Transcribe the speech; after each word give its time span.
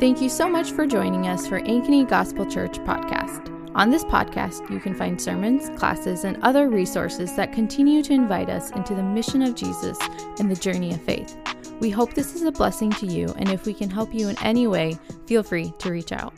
Thank 0.00 0.22
you 0.22 0.30
so 0.30 0.48
much 0.48 0.72
for 0.72 0.86
joining 0.86 1.28
us 1.28 1.46
for 1.46 1.60
Ankeny 1.60 2.08
Gospel 2.08 2.46
Church 2.46 2.78
podcast. 2.78 3.54
On 3.74 3.90
this 3.90 4.02
podcast, 4.02 4.70
you 4.70 4.80
can 4.80 4.94
find 4.94 5.20
sermons, 5.20 5.68
classes, 5.78 6.24
and 6.24 6.42
other 6.42 6.70
resources 6.70 7.36
that 7.36 7.52
continue 7.52 8.02
to 8.04 8.14
invite 8.14 8.48
us 8.48 8.70
into 8.70 8.94
the 8.94 9.02
mission 9.02 9.42
of 9.42 9.54
Jesus 9.54 9.98
and 10.38 10.50
the 10.50 10.56
journey 10.56 10.94
of 10.94 11.02
faith. 11.02 11.36
We 11.80 11.90
hope 11.90 12.14
this 12.14 12.34
is 12.34 12.44
a 12.44 12.50
blessing 12.50 12.88
to 12.92 13.04
you, 13.04 13.26
and 13.36 13.50
if 13.50 13.66
we 13.66 13.74
can 13.74 13.90
help 13.90 14.14
you 14.14 14.30
in 14.30 14.42
any 14.42 14.66
way, 14.66 14.96
feel 15.26 15.42
free 15.42 15.70
to 15.80 15.90
reach 15.90 16.12
out. 16.12 16.32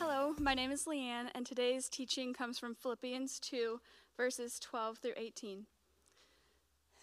Hello, 0.00 0.34
my 0.40 0.54
name 0.54 0.72
is 0.72 0.86
Leanne, 0.86 1.28
and 1.36 1.46
today's 1.46 1.88
teaching 1.88 2.34
comes 2.34 2.58
from 2.58 2.74
Philippians 2.74 3.38
2, 3.38 3.80
verses 4.16 4.58
12 4.58 4.98
through 4.98 5.14
18. 5.16 5.66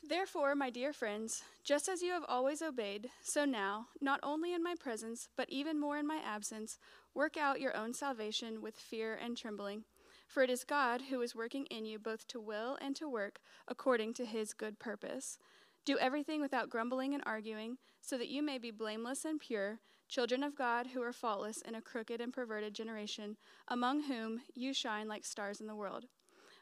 Therefore, 0.09 0.53
my 0.53 0.69
dear 0.69 0.91
friends, 0.91 1.43
just 1.63 1.87
as 1.87 2.01
you 2.01 2.11
have 2.11 2.25
always 2.27 2.61
obeyed, 2.61 3.09
so 3.21 3.45
now, 3.45 3.87
not 4.01 4.19
only 4.21 4.53
in 4.53 4.61
my 4.61 4.75
presence, 4.77 5.29
but 5.37 5.49
even 5.49 5.79
more 5.79 5.97
in 5.97 6.05
my 6.05 6.17
absence, 6.17 6.77
work 7.13 7.37
out 7.37 7.61
your 7.61 7.75
own 7.75 7.93
salvation 7.93 8.61
with 8.61 8.75
fear 8.75 9.15
and 9.15 9.37
trembling. 9.37 9.85
For 10.27 10.43
it 10.43 10.49
is 10.49 10.65
God 10.65 11.03
who 11.09 11.21
is 11.21 11.35
working 11.35 11.67
in 11.67 11.85
you 11.85 11.99
both 11.99 12.27
to 12.27 12.41
will 12.41 12.77
and 12.81 12.97
to 12.97 13.07
work 13.07 13.39
according 13.65 14.13
to 14.15 14.25
his 14.25 14.53
good 14.53 14.77
purpose. 14.77 15.37
Do 15.85 15.97
everything 15.97 16.41
without 16.41 16.69
grumbling 16.69 17.13
and 17.13 17.23
arguing, 17.25 17.77
so 18.01 18.17
that 18.17 18.29
you 18.29 18.43
may 18.43 18.57
be 18.57 18.71
blameless 18.71 19.23
and 19.23 19.39
pure, 19.39 19.79
children 20.09 20.43
of 20.43 20.55
God 20.55 20.87
who 20.87 21.01
are 21.01 21.13
faultless 21.13 21.61
in 21.61 21.75
a 21.75 21.81
crooked 21.81 22.19
and 22.19 22.33
perverted 22.33 22.73
generation, 22.73 23.37
among 23.69 24.03
whom 24.03 24.41
you 24.53 24.73
shine 24.73 25.07
like 25.07 25.23
stars 25.23 25.61
in 25.61 25.67
the 25.67 25.75
world, 25.75 26.07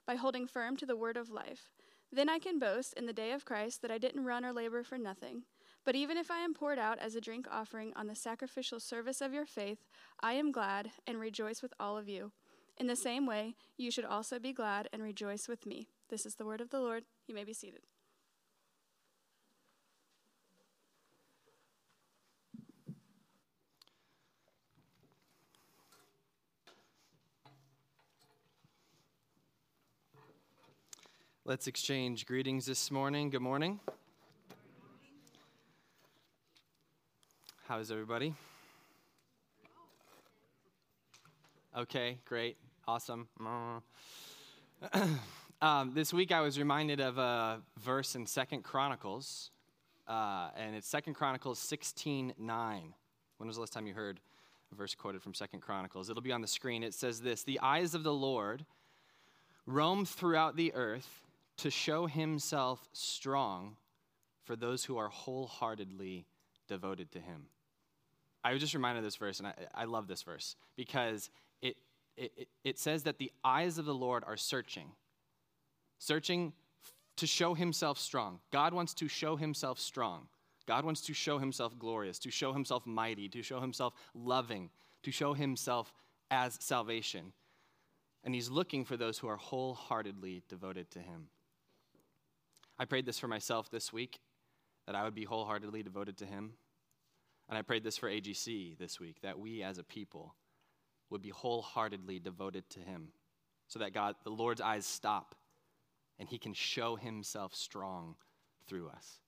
by 0.06 0.14
holding 0.14 0.46
firm 0.46 0.78
to 0.78 0.86
the 0.86 0.96
word 0.96 1.18
of 1.18 1.32
life. 1.32 1.72
Then 2.12 2.30
I 2.30 2.40
can 2.40 2.60
boast 2.60 2.94
in 2.94 3.06
the 3.06 3.14
day 3.14 3.32
of 3.32 3.46
Christ 3.46 3.82
that 3.82 3.92
I 3.92 3.98
didn't 3.98 4.26
run 4.26 4.44
or 4.44 4.52
labor 4.52 4.84
for 4.84 4.98
nothing. 4.98 5.44
But 5.86 5.96
even 5.96 6.18
if 6.18 6.30
I 6.30 6.40
am 6.40 6.54
poured 6.54 6.78
out 6.78 7.00
as 7.00 7.16
a 7.16 7.22
drink 7.22 7.48
offering 7.50 7.94
on 7.96 8.08
the 8.08 8.16
sacrificial 8.16 8.80
service 8.80 9.22
of 9.22 9.34
your 9.34 9.46
faith, 9.46 9.80
I 10.20 10.34
am 10.34 10.52
glad 10.52 10.92
and 11.08 11.20
rejoice 11.20 11.62
with 11.62 11.74
all 11.80 11.98
of 11.98 12.10
you. 12.10 12.32
In 12.78 12.88
the 12.88 12.96
same 12.96 13.26
way, 13.26 13.56
you 13.78 13.92
should 13.92 14.06
also 14.06 14.40
be 14.40 14.54
glad 14.54 14.90
and 14.92 15.02
rejoice 15.02 15.48
with 15.48 15.66
me. 15.66 15.88
This 16.10 16.26
is 16.26 16.36
the 16.36 16.46
word 16.46 16.62
of 16.62 16.70
the 16.70 16.80
Lord. 16.80 17.06
You 17.28 17.36
may 17.36 17.44
be 17.44 17.54
seated. 17.54 17.82
Let's 31.44 31.66
exchange 31.66 32.28
greetings 32.28 32.68
this 32.68 32.92
morning. 32.92 33.32
Good 33.32 33.42
morning. 33.42 33.80
How 37.68 37.80
is 37.80 37.92
everybody? 37.92 38.36
Okay, 41.76 42.20
great, 42.26 42.58
awesome. 42.88 43.28
um, 45.64 45.92
this 45.96 46.14
week 46.14 46.32
I 46.32 46.42
was 46.42 46.60
reminded 46.60 47.02
of 47.02 47.18
a 47.18 47.62
verse 47.80 48.14
in 48.14 48.28
Second 48.28 48.62
Chronicles, 48.62 49.50
uh, 50.08 50.50
and 50.56 50.76
it's 50.76 50.88
Second 50.88 51.16
Chronicles 51.16 51.58
16 51.58 52.36
9. 52.38 52.94
When 53.38 53.48
was 53.48 53.56
the 53.56 53.62
last 53.62 53.74
time 53.74 53.88
you 53.88 53.96
heard 53.96 54.20
a 54.72 54.76
verse 54.76 54.94
quoted 54.94 55.24
from 55.24 55.34
Second 55.34 55.62
Chronicles? 55.62 56.12
It'll 56.12 56.22
be 56.22 56.32
on 56.32 56.42
the 56.42 56.48
screen. 56.48 56.84
It 56.84 56.94
says 56.94 57.22
this 57.22 57.42
The 57.42 57.60
eyes 57.62 57.96
of 57.96 58.04
the 58.04 58.14
Lord 58.14 58.64
roam 59.66 60.06
throughout 60.06 60.56
the 60.56 60.72
earth 60.76 61.22
to 61.58 61.70
show 61.70 62.08
himself 62.08 62.88
strong 62.94 63.76
for 64.44 64.56
those 64.56 64.86
who 64.86 64.98
are 64.98 65.10
wholeheartedly 65.10 66.26
devoted 66.68 67.12
to 67.12 67.20
him. 67.20 67.46
I 68.44 68.54
was 68.54 68.62
just 68.62 68.74
reminded 68.74 69.00
of 69.00 69.04
this 69.06 69.18
verse, 69.18 69.40
and 69.40 69.48
I, 69.48 69.54
I 69.74 69.86
love 69.86 70.08
this 70.08 70.24
verse 70.24 70.56
because 70.76 71.30
it, 71.62 71.78
it, 72.18 72.48
it 72.64 72.80
says 72.80 73.04
that 73.04 73.18
the 73.18 73.32
eyes 73.44 73.78
of 73.78 73.86
the 73.86 73.94
Lord 73.94 74.24
are 74.26 74.38
searching, 74.38 74.88
searching 76.00 76.54
to 77.18 77.28
show 77.28 77.54
himself 77.54 78.00
strong. 78.00 78.40
God 78.52 78.74
wants 78.74 78.94
to 78.96 79.08
show 79.08 79.36
himself 79.36 79.80
strong. 79.80 80.28
God 80.66 80.86
wants 80.86 81.02
to 81.02 81.14
show 81.14 81.38
himself 81.38 81.78
glorious, 81.78 82.18
to 82.20 82.32
show 82.32 82.54
himself 82.54 82.86
mighty, 82.86 83.30
to 83.30 83.42
show 83.42 83.60
himself 83.60 83.94
loving, 84.14 84.70
to 85.04 85.12
show 85.12 85.34
himself 85.34 85.94
as 86.30 86.58
salvation. 86.60 87.34
And 88.24 88.34
he's 88.34 88.50
looking 88.50 88.86
for 88.86 88.98
those 88.98 89.18
who 89.20 89.28
are 89.28 89.38
wholeheartedly 89.38 90.44
devoted 90.48 90.90
to 90.92 91.00
him. 91.00 91.28
I 92.82 92.86
prayed 92.86 93.06
this 93.06 93.20
for 93.20 93.28
myself 93.28 93.70
this 93.70 93.94
week, 93.94 94.20
that 94.88 94.96
I 94.96 95.04
would 95.04 95.14
be 95.14 95.24
wholeheartedly 95.24 95.84
devoted 95.84 96.18
to 96.18 96.26
Him. 96.26 96.54
And 97.48 97.56
I 97.56 97.62
prayed 97.62 97.84
this 97.84 97.96
for 97.96 98.10
AGC 98.10 98.76
this 98.80 99.00
week, 99.00 99.18
that 99.22 99.38
we 99.38 99.62
as 99.62 99.78
a 99.78 99.84
people 99.84 100.34
would 101.12 101.22
be 101.22 101.30
wholeheartedly 101.30 102.18
devoted 102.18 102.68
to 102.72 102.80
Him, 102.80 103.10
so 103.68 103.78
that 103.78 103.94
God, 103.94 104.16
the 104.24 104.32
Lord's 104.32 104.62
eyes 104.62 104.88
stop 104.88 105.36
and 106.18 106.28
He 106.28 106.40
can 106.40 106.54
show 106.54 106.96
Himself 106.96 107.54
strong 107.54 108.16
through 108.68 108.90
us. 108.90 109.20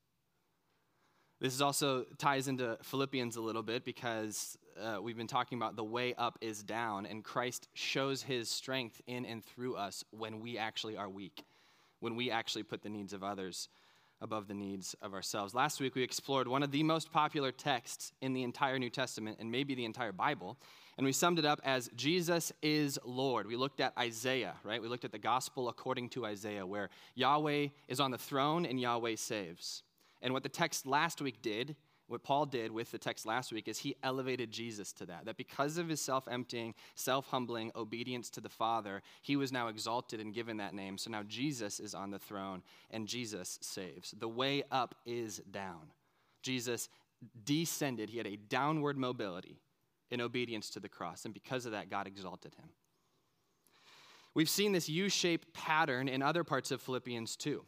This 1.39 1.53
is 1.53 1.61
also 1.61 2.05
ties 2.17 2.47
into 2.47 2.79
Philippians 2.81 3.35
a 3.35 3.41
little 3.41 3.61
bit 3.61 3.85
because 3.85 4.57
uh, 4.81 4.97
we've 4.99 5.17
been 5.17 5.27
talking 5.27 5.59
about 5.59 5.75
the 5.75 5.83
way 5.83 6.15
up 6.15 6.39
is 6.41 6.63
down, 6.63 7.05
and 7.05 7.23
Christ 7.23 7.67
shows 7.75 8.23
his 8.23 8.49
strength 8.49 8.99
in 9.05 9.25
and 9.25 9.45
through 9.45 9.75
us 9.75 10.03
when 10.09 10.39
we 10.39 10.57
actually 10.57 10.97
are 10.97 11.07
weak 11.07 11.43
when 12.03 12.15
we 12.17 12.29
actually 12.29 12.63
put 12.63 12.83
the 12.83 12.89
needs 12.89 13.13
of 13.13 13.23
others 13.23 13.69
above 14.19 14.47
the 14.47 14.53
needs 14.53 14.93
of 15.01 15.13
ourselves. 15.13 15.55
Last 15.55 15.79
week, 15.79 15.95
we 15.95 16.03
explored 16.03 16.47
one 16.47 16.61
of 16.61 16.71
the 16.71 16.83
most 16.83 17.11
popular 17.11 17.51
texts 17.51 18.11
in 18.21 18.33
the 18.33 18.43
entire 18.43 18.77
New 18.77 18.89
Testament 18.89 19.37
and 19.39 19.49
maybe 19.49 19.73
the 19.73 19.85
entire 19.85 20.11
Bible. 20.11 20.57
And 20.97 21.05
we 21.05 21.13
summed 21.13 21.39
it 21.39 21.45
up 21.45 21.61
as 21.63 21.89
Jesus 21.95 22.51
is 22.61 22.99
Lord. 23.05 23.47
We 23.47 23.55
looked 23.55 23.79
at 23.79 23.93
Isaiah, 23.97 24.55
right? 24.65 24.81
We 24.81 24.89
looked 24.89 25.05
at 25.05 25.13
the 25.13 25.17
gospel 25.17 25.69
according 25.69 26.09
to 26.09 26.25
Isaiah, 26.25 26.65
where 26.65 26.89
Yahweh 27.15 27.69
is 27.87 28.01
on 28.01 28.11
the 28.11 28.17
throne 28.17 28.65
and 28.65 28.79
Yahweh 28.79 29.15
saves. 29.15 29.83
And 30.21 30.33
what 30.33 30.43
the 30.43 30.49
text 30.49 30.85
last 30.85 31.21
week 31.21 31.41
did 31.41 31.75
what 32.13 32.23
Paul 32.23 32.45
did 32.45 32.71
with 32.71 32.91
the 32.91 32.99
text 32.99 33.25
last 33.25 33.51
week 33.51 33.67
is 33.67 33.79
he 33.79 33.95
elevated 34.03 34.51
Jesus 34.51 34.93
to 34.93 35.05
that. 35.07 35.25
That 35.25 35.35
because 35.35 35.79
of 35.79 35.89
his 35.89 35.99
self 35.99 36.27
emptying, 36.27 36.75
self 36.93 37.25
humbling 37.25 37.71
obedience 37.75 38.29
to 38.29 38.41
the 38.41 38.49
Father, 38.49 39.01
he 39.23 39.35
was 39.35 39.51
now 39.51 39.67
exalted 39.67 40.19
and 40.19 40.31
given 40.31 40.57
that 40.57 40.75
name. 40.75 40.99
So 40.99 41.09
now 41.09 41.23
Jesus 41.23 41.79
is 41.79 41.95
on 41.95 42.11
the 42.11 42.19
throne 42.19 42.61
and 42.91 43.07
Jesus 43.07 43.57
saves. 43.61 44.11
The 44.11 44.27
way 44.27 44.61
up 44.71 44.93
is 45.07 45.41
down. 45.49 45.91
Jesus 46.43 46.87
descended, 47.45 48.11
he 48.11 48.19
had 48.19 48.27
a 48.27 48.37
downward 48.37 48.95
mobility 48.95 49.59
in 50.11 50.21
obedience 50.21 50.69
to 50.69 50.79
the 50.79 50.89
cross. 50.89 51.25
And 51.25 51.33
because 51.33 51.65
of 51.65 51.71
that, 51.71 51.89
God 51.89 52.05
exalted 52.05 52.53
him. 52.53 52.69
We've 54.35 54.49
seen 54.49 54.71
this 54.71 54.87
U 54.87 55.09
shaped 55.09 55.51
pattern 55.53 56.07
in 56.07 56.21
other 56.21 56.43
parts 56.43 56.69
of 56.69 56.79
Philippians 56.79 57.35
too 57.35 57.65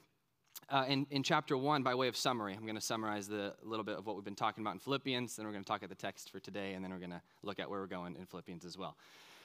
uh, 0.69 0.85
in, 0.87 1.05
in 1.11 1.23
chapter 1.23 1.57
one, 1.57 1.83
by 1.83 1.95
way 1.95 2.07
of 2.07 2.17
summary, 2.17 2.53
I'm 2.53 2.63
going 2.63 2.75
to 2.75 2.81
summarize 2.81 3.27
the 3.27 3.53
little 3.63 3.85
bit 3.85 3.97
of 3.97 4.05
what 4.05 4.15
we've 4.15 4.25
been 4.25 4.35
talking 4.35 4.63
about 4.63 4.73
in 4.73 4.79
Philippians. 4.79 5.35
Then 5.35 5.45
we're 5.45 5.51
going 5.51 5.63
to 5.63 5.67
talk 5.67 5.83
at 5.83 5.89
the 5.89 5.95
text 5.95 6.31
for 6.31 6.39
today, 6.39 6.73
and 6.73 6.83
then 6.83 6.91
we're 6.91 6.99
going 6.99 7.11
to 7.11 7.21
look 7.43 7.59
at 7.59 7.69
where 7.69 7.79
we're 7.79 7.87
going 7.87 8.15
in 8.15 8.25
Philippians 8.25 8.65
as 8.65 8.77
well. 8.77 8.95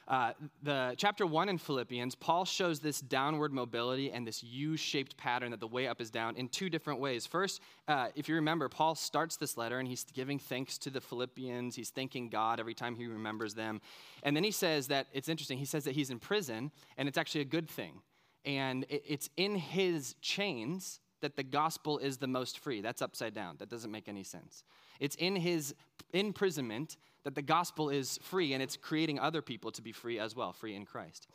Uh, 0.09 0.33
the 0.65 0.95
chapter 0.97 1.25
one 1.25 1.49
in 1.49 1.57
Philippians, 1.57 2.17
Paul 2.17 2.45
shows 2.45 2.81
this 2.81 3.01
downward 3.01 3.53
mobility 3.53 4.11
and 4.11 4.27
this 4.27 4.43
U-shaped 4.43 5.17
pattern 5.17 5.53
that 5.53 5.61
the 5.61 5.69
way 5.69 5.87
up 5.87 6.01
is 6.01 6.11
down 6.11 6.37
in 6.37 6.49
two 6.49 6.69
different 6.69 6.99
ways. 6.99 7.27
First, 7.27 7.61
uh, 7.87 8.09
if 8.17 8.29
you 8.29 8.35
remember, 8.35 8.69
Paul 8.69 8.97
starts 8.97 9.37
this 9.37 9.57
letter 9.57 9.79
and 9.79 9.87
he's 9.87 10.05
giving 10.13 10.41
thanks 10.41 10.79
to 10.79 10.91
the 10.91 11.01
Philippians. 11.01 11.77
He's 11.77 11.91
thanking 11.91 12.29
God 12.29 12.59
every 12.59 12.75
time 12.75 12.97
he 12.97 13.07
remembers 13.07 13.55
them, 13.55 13.81
and 14.25 14.35
then 14.35 14.43
he 14.43 14.51
says 14.51 14.89
that 14.89 15.07
it's 15.13 15.29
interesting. 15.29 15.59
He 15.59 15.65
says 15.65 15.85
that 15.85 15.95
he's 15.95 16.11
in 16.11 16.19
prison, 16.19 16.73
and 16.97 17.07
it's 17.09 17.19
actually 17.19 17.43
a 17.43 17.45
good 17.45 17.69
thing. 17.69 18.01
And 18.45 18.87
it's 18.89 19.29
in 19.37 19.55
his 19.55 20.17
chains 20.23 20.99
that 21.21 21.37
the 21.37 21.43
gospel 21.43 21.99
is 21.99 22.19
the 22.19 22.27
most 22.27 22.59
free. 22.59 22.81
That's 22.81 23.03
upside 23.03 23.35
down. 23.35 23.57
That 23.59 23.69
doesn't 23.69 23.91
make 23.91 24.09
any 24.09 24.25
sense. 24.25 24.65
It's 24.99 25.17
in 25.17 25.37
his 25.37 25.75
imprisonment 26.13 26.97
that 27.25 27.35
the 27.35 27.43
gospel 27.43 27.91
is 27.91 28.19
free 28.23 28.53
and 28.53 28.63
it's 28.63 28.77
creating 28.77 29.19
other 29.19 29.43
people 29.43 29.71
to 29.73 29.83
be 29.83 29.93
free 29.93 30.19
as 30.19 30.35
well, 30.35 30.53
free 30.53 30.75
in 30.75 30.85
Christ. 30.85 31.29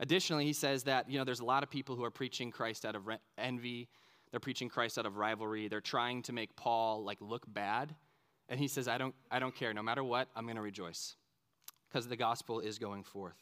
Additionally, 0.00 0.44
he 0.44 0.52
says 0.52 0.84
that, 0.84 1.08
you 1.08 1.18
know, 1.18 1.24
there's 1.24 1.40
a 1.40 1.44
lot 1.44 1.62
of 1.62 1.70
people 1.70 1.96
who 1.96 2.04
are 2.04 2.10
preaching 2.10 2.50
Christ 2.50 2.84
out 2.84 2.96
of 2.96 3.08
envy. 3.38 3.88
They're 4.30 4.40
preaching 4.40 4.68
Christ 4.68 4.98
out 4.98 5.06
of 5.06 5.16
rivalry. 5.16 5.68
They're 5.68 5.80
trying 5.80 6.22
to 6.22 6.32
make 6.32 6.56
Paul 6.56 7.04
like 7.04 7.18
look 7.20 7.44
bad. 7.52 7.94
And 8.48 8.58
he 8.58 8.68
says, 8.68 8.88
I 8.88 8.98
don't, 8.98 9.14
I 9.30 9.38
don't 9.38 9.54
care. 9.54 9.72
No 9.72 9.82
matter 9.82 10.02
what, 10.02 10.28
I'm 10.34 10.44
going 10.44 10.56
to 10.56 10.62
rejoice 10.62 11.16
because 11.88 12.08
the 12.08 12.16
gospel 12.16 12.60
is 12.60 12.78
going 12.78 13.04
forth. 13.04 13.36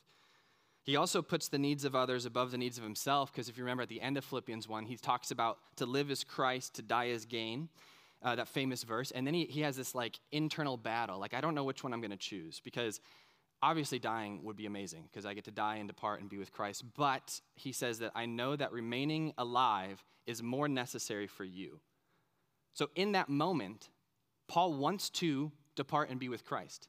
He 0.82 0.96
also 0.96 1.20
puts 1.20 1.48
the 1.48 1.58
needs 1.58 1.84
of 1.84 1.94
others 1.94 2.24
above 2.24 2.50
the 2.50 2.58
needs 2.58 2.78
of 2.78 2.84
himself, 2.84 3.32
because 3.32 3.48
if 3.48 3.58
you 3.58 3.64
remember 3.64 3.82
at 3.82 3.88
the 3.88 4.00
end 4.00 4.16
of 4.16 4.24
Philippians 4.24 4.66
1, 4.66 4.86
he 4.86 4.96
talks 4.96 5.30
about 5.30 5.58
to 5.76 5.86
live 5.86 6.10
as 6.10 6.24
Christ, 6.24 6.74
to 6.76 6.82
die 6.82 7.10
as 7.10 7.26
gain, 7.26 7.68
uh, 8.22 8.36
that 8.36 8.48
famous 8.48 8.82
verse. 8.82 9.10
And 9.10 9.26
then 9.26 9.34
he, 9.34 9.44
he 9.44 9.60
has 9.60 9.76
this 9.76 9.94
like 9.94 10.18
internal 10.32 10.76
battle. 10.76 11.18
Like, 11.18 11.34
I 11.34 11.40
don't 11.40 11.54
know 11.54 11.64
which 11.64 11.84
one 11.84 11.92
I'm 11.92 12.00
going 12.00 12.10
to 12.10 12.16
choose, 12.16 12.60
because 12.64 13.00
obviously 13.62 13.98
dying 13.98 14.42
would 14.44 14.56
be 14.56 14.66
amazing, 14.66 15.04
because 15.10 15.26
I 15.26 15.34
get 15.34 15.44
to 15.44 15.50
die 15.50 15.76
and 15.76 15.88
depart 15.88 16.20
and 16.20 16.30
be 16.30 16.38
with 16.38 16.52
Christ. 16.52 16.84
But 16.96 17.40
he 17.56 17.72
says 17.72 17.98
that 17.98 18.12
I 18.14 18.24
know 18.26 18.56
that 18.56 18.72
remaining 18.72 19.34
alive 19.36 20.02
is 20.26 20.42
more 20.42 20.68
necessary 20.68 21.26
for 21.26 21.44
you. 21.44 21.80
So 22.72 22.88
in 22.94 23.12
that 23.12 23.28
moment, 23.28 23.90
Paul 24.48 24.74
wants 24.74 25.10
to 25.10 25.52
depart 25.76 26.10
and 26.10 26.18
be 26.18 26.28
with 26.28 26.44
Christ, 26.44 26.88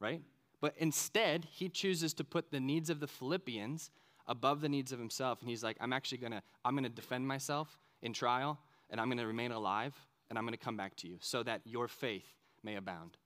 right? 0.00 0.22
But 0.60 0.74
instead, 0.78 1.46
he 1.50 1.68
chooses 1.68 2.12
to 2.14 2.24
put 2.24 2.50
the 2.50 2.60
needs 2.60 2.90
of 2.90 3.00
the 3.00 3.06
Philippians 3.06 3.90
above 4.26 4.60
the 4.60 4.68
needs 4.68 4.92
of 4.92 4.98
himself. 4.98 5.40
And 5.40 5.48
he's 5.48 5.62
like, 5.62 5.76
I'm 5.80 5.92
actually 5.92 6.18
gonna, 6.18 6.42
I'm 6.64 6.74
gonna 6.74 6.88
defend 6.88 7.26
myself 7.26 7.78
in 8.02 8.12
trial, 8.12 8.58
and 8.90 9.00
I'm 9.00 9.08
gonna 9.08 9.26
remain 9.26 9.52
alive, 9.52 9.94
and 10.28 10.38
I'm 10.38 10.44
gonna 10.44 10.56
come 10.56 10.76
back 10.76 10.96
to 10.96 11.08
you 11.08 11.16
so 11.20 11.42
that 11.42 11.62
your 11.64 11.88
faith 11.88 12.26
may 12.62 12.76
abound. 12.76 13.16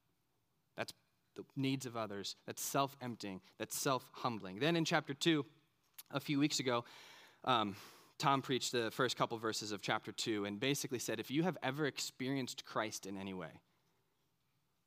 That's 0.76 0.92
the 1.34 1.44
needs 1.56 1.86
of 1.86 1.96
others. 1.96 2.36
That's 2.46 2.62
self 2.62 2.96
emptying. 3.00 3.40
That's 3.58 3.76
self 3.76 4.08
humbling. 4.12 4.58
Then 4.58 4.76
in 4.76 4.84
chapter 4.84 5.14
2, 5.14 5.44
a 6.10 6.20
few 6.20 6.38
weeks 6.38 6.60
ago, 6.60 6.84
um, 7.44 7.76
Tom 8.18 8.42
preached 8.42 8.72
the 8.72 8.90
first 8.90 9.16
couple 9.16 9.36
verses 9.38 9.72
of 9.72 9.80
chapter 9.80 10.12
2 10.12 10.44
and 10.44 10.60
basically 10.60 10.98
said 10.98 11.18
if 11.18 11.30
you 11.30 11.42
have 11.42 11.56
ever 11.62 11.86
experienced 11.86 12.64
Christ 12.64 13.06
in 13.06 13.16
any 13.16 13.34
way, 13.34 13.50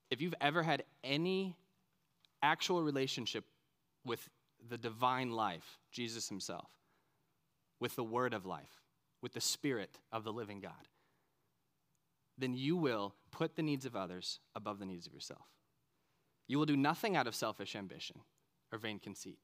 if 0.09 0.21
you've 0.21 0.35
ever 0.39 0.63
had 0.63 0.83
any 1.03 1.57
actual 2.45 2.81
relationship 2.81 3.43
with 4.05 4.29
the 4.69 4.77
divine 4.77 5.31
life, 5.31 5.79
Jesus 5.91 6.29
himself, 6.29 6.69
with 7.79 7.95
the 7.95 8.03
word 8.03 8.33
of 8.33 8.45
life, 8.45 8.81
with 9.21 9.33
the 9.33 9.41
spirit 9.41 9.99
of 10.11 10.23
the 10.23 10.31
living 10.31 10.59
God, 10.61 10.87
then 12.37 12.53
you 12.53 12.75
will 12.77 13.15
put 13.31 13.55
the 13.55 13.63
needs 13.63 13.85
of 13.85 13.95
others 13.95 14.39
above 14.55 14.79
the 14.79 14.85
needs 14.85 15.07
of 15.07 15.13
yourself. 15.13 15.45
You 16.47 16.57
will 16.57 16.65
do 16.65 16.77
nothing 16.77 17.15
out 17.15 17.27
of 17.27 17.35
selfish 17.35 17.75
ambition 17.75 18.19
or 18.71 18.77
vain 18.77 18.99
conceit, 18.99 19.39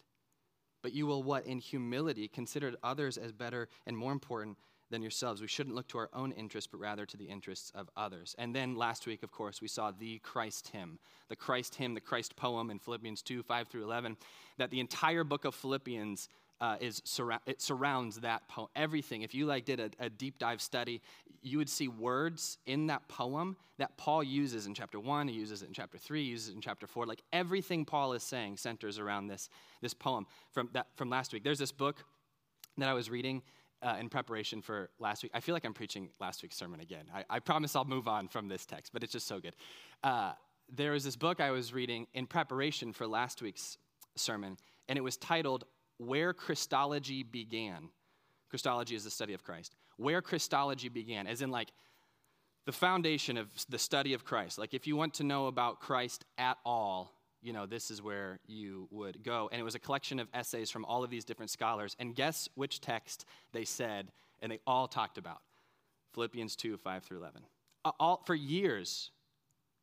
but 0.84 0.94
you 0.94 1.08
will 1.08 1.24
what? 1.24 1.46
In 1.46 1.60
humility 1.60 2.28
consider 2.28 2.74
others 2.84 3.18
as 3.18 3.32
better 3.32 3.70
and 3.86 3.98
more 3.98 4.12
important 4.12 4.58
than 4.92 5.02
yourselves. 5.02 5.42
We 5.42 5.48
shouldn't 5.48 5.76
look 5.76 5.88
to 5.90 5.98
our 5.98 6.10
own 6.14 6.32
interests, 6.34 6.70
but 6.72 6.80
rather 6.80 7.06
to 7.06 7.18
the 7.18 7.26
interests 7.26 7.72
of 7.74 7.90
others. 7.98 8.36
And 8.38 8.56
then 8.56 8.76
last 8.76 9.08
week, 9.08 9.24
of 9.24 9.32
course, 9.32 9.62
we 9.62 9.68
saw 9.68 9.92
the 9.92 10.20
Christ 10.20 10.68
hymn, 10.68 11.00
the 11.30 11.36
Christ 11.36 11.76
hymn, 11.76 11.94
the 11.94 12.02
Christ 12.02 12.36
poem 12.36 12.70
in 12.70 12.78
Philippians 12.78 13.22
2 13.24 13.42
5 13.42 13.68
through 13.68 13.84
11, 13.84 14.18
that 14.58 14.70
the 14.70 14.80
entire 14.80 15.24
book 15.24 15.46
of 15.46 15.56
Philippians 15.56 16.30
uh, 16.62 16.78
is 16.80 17.02
it 17.48 17.60
surrounds 17.60 18.18
that 18.18 18.48
poem. 18.48 18.68
Everything. 18.76 19.24
If 19.24 19.34
you 19.34 19.48
like 19.48 19.66
did 19.66 19.80
a, 19.80 19.90
a, 20.00 20.10
deep 20.12 20.38
dive 20.38 20.62
study, 20.62 21.02
you 21.42 21.58
would 21.58 21.70
see 21.70 21.88
words 21.88 22.60
in 22.68 22.86
that 22.88 23.08
poem 23.08 23.58
that 23.80 23.98
Paul 23.98 24.22
uses 24.24 24.68
in 24.68 24.76
chapter 24.76 25.00
one. 25.00 25.28
He 25.28 25.34
uses 25.34 25.64
it 25.64 25.68
in 25.70 25.74
chapter 25.74 25.98
three. 25.98 26.24
He 26.24 26.30
uses 26.30 26.50
it 26.50 26.56
in 26.56 26.62
chapter 26.62 26.86
four. 26.86 27.08
Like 27.08 27.24
everything 27.34 27.84
Paul 27.84 28.14
is 28.14 28.22
saying 28.22 28.58
centers 28.58 29.00
around 29.00 29.26
this 29.26 29.50
this 29.82 29.96
poem 29.96 30.28
from 30.52 30.70
that 30.74 30.88
from 30.96 31.10
last 31.10 31.34
week. 31.34 31.44
There's 31.44 31.58
this 31.58 31.72
book 31.72 32.06
that 32.78 32.88
I 32.88 32.94
was 32.94 33.10
reading. 33.10 33.42
Uh, 33.84 33.98
in 34.00 34.10
preparation 34.10 34.62
for 34.62 34.92
last 35.00 35.24
week, 35.24 35.32
I 35.34 35.40
feel 35.40 35.54
like 35.54 35.66
I'm 35.66 35.74
preaching 35.74 36.10
last 36.20 36.44
week's 36.44 36.56
sermon 36.56 36.82
again. 36.82 37.06
I, 37.14 37.26
I 37.30 37.40
promise 37.40 37.76
I'll 37.76 37.84
move 37.84 38.08
on 38.08 38.28
from 38.28 38.48
this 38.48 38.64
text, 38.64 38.94
but 38.94 39.02
it's 39.02 39.12
just 39.12 39.26
so 39.26 39.40
good. 39.40 39.56
Uh, 40.04 40.34
there 40.72 40.92
was 40.92 41.04
this 41.04 41.16
book 41.16 41.40
I 41.40 41.50
was 41.50 41.74
reading 41.74 42.06
in 42.14 42.28
preparation 42.28 42.94
for 42.94 43.08
last 43.08 43.42
week's 43.42 43.80
sermon, 44.16 44.58
and 44.88 44.98
it 44.98 45.02
was 45.02 45.18
titled 45.18 45.64
where 45.98 46.34
Christology 46.34 47.24
began. 47.24 47.90
Christology 48.50 48.96
is 48.96 49.04
the 49.04 49.10
study 49.10 49.34
of 49.34 49.44
Christ. 49.44 49.76
Where 49.98 50.22
Christology 50.22 50.90
began, 50.90 51.28
as 51.28 51.42
in 51.42 51.52
like 51.52 51.72
the 52.66 52.72
foundation 52.72 53.38
of 53.38 53.50
the 53.70 53.80
study 53.80 54.14
of 54.14 54.24
Christ. 54.24 54.58
Like 54.58 54.74
if 54.74 54.88
you 54.88 54.96
want 54.96 55.16
to 55.16 55.24
know 55.24 55.48
about 55.48 55.80
Christ 55.80 56.26
at 56.38 56.58
all, 56.66 57.12
you 57.42 57.54
know, 57.54 57.66
this 57.66 57.90
is 57.90 58.02
where 58.02 58.40
you 58.48 58.88
would 58.92 59.24
go. 59.24 59.50
And 59.52 59.60
it 59.60 59.64
was 59.64 59.76
a 59.76 59.80
collection 59.80 60.20
of 60.20 60.28
essays 60.34 60.70
from 60.70 60.86
all 60.86 61.04
of 61.04 61.10
these 61.10 61.26
different 61.26 61.50
scholars. 61.50 61.96
And 62.00 62.16
guess 62.16 62.50
which 62.56 62.82
text 62.82 63.26
they 63.52 63.66
said 63.66 64.12
and 64.42 64.52
they 64.52 64.60
all 64.68 64.88
talked 64.88 65.18
about? 65.18 65.42
Philippians 66.14 66.56
2, 66.56 66.78
5 66.78 67.04
through 67.04 67.18
11. 67.18 67.42
All, 68.00 68.22
for 68.26 68.36
years, 68.36 69.12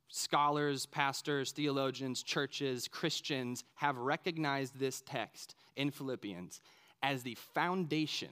scholars, 0.09 0.87
pastors, 0.87 1.53
theologians, 1.53 2.23
churches, 2.23 2.87
Christians 2.87 3.65
have 3.75 3.97
recognized 3.97 4.79
this 4.79 5.03
text 5.05 5.55
in 5.77 5.91
Philippians 5.91 6.61
as 7.03 7.23
the 7.23 7.37
foundation 7.55 8.31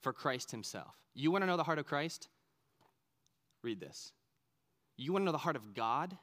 for 0.00 0.12
Christ 0.12 0.50
himself. 0.50 0.94
You 1.14 1.30
want 1.30 1.42
to 1.42 1.46
know 1.46 1.56
the 1.56 1.64
heart 1.64 1.78
of 1.78 1.86
Christ? 1.86 2.28
Read 3.62 3.80
this. 3.80 4.12
You 4.96 5.12
want 5.12 5.22
to 5.22 5.26
know 5.26 5.32
the 5.32 5.38
heart 5.38 5.56
of 5.56 5.74
God? 5.74 6.16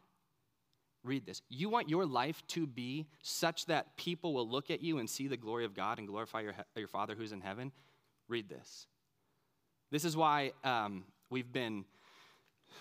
Read 1.04 1.26
this. 1.26 1.42
You 1.50 1.70
want 1.70 1.90
your 1.90 2.06
life 2.06 2.42
to 2.50 2.68
be 2.68 3.08
such 3.22 3.66
that 3.68 3.96
people 3.98 4.34
will 4.34 4.50
look 4.50 4.70
at 4.70 4.82
you 4.82 4.98
and 4.98 5.10
see 5.10 5.28
the 5.28 5.38
glory 5.38 5.66
of 5.66 5.74
God 5.74 6.00
and 6.00 6.08
glorify 6.08 6.42
your, 6.42 6.56
your 6.76 6.88
Father 6.88 7.16
who's 7.16 7.32
in 7.32 7.42
heaven? 7.42 7.72
Read 8.28 8.50
this. 8.50 8.88
This 9.90 10.04
is 10.04 10.18
why 10.18 10.52
um, 10.64 11.06
we've 11.30 11.52
been 11.52 11.86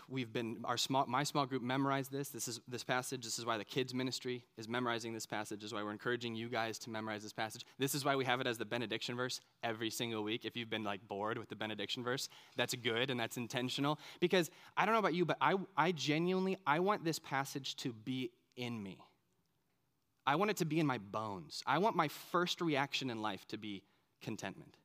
we've 0.09 0.33
been 0.33 0.59
our 0.65 0.77
small 0.77 1.07
my 1.07 1.23
small 1.25 1.47
group 1.47 1.63
memorized 1.63 2.13
this. 2.13 2.29
This 2.29 2.49
is 2.49 2.61
this 2.69 2.85
passage 2.85 3.25
this 3.25 3.39
is 3.39 3.45
why 3.45 3.59
the 3.59 3.65
kids 3.65 3.95
ministry 3.95 4.45
is 4.57 4.69
memorizing 4.69 5.13
this 5.13 5.27
passage. 5.27 5.61
This 5.61 5.69
is 5.69 5.75
why 5.75 5.83
we're 5.83 5.93
encouraging 5.93 6.35
you 6.35 6.49
guys 6.49 6.79
to 6.81 6.91
memorize 6.91 7.23
this 7.23 7.33
passage. 7.33 7.65
This 7.79 7.95
is 7.95 8.05
why 8.05 8.17
we 8.17 8.25
have 8.25 8.41
it 8.41 8.47
as 8.47 8.59
the 8.59 8.65
benediction 8.65 9.17
verse 9.17 9.41
every 9.63 9.91
single 9.91 10.23
week. 10.23 10.45
If 10.45 10.57
you've 10.57 10.71
been 10.71 10.85
like 10.85 11.07
bored 11.09 11.39
with 11.39 11.49
the 11.49 11.57
benediction 11.57 12.03
verse 12.05 12.29
that's 12.57 12.75
good 12.75 13.11
and 13.11 13.19
that's 13.19 13.37
intentional. 13.37 13.99
Because 14.21 14.51
i 14.77 14.85
don't 14.85 14.95
know 14.95 14.99
about 15.01 15.15
you 15.15 15.25
but 15.25 15.37
i 15.41 15.55
i 15.77 15.93
genuinely 15.93 16.57
i 16.67 16.81
want 16.81 17.05
this 17.05 17.19
passage 17.19 17.77
to 17.77 17.93
be 17.93 18.31
in 18.57 18.83
me. 18.83 18.99
I 20.27 20.37
want 20.37 20.51
it 20.51 20.57
to 20.59 20.65
be 20.65 20.81
in 20.81 20.87
my 20.87 20.99
bones. 20.99 21.63
I 21.67 21.79
want 21.79 21.95
my 21.95 22.09
first 22.09 22.61
reaction 22.61 23.11
in 23.11 23.23
life 23.23 23.47
to 23.49 23.57
be 23.57 23.85
contentment. 24.21 24.77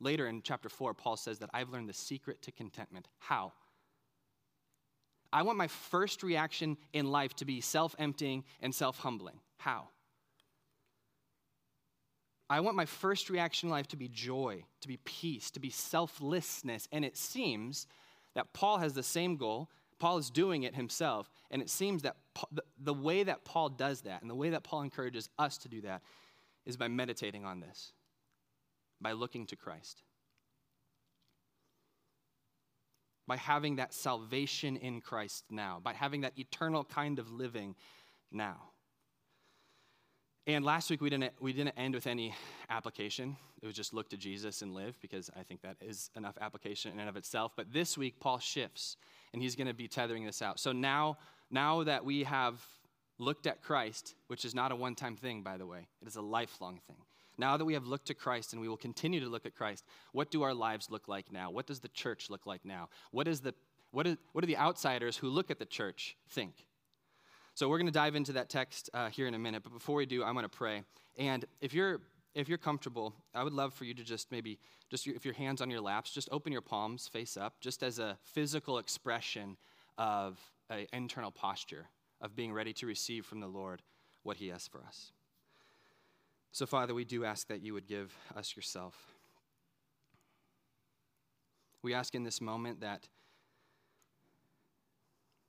Later 0.00 0.26
in 0.26 0.42
chapter 0.42 0.68
4 0.68 0.94
paul 0.94 1.16
says 1.16 1.38
that 1.38 1.50
i've 1.54 1.70
learned 1.70 1.88
the 1.88 1.94
secret 1.94 2.42
to 2.42 2.52
contentment. 2.52 3.08
How 3.18 3.52
I 5.32 5.42
want 5.42 5.58
my 5.58 5.68
first 5.68 6.22
reaction 6.22 6.76
in 6.92 7.10
life 7.10 7.34
to 7.36 7.44
be 7.44 7.60
self 7.60 7.94
emptying 7.98 8.44
and 8.60 8.74
self 8.74 8.98
humbling. 8.98 9.40
How? 9.58 9.88
I 12.48 12.60
want 12.60 12.76
my 12.76 12.86
first 12.86 13.28
reaction 13.28 13.68
in 13.68 13.72
life 13.72 13.88
to 13.88 13.96
be 13.96 14.08
joy, 14.08 14.64
to 14.80 14.88
be 14.88 14.98
peace, 14.98 15.50
to 15.52 15.60
be 15.60 15.70
selflessness. 15.70 16.86
And 16.92 17.04
it 17.04 17.16
seems 17.16 17.86
that 18.34 18.52
Paul 18.52 18.78
has 18.78 18.92
the 18.92 19.02
same 19.02 19.36
goal. 19.36 19.68
Paul 19.98 20.18
is 20.18 20.30
doing 20.30 20.62
it 20.62 20.74
himself. 20.74 21.28
And 21.50 21.60
it 21.60 21.70
seems 21.70 22.02
that 22.02 22.16
the 22.78 22.94
way 22.94 23.24
that 23.24 23.44
Paul 23.44 23.70
does 23.70 24.02
that 24.02 24.20
and 24.20 24.30
the 24.30 24.34
way 24.34 24.50
that 24.50 24.62
Paul 24.62 24.82
encourages 24.82 25.28
us 25.38 25.58
to 25.58 25.68
do 25.68 25.80
that 25.80 26.02
is 26.64 26.76
by 26.76 26.86
meditating 26.86 27.44
on 27.44 27.60
this, 27.60 27.92
by 29.00 29.12
looking 29.12 29.46
to 29.46 29.56
Christ. 29.56 30.02
By 33.26 33.36
having 33.36 33.76
that 33.76 33.92
salvation 33.92 34.76
in 34.76 35.00
Christ 35.00 35.44
now, 35.50 35.80
by 35.82 35.92
having 35.92 36.20
that 36.22 36.38
eternal 36.38 36.84
kind 36.84 37.18
of 37.18 37.30
living 37.32 37.74
now. 38.30 38.56
And 40.46 40.64
last 40.64 40.90
week 40.90 41.00
we 41.00 41.10
didn't, 41.10 41.32
we 41.40 41.52
didn't 41.52 41.76
end 41.76 41.94
with 41.94 42.06
any 42.06 42.32
application. 42.70 43.36
It 43.60 43.66
was 43.66 43.74
just 43.74 43.92
look 43.92 44.08
to 44.10 44.16
Jesus 44.16 44.62
and 44.62 44.74
live 44.74 44.96
because 45.00 45.28
I 45.36 45.42
think 45.42 45.62
that 45.62 45.76
is 45.80 46.10
enough 46.14 46.38
application 46.40 46.92
in 46.92 47.00
and 47.00 47.08
of 47.08 47.16
itself. 47.16 47.52
But 47.56 47.72
this 47.72 47.98
week 47.98 48.20
Paul 48.20 48.38
shifts 48.38 48.96
and 49.32 49.42
he's 49.42 49.56
going 49.56 49.66
to 49.66 49.74
be 49.74 49.88
tethering 49.88 50.24
this 50.24 50.42
out. 50.42 50.60
So 50.60 50.70
now, 50.70 51.18
now 51.50 51.82
that 51.82 52.04
we 52.04 52.22
have 52.22 52.64
looked 53.18 53.48
at 53.48 53.60
Christ, 53.60 54.14
which 54.28 54.44
is 54.44 54.54
not 54.54 54.70
a 54.70 54.76
one 54.76 54.94
time 54.94 55.16
thing, 55.16 55.42
by 55.42 55.56
the 55.56 55.66
way, 55.66 55.88
it 56.00 56.06
is 56.06 56.14
a 56.14 56.22
lifelong 56.22 56.80
thing. 56.86 56.98
Now 57.38 57.56
that 57.56 57.64
we 57.64 57.74
have 57.74 57.86
looked 57.86 58.06
to 58.06 58.14
Christ 58.14 58.52
and 58.52 58.60
we 58.62 58.68
will 58.68 58.76
continue 58.76 59.20
to 59.20 59.28
look 59.28 59.46
at 59.46 59.54
Christ, 59.54 59.84
what 60.12 60.30
do 60.30 60.42
our 60.42 60.54
lives 60.54 60.90
look 60.90 61.08
like 61.08 61.32
now? 61.32 61.50
What 61.50 61.66
does 61.66 61.80
the 61.80 61.88
church 61.88 62.30
look 62.30 62.46
like 62.46 62.64
now? 62.64 62.88
What, 63.10 63.28
is 63.28 63.40
the, 63.40 63.54
what, 63.90 64.06
is, 64.06 64.16
what 64.32 64.40
do 64.42 64.46
the 64.46 64.56
outsiders 64.56 65.16
who 65.16 65.28
look 65.28 65.50
at 65.50 65.58
the 65.58 65.66
church 65.66 66.16
think? 66.30 66.66
So 67.54 67.68
we're 67.68 67.78
going 67.78 67.86
to 67.86 67.92
dive 67.92 68.14
into 68.14 68.32
that 68.34 68.50
text 68.50 68.90
uh, 68.92 69.08
here 69.08 69.26
in 69.26 69.34
a 69.34 69.38
minute. 69.38 69.62
But 69.62 69.72
before 69.72 69.96
we 69.96 70.06
do, 70.06 70.22
I'm 70.22 70.34
going 70.34 70.44
to 70.44 70.48
pray. 70.48 70.82
And 71.18 71.44
if 71.60 71.72
you're 71.72 72.00
if 72.36 72.50
you're 72.50 72.58
comfortable, 72.58 73.14
I 73.34 73.42
would 73.42 73.54
love 73.54 73.72
for 73.72 73.86
you 73.86 73.94
to 73.94 74.04
just 74.04 74.30
maybe, 74.30 74.58
just 74.90 75.06
if 75.06 75.24
your 75.24 75.32
hands 75.32 75.62
on 75.62 75.70
your 75.70 75.80
laps, 75.80 76.10
just 76.12 76.28
open 76.30 76.52
your 76.52 76.60
palms 76.60 77.08
face 77.08 77.38
up, 77.38 77.54
just 77.60 77.82
as 77.82 77.98
a 77.98 78.18
physical 78.22 78.76
expression 78.76 79.56
of 79.96 80.38
an 80.68 80.86
internal 80.92 81.30
posture 81.30 81.88
of 82.20 82.36
being 82.36 82.52
ready 82.52 82.74
to 82.74 82.86
receive 82.86 83.24
from 83.24 83.40
the 83.40 83.46
Lord 83.46 83.80
what 84.22 84.36
He 84.36 84.48
has 84.48 84.68
for 84.68 84.82
us. 84.86 85.12
So, 86.56 86.64
Father, 86.64 86.94
we 86.94 87.04
do 87.04 87.22
ask 87.22 87.48
that 87.48 87.60
you 87.60 87.74
would 87.74 87.86
give 87.86 88.16
us 88.34 88.56
yourself. 88.56 88.94
We 91.82 91.92
ask 91.92 92.14
in 92.14 92.24
this 92.24 92.40
moment 92.40 92.80
that 92.80 93.08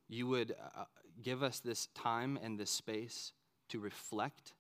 you 0.10 0.28
would 0.28 0.52
uh, 0.52 0.84
give 1.24 1.44
us 1.44 1.60
this 1.60 1.88
time 1.96 2.38
and 2.44 2.60
this 2.60 2.70
space 2.70 3.32
to 3.70 3.80
reflect, 3.80 4.52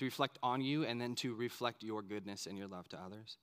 to 0.00 0.04
reflect 0.04 0.38
on 0.42 0.60
you, 0.60 0.84
and 0.84 1.00
then 1.00 1.14
to 1.14 1.34
reflect 1.34 1.82
your 1.82 2.02
goodness 2.02 2.44
and 2.44 2.58
your 2.58 2.68
love 2.68 2.86
to 2.90 2.98
others. 3.00 3.38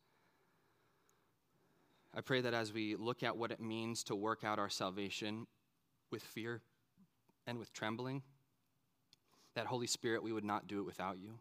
I 2.13 2.21
pray 2.21 2.41
that 2.41 2.53
as 2.53 2.71
we 2.71 2.95
look 2.95 3.23
at 3.23 3.35
what 3.35 3.49
it 3.49 3.59
means 3.59 4.03
to 4.03 4.15
work 4.15 4.43
out 4.43 4.59
our 4.59 4.69
salvation 4.69 5.47
with 6.11 6.21
fear 6.21 6.61
and 7.47 7.57
with 7.57 7.73
trembling, 7.73 8.21
that 9.55 9.65
Holy 9.65 9.87
Spirit, 9.87 10.21
we 10.21 10.31
would 10.31 10.45
not 10.45 10.67
do 10.67 10.77
it 10.77 10.85
without 10.85 11.17
you. 11.17 11.39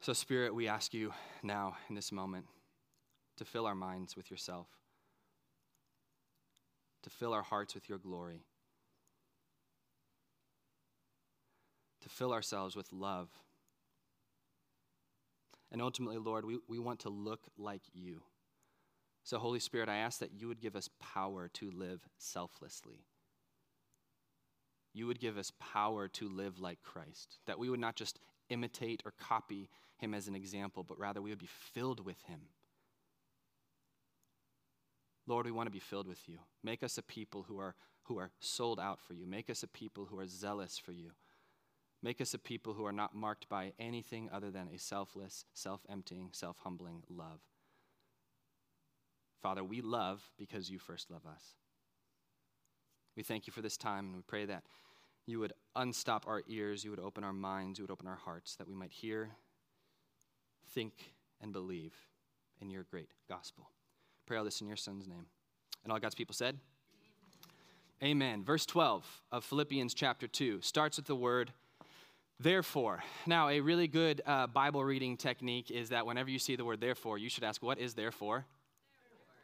So, 0.00 0.12
Spirit, 0.12 0.54
we 0.54 0.68
ask 0.68 0.94
you 0.94 1.12
now 1.42 1.76
in 1.88 1.94
this 1.94 2.12
moment 2.12 2.46
to 3.36 3.44
fill 3.44 3.66
our 3.66 3.74
minds 3.74 4.16
with 4.16 4.30
yourself. 4.30 4.68
to 7.02 7.10
fill 7.10 7.32
our 7.32 7.42
hearts 7.42 7.74
with 7.74 7.88
your 7.88 7.98
glory, 7.98 8.44
to 12.02 12.08
fill 12.08 12.32
ourselves 12.32 12.76
with 12.76 12.92
love. 12.92 13.28
And 15.70 15.82
ultimately, 15.82 16.18
Lord, 16.18 16.44
we, 16.44 16.58
we 16.68 16.78
want 16.78 17.00
to 17.00 17.10
look 17.10 17.46
like 17.58 17.82
you. 17.92 18.22
So, 19.22 19.38
Holy 19.38 19.60
Spirit, 19.60 19.88
I 19.88 19.96
ask 19.96 20.20
that 20.20 20.32
you 20.32 20.48
would 20.48 20.60
give 20.60 20.76
us 20.76 20.88
power 21.00 21.48
to 21.54 21.70
live 21.70 22.00
selflessly. 22.16 23.04
You 24.94 25.06
would 25.06 25.20
give 25.20 25.36
us 25.36 25.52
power 25.60 26.08
to 26.08 26.28
live 26.28 26.58
like 26.58 26.82
Christ, 26.82 27.38
that 27.46 27.58
we 27.58 27.68
would 27.68 27.80
not 27.80 27.96
just 27.96 28.18
imitate 28.48 29.02
or 29.04 29.12
copy 29.20 29.68
him 29.98 30.14
as 30.14 30.28
an 30.28 30.34
example, 30.34 30.82
but 30.82 30.98
rather 30.98 31.20
we 31.20 31.30
would 31.30 31.38
be 31.38 31.48
filled 31.48 32.04
with 32.04 32.22
him. 32.22 32.40
Lord, 35.26 35.44
we 35.44 35.52
want 35.52 35.66
to 35.66 35.72
be 35.72 35.78
filled 35.78 36.08
with 36.08 36.28
you. 36.28 36.38
Make 36.64 36.82
us 36.82 36.96
a 36.96 37.02
people 37.02 37.44
who 37.46 37.58
are, 37.58 37.74
who 38.04 38.18
are 38.18 38.30
sold 38.40 38.80
out 38.80 38.98
for 39.00 39.12
you. 39.12 39.26
Make 39.26 39.50
us 39.50 39.62
a 39.62 39.68
people 39.68 40.06
who 40.06 40.18
are 40.18 40.26
zealous 40.26 40.78
for 40.78 40.92
you. 40.92 41.10
Make 42.02 42.20
us 42.20 42.32
a 42.32 42.38
people 42.38 42.74
who 42.74 42.86
are 42.86 42.92
not 42.92 43.14
marked 43.14 43.48
by 43.48 43.72
anything 43.78 44.30
other 44.32 44.50
than 44.50 44.68
a 44.68 44.78
selfless, 44.78 45.44
self 45.52 45.80
emptying, 45.88 46.30
self 46.32 46.56
humbling 46.62 47.02
love. 47.10 47.40
Father, 49.42 49.62
we 49.62 49.80
love 49.80 50.22
because 50.38 50.70
you 50.70 50.78
first 50.78 51.10
love 51.10 51.26
us. 51.26 51.42
We 53.16 53.22
thank 53.22 53.46
you 53.46 53.52
for 53.52 53.62
this 53.62 53.76
time, 53.76 54.06
and 54.06 54.16
we 54.16 54.22
pray 54.22 54.44
that 54.46 54.62
you 55.26 55.40
would 55.40 55.52
unstop 55.76 56.26
our 56.26 56.42
ears, 56.48 56.84
you 56.84 56.90
would 56.90 57.00
open 57.00 57.24
our 57.24 57.32
minds, 57.32 57.78
you 57.78 57.84
would 57.84 57.90
open 57.90 58.06
our 58.06 58.16
hearts, 58.16 58.56
that 58.56 58.68
we 58.68 58.74
might 58.74 58.92
hear, 58.92 59.30
think, 60.68 61.12
and 61.40 61.52
believe 61.52 61.94
in 62.60 62.70
your 62.70 62.84
great 62.84 63.10
gospel. 63.28 63.70
Pray 64.26 64.36
all 64.36 64.44
this 64.44 64.60
in 64.60 64.66
your 64.66 64.76
son's 64.76 65.06
name. 65.06 65.26
And 65.84 65.92
all 65.92 65.98
God's 65.98 66.14
people 66.14 66.34
said, 66.34 66.58
Amen. 68.02 68.22
Amen. 68.32 68.44
Verse 68.44 68.66
12 68.66 69.04
of 69.32 69.44
Philippians 69.44 69.94
chapter 69.94 70.26
2 70.26 70.60
starts 70.60 70.96
with 70.96 71.06
the 71.06 71.16
word 71.16 71.52
therefore. 72.40 73.02
Now, 73.26 73.48
a 73.48 73.60
really 73.60 73.88
good 73.88 74.22
uh, 74.26 74.46
Bible 74.46 74.84
reading 74.84 75.16
technique 75.16 75.70
is 75.70 75.88
that 75.90 76.06
whenever 76.06 76.30
you 76.30 76.38
see 76.38 76.56
the 76.56 76.64
word 76.64 76.80
therefore, 76.80 77.18
you 77.18 77.28
should 77.28 77.44
ask, 77.44 77.62
What 77.62 77.78
is 77.78 77.94
therefore? 77.94 78.44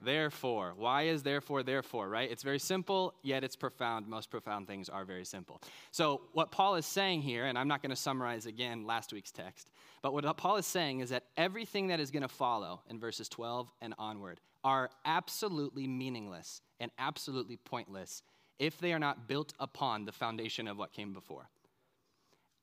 Therefore. 0.03 0.75
Why 0.77 1.05
is 1.05 1.23
therefore, 1.23 1.63
therefore, 1.63 2.09
right? 2.09 2.31
It's 2.31 2.43
very 2.43 2.59
simple, 2.59 3.15
yet 3.23 3.43
it's 3.43 3.57
profound. 3.57 4.07
Most 4.07 4.31
profound 4.31 4.67
things 4.67 4.89
are 4.89 5.05
very 5.05 5.25
simple. 5.25 5.63
So, 5.93 6.23
what 6.33 6.51
Paul 6.51 6.75
is 6.75 6.85
saying 6.85 7.23
here, 7.23 7.47
and 7.47 7.57
I'm 7.57 7.69
not 7.69 7.81
going 7.81 7.91
to 7.91 7.97
summarize 7.97 8.47
again 8.47 8.87
last 8.87 9.13
week's 9.13 9.33
text, 9.33 9.71
but 10.05 10.13
what 10.13 10.37
Paul 10.37 10.59
is 10.59 10.67
saying 10.67 11.01
is 11.01 11.09
that 11.09 11.25
everything 11.35 11.87
that 11.87 11.99
is 11.99 12.11
going 12.11 12.25
to 12.25 12.29
follow 12.29 12.83
in 12.91 13.01
verses 13.01 13.27
12 13.27 13.73
and 13.81 13.95
onward 13.99 14.39
are 14.63 14.91
absolutely 15.07 15.87
meaningless 15.87 16.61
and 16.79 16.91
absolutely 16.99 17.57
pointless 17.57 18.23
if 18.59 18.79
they 18.79 18.93
are 18.93 18.99
not 18.99 19.27
built 19.27 19.55
upon 19.59 20.05
the 20.05 20.13
foundation 20.13 20.69
of 20.69 20.77
what 20.77 20.93
came 20.93 21.15
before. 21.15 21.49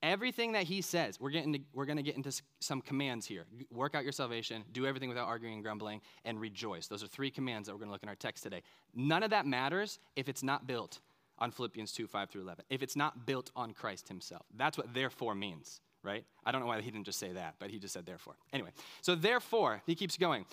Everything 0.03 0.51
that 0.51 0.65
he 0.65 0.81
says, 0.81 1.19
we're, 1.19 1.31
getting 1.31 1.53
to, 1.53 1.59
we're 1.73 1.87
going 1.87 1.97
to 1.97 2.03
get 2.03 2.15
into 2.15 2.31
some 2.59 2.79
commands 2.79 3.25
here. 3.25 3.45
Work 3.73 3.95
out 3.95 4.03
your 4.03 4.11
salvation, 4.11 4.63
do 4.71 4.85
everything 4.85 5.09
without 5.09 5.27
arguing 5.27 5.55
and 5.55 5.63
grumbling, 5.63 5.99
and 6.25 6.39
rejoice. 6.39 6.85
Those 6.85 7.03
are 7.03 7.07
three 7.07 7.31
commands 7.31 7.65
that 7.65 7.73
we're 7.73 7.79
going 7.79 7.89
to 7.89 7.93
look 7.93 8.03
in 8.03 8.09
our 8.09 8.13
text 8.13 8.43
today. 8.43 8.61
None 8.93 9.23
of 9.23 9.31
that 9.31 9.47
matters 9.47 9.97
if 10.15 10.29
it's 10.29 10.43
not 10.43 10.67
built 10.67 10.99
on 11.39 11.49
Philippians 11.49 11.91
2 11.91 12.05
5 12.05 12.29
through 12.29 12.41
11, 12.43 12.65
if 12.69 12.83
it's 12.83 12.95
not 12.95 13.25
built 13.25 13.49
on 13.55 13.73
Christ 13.73 14.09
himself. 14.09 14.45
That's 14.55 14.77
what 14.77 14.93
therefore 14.93 15.33
means, 15.33 15.81
right? 16.03 16.23
I 16.45 16.51
don't 16.51 16.61
know 16.61 16.67
why 16.67 16.81
he 16.81 16.91
didn't 16.91 17.05
just 17.05 17.19
say 17.19 17.31
that, 17.33 17.55
but 17.59 17.69
he 17.69 17.79
just 17.79 17.93
said 17.93 18.05
therefore. 18.05 18.35
Anyway, 18.53 18.69
so 19.01 19.15
therefore, 19.15 19.81
he 19.85 19.95
keeps 19.95 20.17
going. 20.17 20.45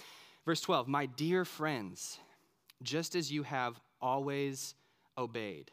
Verse 0.45 0.61
12, 0.61 0.89
my 0.89 1.07
dear 1.07 1.45
friends, 1.45 2.19
just 2.83 3.15
as 3.15 3.31
you 3.31 3.43
have 3.43 3.81
always 4.01 4.75
obeyed. 5.17 5.71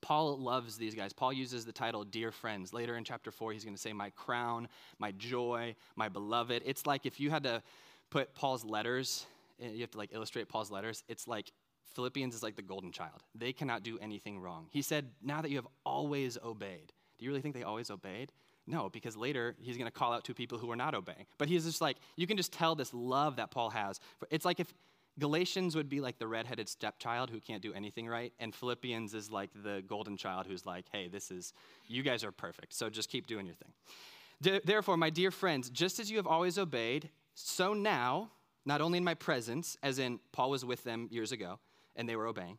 Paul 0.00 0.38
loves 0.38 0.76
these 0.76 0.94
guys. 0.94 1.12
Paul 1.12 1.32
uses 1.32 1.64
the 1.64 1.72
title 1.72 2.04
Dear 2.04 2.32
Friends. 2.32 2.72
Later 2.72 2.96
in 2.96 3.04
chapter 3.04 3.30
4, 3.30 3.52
he's 3.52 3.64
going 3.64 3.74
to 3.74 3.80
say, 3.80 3.92
My 3.92 4.10
crown, 4.10 4.68
my 4.98 5.12
joy, 5.12 5.74
my 5.94 6.08
beloved. 6.08 6.62
It's 6.64 6.86
like 6.86 7.04
if 7.04 7.20
you 7.20 7.30
had 7.30 7.42
to 7.44 7.62
put 8.08 8.34
Paul's 8.34 8.64
letters, 8.64 9.26
eh, 9.60 9.68
you 9.68 9.80
have 9.82 9.90
to 9.90 9.98
like 9.98 10.10
illustrate 10.12 10.48
Paul's 10.48 10.70
letters, 10.70 11.04
it's 11.08 11.28
like 11.28 11.52
Philippians 11.94 12.34
is 12.34 12.42
like 12.42 12.56
the 12.56 12.62
golden 12.62 12.92
child. 12.92 13.22
They 13.34 13.52
cannot 13.52 13.82
do 13.82 13.98
anything 13.98 14.40
wrong. 14.40 14.68
He 14.70 14.82
said, 14.82 15.10
Now 15.22 15.42
that 15.42 15.50
you 15.50 15.56
have 15.56 15.68
always 15.84 16.38
obeyed. 16.42 16.92
Do 17.18 17.24
you 17.24 17.30
really 17.30 17.42
think 17.42 17.54
they 17.54 17.62
always 17.62 17.90
obeyed? 17.90 18.32
No, 18.70 18.88
because 18.88 19.16
later 19.16 19.56
he's 19.60 19.76
going 19.76 19.86
to 19.86 19.92
call 19.92 20.12
out 20.12 20.24
to 20.26 20.34
people 20.34 20.56
who 20.56 20.70
are 20.70 20.76
not 20.76 20.94
obeying. 20.94 21.26
But 21.38 21.48
he's 21.48 21.64
just 21.64 21.80
like, 21.80 21.96
you 22.16 22.26
can 22.26 22.36
just 22.36 22.52
tell 22.52 22.74
this 22.76 22.94
love 22.94 23.36
that 23.36 23.50
Paul 23.50 23.70
has. 23.70 23.98
It's 24.30 24.44
like 24.44 24.60
if 24.60 24.72
Galatians 25.18 25.74
would 25.74 25.88
be 25.88 26.00
like 26.00 26.18
the 26.18 26.26
redheaded 26.26 26.68
stepchild 26.68 27.30
who 27.30 27.40
can't 27.40 27.60
do 27.60 27.74
anything 27.74 28.06
right, 28.08 28.32
and 28.38 28.54
Philippians 28.54 29.12
is 29.12 29.30
like 29.30 29.50
the 29.64 29.82
golden 29.86 30.16
child 30.16 30.46
who's 30.46 30.64
like, 30.64 30.86
hey, 30.92 31.08
this 31.08 31.30
is, 31.30 31.52
you 31.88 32.02
guys 32.02 32.22
are 32.22 32.30
perfect, 32.30 32.72
so 32.72 32.88
just 32.88 33.10
keep 33.10 33.26
doing 33.26 33.44
your 33.44 33.56
thing. 33.56 34.60
Therefore, 34.64 34.96
my 34.96 35.10
dear 35.10 35.30
friends, 35.30 35.68
just 35.68 35.98
as 35.98 36.10
you 36.10 36.16
have 36.16 36.26
always 36.26 36.56
obeyed, 36.58 37.10
so 37.34 37.74
now, 37.74 38.30
not 38.64 38.80
only 38.80 38.98
in 38.98 39.04
my 39.04 39.14
presence, 39.14 39.76
as 39.82 39.98
in 39.98 40.20
Paul 40.32 40.50
was 40.50 40.64
with 40.64 40.84
them 40.84 41.08
years 41.10 41.32
ago 41.32 41.58
and 41.96 42.08
they 42.08 42.16
were 42.16 42.26
obeying, 42.26 42.58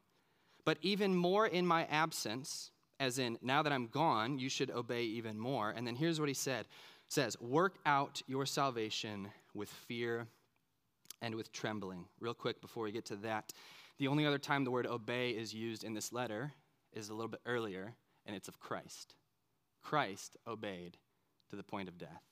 but 0.66 0.78
even 0.82 1.16
more 1.16 1.48
in 1.48 1.66
my 1.66 1.86
absence, 1.86 2.70
as 3.02 3.18
in 3.18 3.36
now 3.42 3.64
that 3.64 3.74
I'm 3.74 3.88
gone, 3.88 4.38
you 4.38 4.48
should 4.48 4.70
obey 4.70 5.04
even 5.04 5.38
more. 5.38 5.72
And 5.72 5.86
then 5.88 5.96
here's 5.96 6.20
what 6.20 6.30
he 6.30 6.36
said. 6.36 6.68
says, 7.10 7.36
work 7.42 7.80
out 7.86 8.22
your 8.28 8.46
salvation 8.46 9.28
with 9.56 9.70
fear 9.70 10.28
and 11.22 11.34
with 11.34 11.52
trembling. 11.52 12.06
Real 12.20 12.36
quick 12.36 12.62
before 12.62 12.84
we 12.84 12.92
get 12.92 13.06
to 13.06 13.16
that, 13.18 13.52
the 13.98 14.08
only 14.08 14.26
other 14.26 14.38
time 14.38 14.64
the 14.64 14.72
word 14.72 14.86
obey 14.86 15.32
is 15.32 15.54
used 15.54 15.84
in 15.84 15.96
this 15.96 16.14
letter 16.14 16.54
is 16.94 17.10
a 17.10 17.14
little 17.14 17.28
bit 17.28 17.42
earlier, 17.46 17.96
and 18.26 18.36
it's 18.36 18.48
of 18.48 18.60
Christ. 18.60 19.16
Christ 19.82 20.38
obeyed 20.48 20.98
to 21.50 21.56
the 21.56 21.64
point 21.64 21.90
of 21.90 21.98
death. 21.98 22.24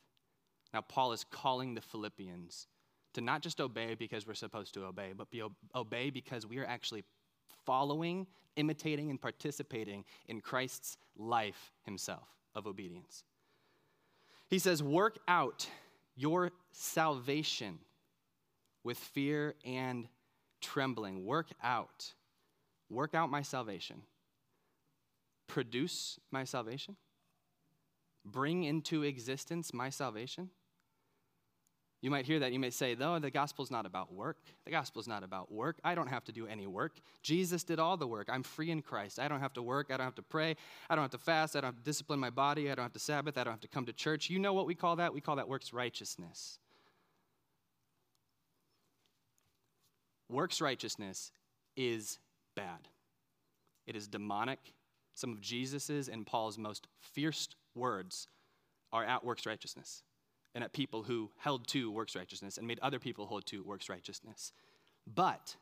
Now, 0.71 0.81
Paul 0.81 1.13
is 1.13 1.25
calling 1.31 1.73
the 1.73 1.81
Philippians 1.81 2.67
to 3.15 3.21
not 3.21 3.41
just 3.41 3.59
obey 3.59 3.95
because 3.95 4.27
we're 4.27 4.35
supposed 4.35 4.75
to 4.75 4.85
obey, 4.85 5.13
but 5.17 5.31
be 5.31 5.41
obey 5.75 6.11
because 6.11 6.45
we 6.45 6.59
are 6.59 6.65
actually 6.65 7.03
following, 7.65 8.27
imitating, 8.55 9.09
and 9.09 9.21
participating 9.21 10.05
in 10.27 10.41
Christ's 10.41 10.97
life 11.17 11.71
himself 11.83 12.27
of 12.55 12.67
obedience. 12.67 13.23
He 14.49 14.59
says, 14.59 14.81
Work 14.81 15.19
out 15.27 15.67
your 16.15 16.51
salvation 16.71 17.79
with 18.83 18.97
fear 18.97 19.55
and 19.65 20.07
trembling. 20.61 21.25
Work 21.25 21.49
out. 21.63 22.13
Work 22.89 23.13
out 23.13 23.29
my 23.29 23.41
salvation. 23.41 24.01
Produce 25.47 26.19
my 26.31 26.43
salvation. 26.43 26.95
Bring 28.25 28.63
into 28.63 29.03
existence 29.03 29.73
my 29.73 29.89
salvation. 29.89 30.49
You 32.01 32.09
might 32.09 32.25
hear 32.25 32.39
that. 32.39 32.53
You 32.53 32.59
may 32.59 32.69
say, 32.69 32.95
though, 32.95 33.19
the 33.19 33.29
gospel's 33.29 33.69
not 33.69 33.85
about 33.85 34.13
work. 34.13 34.37
The 34.63 34.71
gospel's 34.71 35.07
not 35.07 35.21
about 35.21 35.51
work. 35.51 35.77
I 35.83 35.95
don't 35.95 36.07
have 36.07 36.23
to 36.25 36.31
do 36.31 36.47
any 36.47 36.65
work. 36.65 36.93
Jesus 37.23 37.63
did 37.63 37.77
all 37.77 37.97
the 37.97 38.07
work. 38.07 38.29
I'm 38.31 38.43
free 38.43 38.71
in 38.71 38.81
Christ. 38.81 39.19
I 39.19 39.27
don't 39.27 39.41
have 39.41 39.51
to 39.53 39.61
work. 39.61 39.87
I 39.91 39.97
don't 39.97 40.05
have 40.05 40.15
to 40.15 40.21
pray. 40.21 40.55
I 40.89 40.95
don't 40.95 41.03
have 41.03 41.11
to 41.11 41.17
fast. 41.17 41.57
I 41.57 41.61
don't 41.61 41.69
have 41.69 41.77
to 41.77 41.83
discipline 41.83 42.19
my 42.19 42.29
body. 42.29 42.71
I 42.71 42.75
don't 42.75 42.83
have 42.83 42.93
to 42.93 42.99
Sabbath. 42.99 43.37
I 43.37 43.43
don't 43.43 43.51
have 43.51 43.59
to 43.61 43.67
come 43.67 43.85
to 43.85 43.93
church. 43.93 44.29
You 44.29 44.39
know 44.39 44.53
what 44.53 44.65
we 44.65 44.75
call 44.75 44.95
that? 44.95 45.13
We 45.13 45.19
call 45.19 45.35
that 45.35 45.49
works 45.49 45.73
righteousness. 45.73 46.57
Works 50.29 50.61
righteousness 50.61 51.31
is 51.75 52.19
bad, 52.55 52.87
it 53.87 53.95
is 53.95 54.07
demonic. 54.07 54.59
Some 55.15 55.33
of 55.33 55.41
Jesus's 55.41 56.07
and 56.07 56.25
Paul's 56.25 56.57
most 56.57 56.87
fierce 57.01 57.49
words 57.75 58.27
are 58.93 59.03
at 59.03 59.25
works 59.25 59.45
righteousness 59.45 60.03
and 60.55 60.63
at 60.63 60.73
people 60.73 61.03
who 61.03 61.29
held 61.37 61.67
to 61.67 61.91
works 61.91 62.15
righteousness 62.15 62.57
and 62.57 62.67
made 62.67 62.79
other 62.79 62.99
people 62.99 63.25
hold 63.25 63.45
to 63.47 63.63
works 63.63 63.89
righteousness. 63.89 64.51
But 65.05 65.55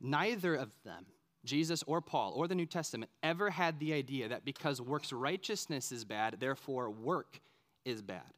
neither 0.00 0.54
of 0.54 0.72
them, 0.84 1.06
Jesus 1.44 1.82
or 1.86 2.00
Paul 2.00 2.32
or 2.36 2.48
the 2.48 2.54
New 2.54 2.66
Testament, 2.66 3.10
ever 3.22 3.50
had 3.50 3.78
the 3.78 3.92
idea 3.92 4.28
that 4.28 4.44
because 4.44 4.80
works 4.80 5.12
righteousness 5.12 5.92
is 5.92 6.04
bad, 6.04 6.36
therefore 6.40 6.90
work 6.90 7.40
is 7.84 8.02
bad. 8.02 8.32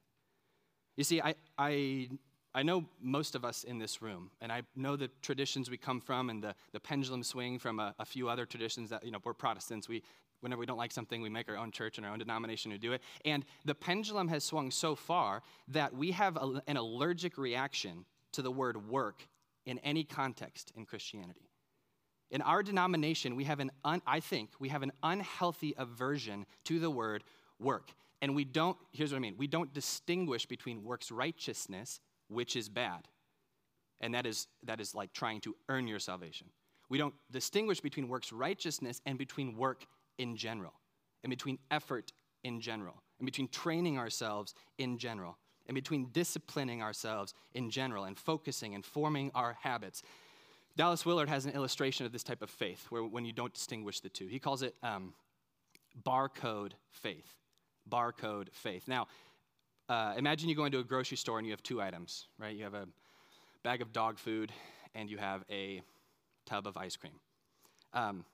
You 0.97 1.05
see, 1.05 1.21
I, 1.21 1.35
I 1.57 2.09
I 2.55 2.63
know 2.63 2.87
most 3.01 3.35
of 3.35 3.45
us 3.45 3.63
in 3.63 3.79
this 3.79 4.03
room, 4.03 4.31
and 4.41 4.51
I 4.51 4.63
know 4.75 4.97
the 4.97 5.11
traditions 5.23 5.71
we 5.71 5.77
come 5.77 6.01
from 6.01 6.31
and 6.31 6.43
the, 6.43 6.55
the 6.73 6.81
pendulum 6.81 7.23
swing 7.23 7.59
from 7.59 7.79
a, 7.79 7.95
a 7.99 8.05
few 8.05 8.29
other 8.29 8.47
traditions 8.47 8.91
that, 8.91 9.05
you 9.05 9.11
know, 9.11 9.19
we're 9.23 9.35
Protestants. 9.35 9.89
We, 9.89 10.03
whenever 10.41 10.61
we 10.61 10.67
don't 10.67 10.79
like 10.79 10.93
something, 10.93 11.21
we 11.21 11.29
make 11.29 11.49
our 11.49 11.57
own 11.57 11.71
church 11.71 11.99
and 11.99 12.07
our 12.07 12.13
own 12.13 12.19
denomination 12.19 12.71
to 12.71 12.79
do 12.79 12.93
it. 12.93 13.03
And 13.25 13.45
the 13.65 13.75
pendulum 13.75 14.29
has 14.29 14.45
swung 14.45 14.71
so 14.71 14.95
far 14.95 15.43
that 15.69 15.95
we 15.95 16.13
have 16.13 16.37
a, 16.37 16.63
an 16.67 16.77
allergic 16.77 17.39
reaction 17.39 18.05
to 18.33 18.43
the 18.43 18.51
word 18.51 18.89
work 18.89 19.27
in 19.67 19.79
any 19.81 20.05
context 20.05 20.73
in 20.77 20.85
Christianity. 20.85 21.51
In 22.31 22.43
our 22.43 22.63
denomination, 22.63 23.37
we 23.37 23.45
have 23.45 23.61
an, 23.61 23.71
un, 23.85 24.03
I 24.07 24.21
think, 24.21 24.51
we 24.59 24.69
have 24.69 24.83
an 24.83 24.93
unhealthy 25.03 25.75
aversion 25.79 26.47
to 26.65 26.79
the 26.79 26.91
word 26.91 27.25
work. 27.59 27.91
And 28.21 28.35
we 28.35 28.45
don't, 28.45 28.77
here's 28.93 29.13
what 29.13 29.19
I 29.19 29.21
mean, 29.21 29.37
we 29.39 29.47
don't 29.47 29.73
distinguish 29.73 30.45
between 30.47 30.85
works 30.85 31.11
righteousness 31.11 32.01
which 32.29 32.57
is 32.57 32.69
bad. 32.69 33.09
And 34.01 34.15
that 34.15 34.27
is, 34.27 34.47
that 34.65 34.81
is 34.81 34.95
like 34.95 35.13
trying 35.13 35.41
to 35.43 35.57
earn 35.69 35.89
your 35.89 35.99
salvation. 35.99 36.49
We 36.89 36.99
don't 36.99 37.15
distinguish 37.31 37.81
between 37.81 38.09
works 38.09 38.33
righteousness 38.33 39.01
and 39.05 39.19
between 39.19 39.57
work 39.57 39.87
in 40.19 40.37
general, 40.37 40.75
and 41.23 41.31
between 41.31 41.59
effort 41.71 42.13
in 42.45 42.61
general, 42.61 43.03
and 43.19 43.27
between 43.27 43.49
training 43.49 43.99
ourselves 43.99 44.55
in 44.79 44.99
general, 44.99 45.39
and 45.67 45.75
between 45.75 46.09
disciplining 46.13 46.83
ourselves 46.83 47.35
in 47.55 47.71
general, 47.71 48.05
and 48.05 48.19
focusing 48.19 48.75
and 48.75 48.85
forming 48.85 49.31
our 49.35 49.57
habits. 49.61 50.03
Dallas 50.77 51.05
Willard 51.05 51.29
has 51.29 51.45
an 51.45 51.53
illustration 51.53 52.07
of 52.07 52.13
this 52.13 52.23
type 52.23 52.43
of 52.43 52.51
faith 52.51 52.87
where 52.91 53.03
when 53.03 53.25
you 53.25 53.33
don't 53.33 53.53
distinguish 53.53 54.01
the 54.01 54.09
two. 54.09 54.27
He 54.29 54.39
calls 54.39 54.63
it 54.63 54.75
um, 54.83 55.13
barcode 56.07 56.73
faith. 56.91 57.35
Barcode 57.91 58.49
faith. 58.53 58.87
Now, 58.87 59.09
uh, 59.89 60.15
imagine 60.17 60.49
you 60.49 60.55
go 60.55 60.67
into 60.67 60.79
a 60.79 60.85
grocery 60.85 61.17
store 61.17 61.39
and 61.39 61.47
you 61.47 61.53
have 61.53 61.63
two 61.63 61.81
items, 61.81 62.27
right? 62.39 62.55
You 62.55 62.65
have 62.65 62.75
a 62.75 62.87
bag 63.63 63.83
of 63.83 63.93
dog 63.93 64.19
food 64.19 64.53
and 64.95 65.11
you 65.11 65.17
have 65.17 65.43
a 65.51 65.83
tub 66.47 66.67
of 66.67 66.77
ice 66.77 66.97
cream. 66.97 67.15
Um, 67.93 68.25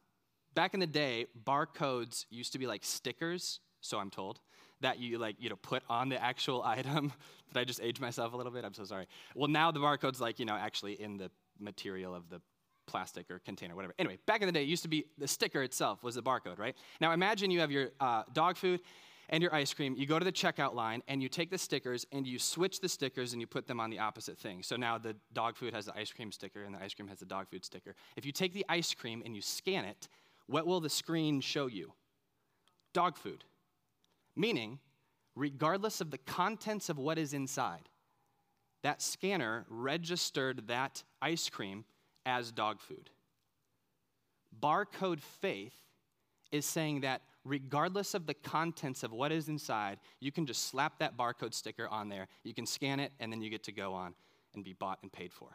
back 0.55 0.75
in 0.75 0.81
the 0.81 0.87
day, 0.87 1.27
barcodes 1.45 2.27
used 2.31 2.53
to 2.53 2.59
be 2.59 2.67
like 2.67 2.85
stickers, 2.85 3.61
so 3.81 3.99
I'm 3.99 4.11
told, 4.11 4.41
that 4.81 4.99
you 4.99 5.19
like 5.19 5.37
you 5.39 5.49
know 5.49 5.57
put 5.57 5.83
on 5.89 6.09
the 6.09 6.23
actual 6.23 6.63
item. 6.65 7.13
Did 7.53 7.61
I 7.61 7.65
just 7.65 7.81
age 7.81 8.01
myself 8.01 8.33
a 8.33 8.37
little 8.37 8.53
bit? 8.53 8.65
I'm 8.65 8.75
so 8.75 8.85
sorry. 8.85 9.07
Well, 9.35 9.49
now 9.49 9.71
the 9.71 9.81
barcode's 9.81 10.21
like 10.21 10.39
you 10.39 10.45
know 10.45 10.57
actually 10.57 11.01
in 11.01 11.17
the 11.17 11.31
material 11.59 12.15
of 12.15 12.29
the 12.31 12.41
plastic 12.87 13.31
or 13.31 13.39
container, 13.39 13.75
whatever. 13.75 13.95
Anyway, 13.99 14.19
back 14.27 14.43
in 14.43 14.47
the 14.47 14.53
day, 14.53 14.63
it 14.63 14.69
used 14.69 14.83
to 14.83 14.89
be 14.89 15.07
the 15.17 15.29
sticker 15.29 15.63
itself 15.63 16.03
was 16.03 16.17
the 16.17 16.23
barcode, 16.23 16.59
right? 16.59 16.77
Now 17.01 17.13
imagine 17.13 17.51
you 17.51 17.61
have 17.61 17.71
your 17.71 17.91
uh, 17.99 18.25
dog 18.33 18.57
food 18.57 18.81
and 19.31 19.43
your 19.43 19.55
ice 19.55 19.73
cream, 19.73 19.95
you 19.97 20.07
go 20.07 20.19
to 20.19 20.25
the 20.25 20.33
checkout 20.33 20.75
line 20.75 21.03
and 21.09 21.23
you 21.23 21.29
take 21.29 21.51
the 21.51 21.59
stickers 21.59 22.07
and 22.13 22.27
you 22.27 22.39
switch 22.39 22.81
the 22.81 22.89
stickers 22.89 23.33
and 23.33 23.41
you 23.41 23.47
put 23.47 23.67
them 23.67 23.81
on 23.81 23.91
the 23.91 23.99
opposite 23.99 24.39
thing. 24.39 24.63
So 24.63 24.77
now 24.77 24.99
the 24.99 25.17
dog 25.33 25.57
food 25.57 25.73
has 25.75 25.87
the 25.87 25.97
ice 25.97 26.13
cream 26.13 26.31
sticker 26.31 26.63
and 26.63 26.75
the 26.75 26.83
ice 26.83 26.95
cream 26.95 27.09
has 27.09 27.21
the 27.21 27.25
dog 27.25 27.49
food 27.49 27.65
sticker. 27.65 27.95
If 28.17 28.27
you 28.27 28.33
take 28.33 28.53
the 28.53 28.67
ice 28.69 28.93
cream 28.93 29.23
and 29.25 29.35
you 29.35 29.43
scan 29.43 29.85
it, 29.85 30.09
what 30.47 30.67
will 30.67 30.81
the 30.81 30.91
screen 30.91 31.41
show 31.41 31.67
you? 31.67 31.93
Dog 32.93 33.17
food. 33.17 33.45
Meaning, 34.37 34.79
regardless 35.35 36.01
of 36.01 36.11
the 36.11 36.19
contents 36.19 36.89
of 36.89 36.99
what 36.99 37.19
is 37.19 37.33
inside, 37.33 37.89
that 38.83 39.01
scanner 39.01 39.65
registered 39.69 40.69
that 40.69 41.03
ice 41.23 41.49
cream 41.49 41.85
as 42.27 42.53
dog 42.53 42.81
food. 42.81 43.11
Barcode 44.61 45.21
faith 45.21 45.75
is 46.53 46.67
saying 46.67 47.01
that 47.01 47.23
regardless 47.45 48.15
of 48.15 48.27
the 48.27 48.35
contents 48.35 49.03
of 49.03 49.13
what 49.13 49.33
is 49.33 49.49
inside, 49.49 49.99
you 50.21 50.31
can 50.31 50.47
just 50.47 50.69
slap 50.69 50.99
that 50.99 51.17
barcode 51.17 51.55
sticker 51.55 51.89
on 51.89 52.09
there. 52.09 52.29
You 52.43 52.55
can 52.55 52.67
scan 52.67 53.01
it, 53.01 53.13
and 53.19 53.33
then 53.33 53.41
you 53.41 53.51
get 53.51 53.65
to 53.65 53.73
go 53.73 53.95
on 53.95 54.15
and 54.55 54.63
be 54.63 54.73
bought 54.73 54.99
and 55.03 55.13
paid 55.13 55.33
for. 55.33 55.49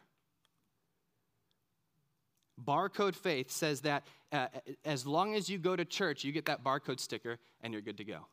Barcode 2.66 3.16
faith 3.16 3.52
says 3.52 3.82
that 3.82 4.04
uh, 4.32 4.48
as 4.86 5.06
long 5.06 5.36
as 5.36 5.50
you 5.50 5.58
go 5.58 5.76
to 5.76 5.86
church, 5.86 6.24
you 6.24 6.32
get 6.32 6.46
that 6.46 6.64
barcode 6.64 7.00
sticker 7.00 7.38
and 7.62 7.74
you're 7.74 7.82
good 7.82 7.98
to 7.98 8.04
go. 8.04 8.26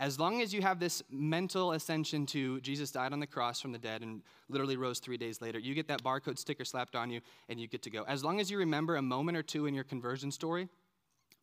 As 0.00 0.18
long 0.18 0.40
as 0.40 0.54
you 0.54 0.62
have 0.62 0.80
this 0.80 1.02
mental 1.10 1.72
ascension 1.72 2.24
to 2.26 2.58
Jesus 2.62 2.90
died 2.90 3.12
on 3.12 3.20
the 3.20 3.26
cross 3.26 3.60
from 3.60 3.70
the 3.70 3.78
dead 3.78 4.00
and 4.00 4.22
literally 4.48 4.78
rose 4.78 4.98
three 4.98 5.18
days 5.18 5.42
later, 5.42 5.58
you 5.58 5.74
get 5.74 5.88
that 5.88 6.02
barcode 6.02 6.38
sticker 6.38 6.64
slapped 6.64 6.96
on 6.96 7.10
you 7.10 7.20
and 7.50 7.60
you 7.60 7.66
get 7.66 7.82
to 7.82 7.90
go. 7.90 8.04
As 8.04 8.24
long 8.24 8.40
as 8.40 8.50
you 8.50 8.56
remember 8.56 8.96
a 8.96 9.02
moment 9.02 9.36
or 9.36 9.42
two 9.42 9.66
in 9.66 9.74
your 9.74 9.84
conversion 9.84 10.30
story, 10.30 10.70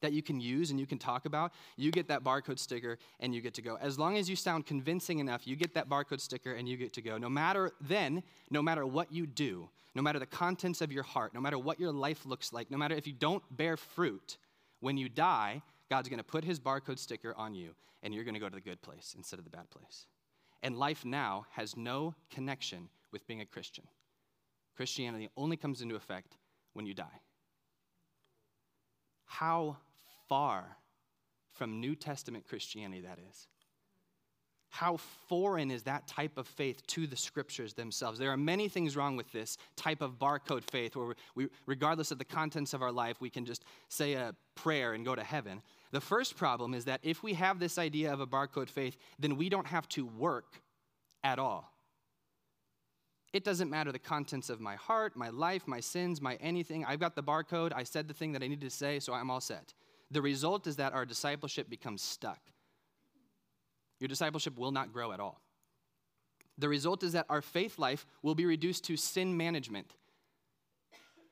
that 0.01 0.13
you 0.13 0.21
can 0.21 0.39
use 0.39 0.71
and 0.71 0.79
you 0.79 0.85
can 0.85 0.97
talk 0.97 1.25
about, 1.25 1.53
you 1.75 1.91
get 1.91 2.07
that 2.07 2.23
barcode 2.23 2.59
sticker 2.59 2.97
and 3.19 3.33
you 3.33 3.41
get 3.41 3.53
to 3.55 3.61
go. 3.61 3.77
As 3.81 3.97
long 3.97 4.17
as 4.17 4.29
you 4.29 4.35
sound 4.35 4.65
convincing 4.65 5.19
enough, 5.19 5.47
you 5.47 5.55
get 5.55 5.73
that 5.73 5.89
barcode 5.89 6.21
sticker 6.21 6.53
and 6.53 6.67
you 6.67 6.77
get 6.77 6.93
to 6.93 7.01
go. 7.01 7.17
No 7.17 7.29
matter 7.29 7.71
then, 7.81 8.23
no 8.49 8.61
matter 8.61 8.85
what 8.85 9.11
you 9.11 9.25
do, 9.25 9.69
no 9.95 10.01
matter 10.01 10.19
the 10.19 10.25
contents 10.25 10.81
of 10.81 10.91
your 10.91 11.03
heart, 11.03 11.33
no 11.33 11.41
matter 11.41 11.57
what 11.57 11.79
your 11.79 11.91
life 11.91 12.25
looks 12.25 12.53
like, 12.53 12.69
no 12.69 12.77
matter 12.77 12.95
if 12.95 13.07
you 13.07 13.13
don't 13.13 13.43
bear 13.55 13.77
fruit, 13.77 14.37
when 14.79 14.97
you 14.97 15.09
die, 15.09 15.61
God's 15.89 16.09
going 16.09 16.19
to 16.19 16.23
put 16.23 16.43
his 16.43 16.59
barcode 16.59 16.99
sticker 16.99 17.33
on 17.35 17.55
you 17.55 17.73
and 18.03 18.13
you're 18.13 18.23
going 18.23 18.35
to 18.35 18.39
go 18.39 18.49
to 18.49 18.55
the 18.55 18.61
good 18.61 18.81
place 18.81 19.15
instead 19.17 19.39
of 19.39 19.45
the 19.45 19.51
bad 19.51 19.69
place. 19.69 20.05
And 20.61 20.77
life 20.77 21.05
now 21.05 21.45
has 21.51 21.75
no 21.75 22.15
connection 22.29 22.89
with 23.11 23.25
being 23.27 23.41
a 23.41 23.45
Christian. 23.45 23.85
Christianity 24.75 25.29
only 25.35 25.57
comes 25.57 25.81
into 25.81 25.95
effect 25.95 26.37
when 26.73 26.85
you 26.85 26.93
die. 26.93 27.21
How 29.25 29.77
far 30.27 30.77
from 31.53 31.79
New 31.79 31.95
Testament 31.95 32.45
Christianity 32.47 33.01
that 33.01 33.19
is. 33.29 33.47
How 34.69 34.97
foreign 35.27 35.71
is 35.71 35.83
that 35.83 36.07
type 36.07 36.37
of 36.37 36.45
faith 36.45 36.85
to 36.87 37.07
the 37.07 37.15
scriptures 37.15 37.73
themselves? 37.73 38.19
There 38.19 38.31
are 38.31 38.37
many 38.37 38.67
things 38.67 38.95
wrong 38.95 39.15
with 39.15 39.31
this 39.31 39.57
type 39.75 40.01
of 40.01 40.19
barcode 40.19 40.69
faith 40.69 40.95
where, 40.95 41.15
we, 41.35 41.47
regardless 41.65 42.11
of 42.11 42.19
the 42.19 42.25
contents 42.25 42.73
of 42.73 42.81
our 42.81 42.91
life, 42.91 43.21
we 43.21 43.29
can 43.29 43.45
just 43.45 43.63
say 43.87 44.13
a 44.13 44.35
prayer 44.55 44.93
and 44.93 45.05
go 45.05 45.15
to 45.15 45.23
heaven. 45.23 45.61
The 45.91 46.01
first 46.01 46.35
problem 46.35 46.73
is 46.73 46.85
that 46.85 46.99
if 47.01 47.23
we 47.23 47.33
have 47.33 47.59
this 47.59 47.77
idea 47.77 48.11
of 48.11 48.19
a 48.19 48.27
barcode 48.27 48.69
faith, 48.69 48.97
then 49.17 49.37
we 49.37 49.47
don't 49.49 49.67
have 49.67 49.87
to 49.89 50.05
work 50.05 50.61
at 51.23 51.39
all. 51.39 51.71
It 53.33 53.43
doesn't 53.43 53.69
matter 53.69 53.91
the 53.91 53.99
contents 53.99 54.49
of 54.49 54.59
my 54.59 54.75
heart, 54.75 55.15
my 55.15 55.29
life, 55.29 55.67
my 55.67 55.79
sins, 55.79 56.21
my 56.21 56.35
anything. 56.35 56.85
I've 56.85 56.99
got 56.99 57.15
the 57.15 57.23
barcode. 57.23 57.71
I 57.73 57.83
said 57.83 58.07
the 58.07 58.13
thing 58.13 58.33
that 58.33 58.43
I 58.43 58.47
needed 58.47 58.69
to 58.69 58.75
say, 58.75 58.99
so 58.99 59.13
I'm 59.13 59.29
all 59.29 59.41
set. 59.41 59.73
The 60.11 60.21
result 60.21 60.67
is 60.67 60.77
that 60.77 60.93
our 60.93 61.05
discipleship 61.05 61.69
becomes 61.69 62.01
stuck. 62.01 62.39
Your 63.99 64.07
discipleship 64.07 64.57
will 64.57 64.71
not 64.71 64.93
grow 64.93 65.11
at 65.11 65.19
all. 65.19 65.41
The 66.57 66.69
result 66.69 67.03
is 67.03 67.13
that 67.13 67.25
our 67.29 67.41
faith 67.41 67.77
life 67.77 68.05
will 68.21 68.35
be 68.35 68.45
reduced 68.45 68.83
to 68.85 68.97
sin 68.97 69.35
management. 69.37 69.93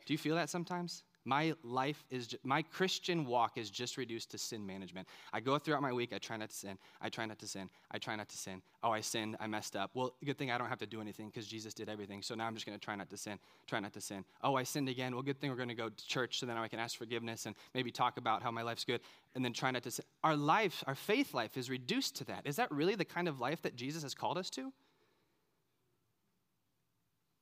Do 0.05 0.13
you 0.13 0.17
feel 0.17 0.35
that 0.35 0.49
sometimes? 0.49 1.03
My 1.27 1.53
life 1.63 2.05
is, 2.11 2.35
my 2.43 2.61
Christian 2.61 3.25
walk 3.25 3.57
is 3.57 3.71
just 3.71 3.97
reduced 3.97 4.29
to 4.31 4.37
sin 4.37 4.65
management. 4.65 5.07
I 5.33 5.39
go 5.39 5.57
throughout 5.57 5.81
my 5.81 5.91
week, 5.91 6.13
I 6.13 6.19
try 6.19 6.37
not 6.37 6.49
to 6.49 6.55
sin, 6.55 6.77
I 7.01 7.09
try 7.09 7.25
not 7.25 7.39
to 7.39 7.47
sin, 7.47 7.67
I 7.89 7.97
try 7.97 8.15
not 8.15 8.29
to 8.29 8.37
sin. 8.37 8.61
Oh, 8.83 8.91
I 8.91 9.01
sinned, 9.01 9.35
I 9.39 9.47
messed 9.47 9.75
up. 9.75 9.89
Well, 9.95 10.13
good 10.23 10.37
thing 10.37 10.51
I 10.51 10.59
don't 10.59 10.69
have 10.69 10.77
to 10.79 10.85
do 10.85 11.01
anything 11.01 11.29
because 11.29 11.47
Jesus 11.47 11.73
did 11.73 11.89
everything. 11.89 12.21
So 12.21 12.35
now 12.35 12.45
I'm 12.45 12.53
just 12.53 12.67
going 12.67 12.77
to 12.77 12.83
try 12.83 12.95
not 12.95 13.09
to 13.09 13.17
sin, 13.17 13.39
try 13.65 13.79
not 13.79 13.91
to 13.93 14.01
sin. 14.01 14.23
Oh, 14.43 14.53
I 14.53 14.61
sinned 14.61 14.87
again. 14.87 15.15
Well, 15.15 15.23
good 15.23 15.41
thing 15.41 15.49
we're 15.49 15.55
going 15.55 15.69
to 15.69 15.75
go 15.75 15.89
to 15.89 16.07
church 16.07 16.39
so 16.39 16.45
then 16.45 16.57
I 16.57 16.67
can 16.67 16.79
ask 16.79 16.95
forgiveness 16.95 17.47
and 17.47 17.55
maybe 17.73 17.89
talk 17.89 18.17
about 18.17 18.43
how 18.43 18.51
my 18.51 18.61
life's 18.61 18.85
good 18.85 19.01
and 19.33 19.43
then 19.43 19.51
try 19.51 19.71
not 19.71 19.81
to 19.83 19.91
sin. 19.91 20.05
Our 20.23 20.35
life, 20.35 20.83
our 20.85 20.95
faith 20.95 21.33
life 21.33 21.57
is 21.57 21.71
reduced 21.71 22.15
to 22.17 22.25
that. 22.25 22.45
Is 22.45 22.57
that 22.57 22.71
really 22.71 22.93
the 22.93 23.03
kind 23.03 23.27
of 23.27 23.39
life 23.39 23.63
that 23.63 23.75
Jesus 23.75 24.03
has 24.03 24.13
called 24.13 24.37
us 24.37 24.51
to? 24.51 24.71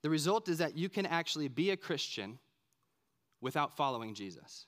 The 0.04 0.10
result 0.10 0.48
is 0.48 0.60
that 0.60 0.78
you 0.78 0.88
can 0.88 1.06
actually 1.06 1.50
be 1.50 1.72
a 1.72 1.78
Christian 1.78 2.40
without 3.44 3.76
following 3.76 4.16
Jesus. 4.16 4.66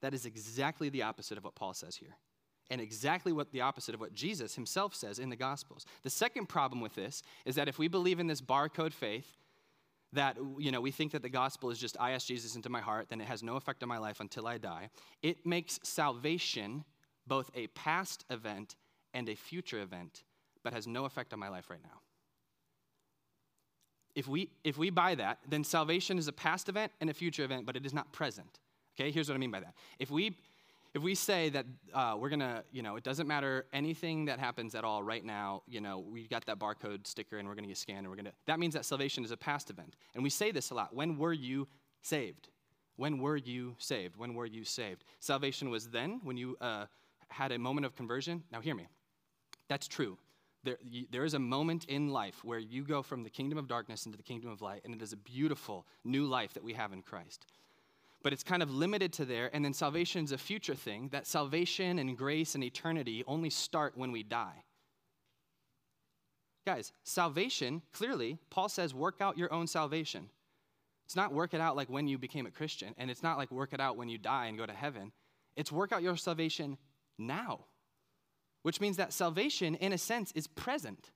That 0.00 0.14
is 0.14 0.26
exactly 0.26 0.88
the 0.88 1.02
opposite 1.02 1.38
of 1.38 1.44
what 1.44 1.54
Paul 1.54 1.74
says 1.74 1.96
here, 1.96 2.16
and 2.70 2.80
exactly 2.80 3.32
what 3.32 3.52
the 3.52 3.60
opposite 3.60 3.94
of 3.94 4.00
what 4.00 4.14
Jesus 4.14 4.54
himself 4.54 4.94
says 4.94 5.18
in 5.18 5.28
the 5.28 5.36
Gospels. 5.36 5.86
The 6.02 6.10
second 6.10 6.48
problem 6.48 6.80
with 6.80 6.94
this 6.94 7.22
is 7.44 7.54
that 7.54 7.68
if 7.68 7.78
we 7.78 7.88
believe 7.88 8.18
in 8.18 8.26
this 8.26 8.40
barcode 8.40 8.92
faith, 8.92 9.36
that 10.12 10.38
you 10.58 10.72
know 10.72 10.80
we 10.80 10.92
think 10.92 11.12
that 11.12 11.22
the 11.22 11.28
gospel 11.28 11.68
is 11.68 11.78
just 11.78 11.96
I 12.00 12.12
ask 12.12 12.26
Jesus 12.26 12.56
into 12.56 12.70
my 12.70 12.80
heart, 12.80 13.08
then 13.10 13.20
it 13.20 13.26
has 13.26 13.42
no 13.42 13.56
effect 13.56 13.82
on 13.82 13.88
my 13.88 13.98
life 13.98 14.20
until 14.20 14.46
I 14.46 14.56
die. 14.56 14.88
It 15.20 15.44
makes 15.44 15.78
salvation 15.82 16.84
both 17.26 17.50
a 17.54 17.66
past 17.68 18.24
event 18.30 18.76
and 19.12 19.28
a 19.28 19.34
future 19.34 19.80
event, 19.80 20.22
but 20.62 20.72
has 20.72 20.86
no 20.86 21.04
effect 21.04 21.32
on 21.32 21.40
my 21.40 21.48
life 21.48 21.68
right 21.68 21.82
now 21.82 22.00
if 24.16 24.26
we 24.26 24.50
if 24.64 24.76
we 24.78 24.90
buy 24.90 25.14
that, 25.14 25.38
then 25.48 25.62
salvation 25.62 26.18
is 26.18 26.26
a 26.26 26.32
past 26.32 26.68
event 26.68 26.90
and 27.00 27.08
a 27.08 27.14
future 27.14 27.44
event, 27.44 27.66
but 27.66 27.76
it 27.76 27.86
is 27.86 27.94
not 27.94 28.10
present. 28.12 28.58
Okay, 28.98 29.12
here's 29.12 29.28
what 29.28 29.34
I 29.34 29.38
mean 29.38 29.50
by 29.50 29.60
that. 29.60 29.74
If 30.00 30.10
we 30.10 30.34
if 30.94 31.02
we 31.02 31.14
say 31.14 31.50
that 31.50 31.66
uh, 31.92 32.16
we're 32.18 32.30
gonna, 32.30 32.64
you 32.72 32.82
know, 32.82 32.96
it 32.96 33.04
doesn't 33.04 33.28
matter 33.28 33.66
anything 33.74 34.24
that 34.24 34.38
happens 34.38 34.74
at 34.74 34.82
all 34.82 35.02
right 35.02 35.22
now, 35.22 35.62
you 35.68 35.82
know, 35.82 35.98
we 35.98 36.26
got 36.26 36.46
that 36.46 36.58
barcode 36.58 37.06
sticker 37.06 37.36
and 37.36 37.46
we're 37.46 37.54
gonna 37.54 37.68
get 37.68 37.76
scanned 37.76 38.00
and 38.00 38.08
we're 38.08 38.16
gonna, 38.16 38.32
that 38.46 38.58
means 38.58 38.72
that 38.72 38.86
salvation 38.86 39.22
is 39.22 39.30
a 39.30 39.36
past 39.36 39.68
event. 39.68 39.94
And 40.14 40.24
we 40.24 40.30
say 40.30 40.50
this 40.50 40.70
a 40.70 40.74
lot. 40.74 40.94
When 40.94 41.18
were 41.18 41.34
you 41.34 41.68
saved? 42.00 42.48
When 42.96 43.18
were 43.18 43.36
you 43.36 43.76
saved? 43.76 44.16
When 44.16 44.32
were 44.32 44.46
you 44.46 44.64
saved? 44.64 45.04
Salvation 45.20 45.68
was 45.68 45.88
then 45.88 46.20
when 46.24 46.38
you 46.38 46.56
uh, 46.62 46.86
had 47.28 47.52
a 47.52 47.58
moment 47.58 47.84
of 47.84 47.94
conversion. 47.94 48.42
Now, 48.50 48.62
hear 48.62 48.74
me. 48.74 48.86
That's 49.68 49.86
true 49.86 50.16
there, 50.66 50.78
there 51.10 51.24
is 51.24 51.34
a 51.34 51.38
moment 51.38 51.86
in 51.86 52.08
life 52.08 52.44
where 52.44 52.58
you 52.58 52.84
go 52.84 53.02
from 53.02 53.22
the 53.22 53.30
kingdom 53.30 53.56
of 53.58 53.68
darkness 53.68 54.04
into 54.04 54.18
the 54.18 54.22
kingdom 54.22 54.50
of 54.50 54.60
light, 54.60 54.82
and 54.84 54.94
it 54.94 55.00
is 55.00 55.12
a 55.12 55.16
beautiful 55.16 55.86
new 56.04 56.26
life 56.26 56.52
that 56.54 56.64
we 56.64 56.74
have 56.74 56.92
in 56.92 57.00
Christ. 57.00 57.46
But 58.22 58.32
it's 58.32 58.42
kind 58.42 58.62
of 58.62 58.70
limited 58.70 59.12
to 59.14 59.24
there, 59.24 59.48
and 59.54 59.64
then 59.64 59.72
salvation 59.72 60.24
is 60.24 60.32
a 60.32 60.38
future 60.38 60.74
thing, 60.74 61.08
that 61.12 61.26
salvation 61.26 61.98
and 61.98 62.18
grace 62.18 62.54
and 62.54 62.64
eternity 62.64 63.22
only 63.26 63.48
start 63.48 63.96
when 63.96 64.12
we 64.12 64.22
die. 64.22 64.64
Guys, 66.66 66.92
salvation, 67.04 67.80
clearly, 67.92 68.38
Paul 68.50 68.68
says, 68.68 68.92
work 68.92 69.20
out 69.20 69.38
your 69.38 69.52
own 69.52 69.68
salvation. 69.68 70.28
It's 71.04 71.14
not 71.14 71.32
work 71.32 71.54
it 71.54 71.60
out 71.60 71.76
like 71.76 71.88
when 71.88 72.08
you 72.08 72.18
became 72.18 72.46
a 72.46 72.50
Christian, 72.50 72.92
and 72.98 73.10
it's 73.10 73.22
not 73.22 73.38
like 73.38 73.52
work 73.52 73.72
it 73.72 73.80
out 73.80 73.96
when 73.96 74.08
you 74.08 74.18
die 74.18 74.46
and 74.46 74.58
go 74.58 74.66
to 74.66 74.72
heaven. 74.72 75.12
It's 75.54 75.70
work 75.70 75.92
out 75.92 76.02
your 76.02 76.16
salvation 76.16 76.76
now 77.16 77.66
which 78.66 78.80
means 78.80 78.96
that 78.96 79.12
salvation, 79.12 79.76
in 79.76 79.92
a 79.92 79.98
sense, 79.98 80.32
is 80.32 80.48
present. 80.48 81.12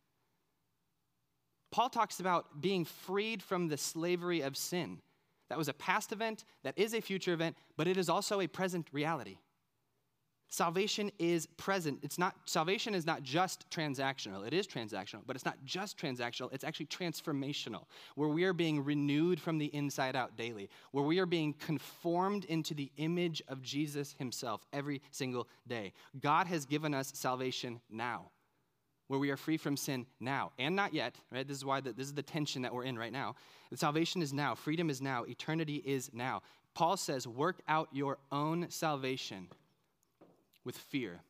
Paul 1.72 1.88
talks 1.88 2.20
about 2.20 2.60
being 2.60 2.84
freed 2.84 3.42
from 3.42 3.66
the 3.66 3.76
slavery 3.76 4.40
of 4.40 4.56
sin. 4.56 5.00
that 5.48 5.58
was 5.58 5.66
a 5.66 5.72
past 5.72 6.12
event, 6.12 6.44
that 6.62 6.78
is 6.78 6.94
a 6.94 7.00
future 7.00 7.32
event, 7.32 7.56
but 7.76 7.88
it 7.88 7.96
is 7.96 8.08
also 8.08 8.40
a 8.40 8.46
present 8.46 8.86
reality. 8.92 9.38
Salvation 10.52 11.12
is 11.20 11.46
present. 11.46 12.00
It's 12.02 12.18
not 12.18 12.34
salvation 12.44 12.92
is 12.92 13.06
not 13.06 13.22
just 13.22 13.70
transactional. 13.70 14.44
It 14.44 14.52
is 14.52 14.66
transactional, 14.66 15.20
but 15.24 15.36
it's 15.36 15.44
not 15.44 15.64
just 15.64 15.96
transactional. 15.96 16.52
It's 16.52 16.64
actually 16.64 16.86
transformational, 16.86 17.84
where 18.16 18.28
we 18.28 18.42
are 18.42 18.52
being 18.52 18.84
renewed 18.84 19.40
from 19.40 19.58
the 19.58 19.66
inside 19.66 20.16
out 20.16 20.36
daily, 20.36 20.68
where 20.90 21.04
we 21.04 21.20
are 21.20 21.26
being 21.26 21.52
conformed 21.52 22.46
into 22.46 22.74
the 22.74 22.90
image 22.96 23.40
of 23.46 23.62
Jesus 23.62 24.16
himself 24.18 24.66
every 24.72 25.00
single 25.12 25.46
day. 25.68 25.92
God 26.20 26.48
has 26.48 26.66
given 26.66 26.94
us 26.94 27.12
salvation 27.14 27.80
now. 27.88 28.30
Where 29.06 29.20
we 29.20 29.30
are 29.30 29.36
free 29.36 29.56
from 29.56 29.76
sin 29.76 30.06
now 30.18 30.50
and 30.58 30.74
not 30.74 30.94
yet, 30.94 31.16
right? 31.32 31.46
This 31.46 31.56
is 31.56 31.64
why 31.64 31.80
the, 31.80 31.92
this 31.92 32.06
is 32.06 32.14
the 32.14 32.22
tension 32.22 32.62
that 32.62 32.74
we're 32.74 32.84
in 32.84 32.98
right 32.98 33.12
now. 33.12 33.34
The 33.70 33.76
salvation 33.76 34.20
is 34.20 34.32
now, 34.32 34.56
freedom 34.56 34.90
is 34.90 35.00
now, 35.00 35.24
eternity 35.24 35.82
is 35.84 36.10
now. 36.12 36.42
Paul 36.74 36.96
says, 36.96 37.26
work 37.26 37.60
out 37.66 37.88
your 37.92 38.18
own 38.30 38.66
salvation 38.68 39.48
with 40.64 40.76
fear 40.76 41.20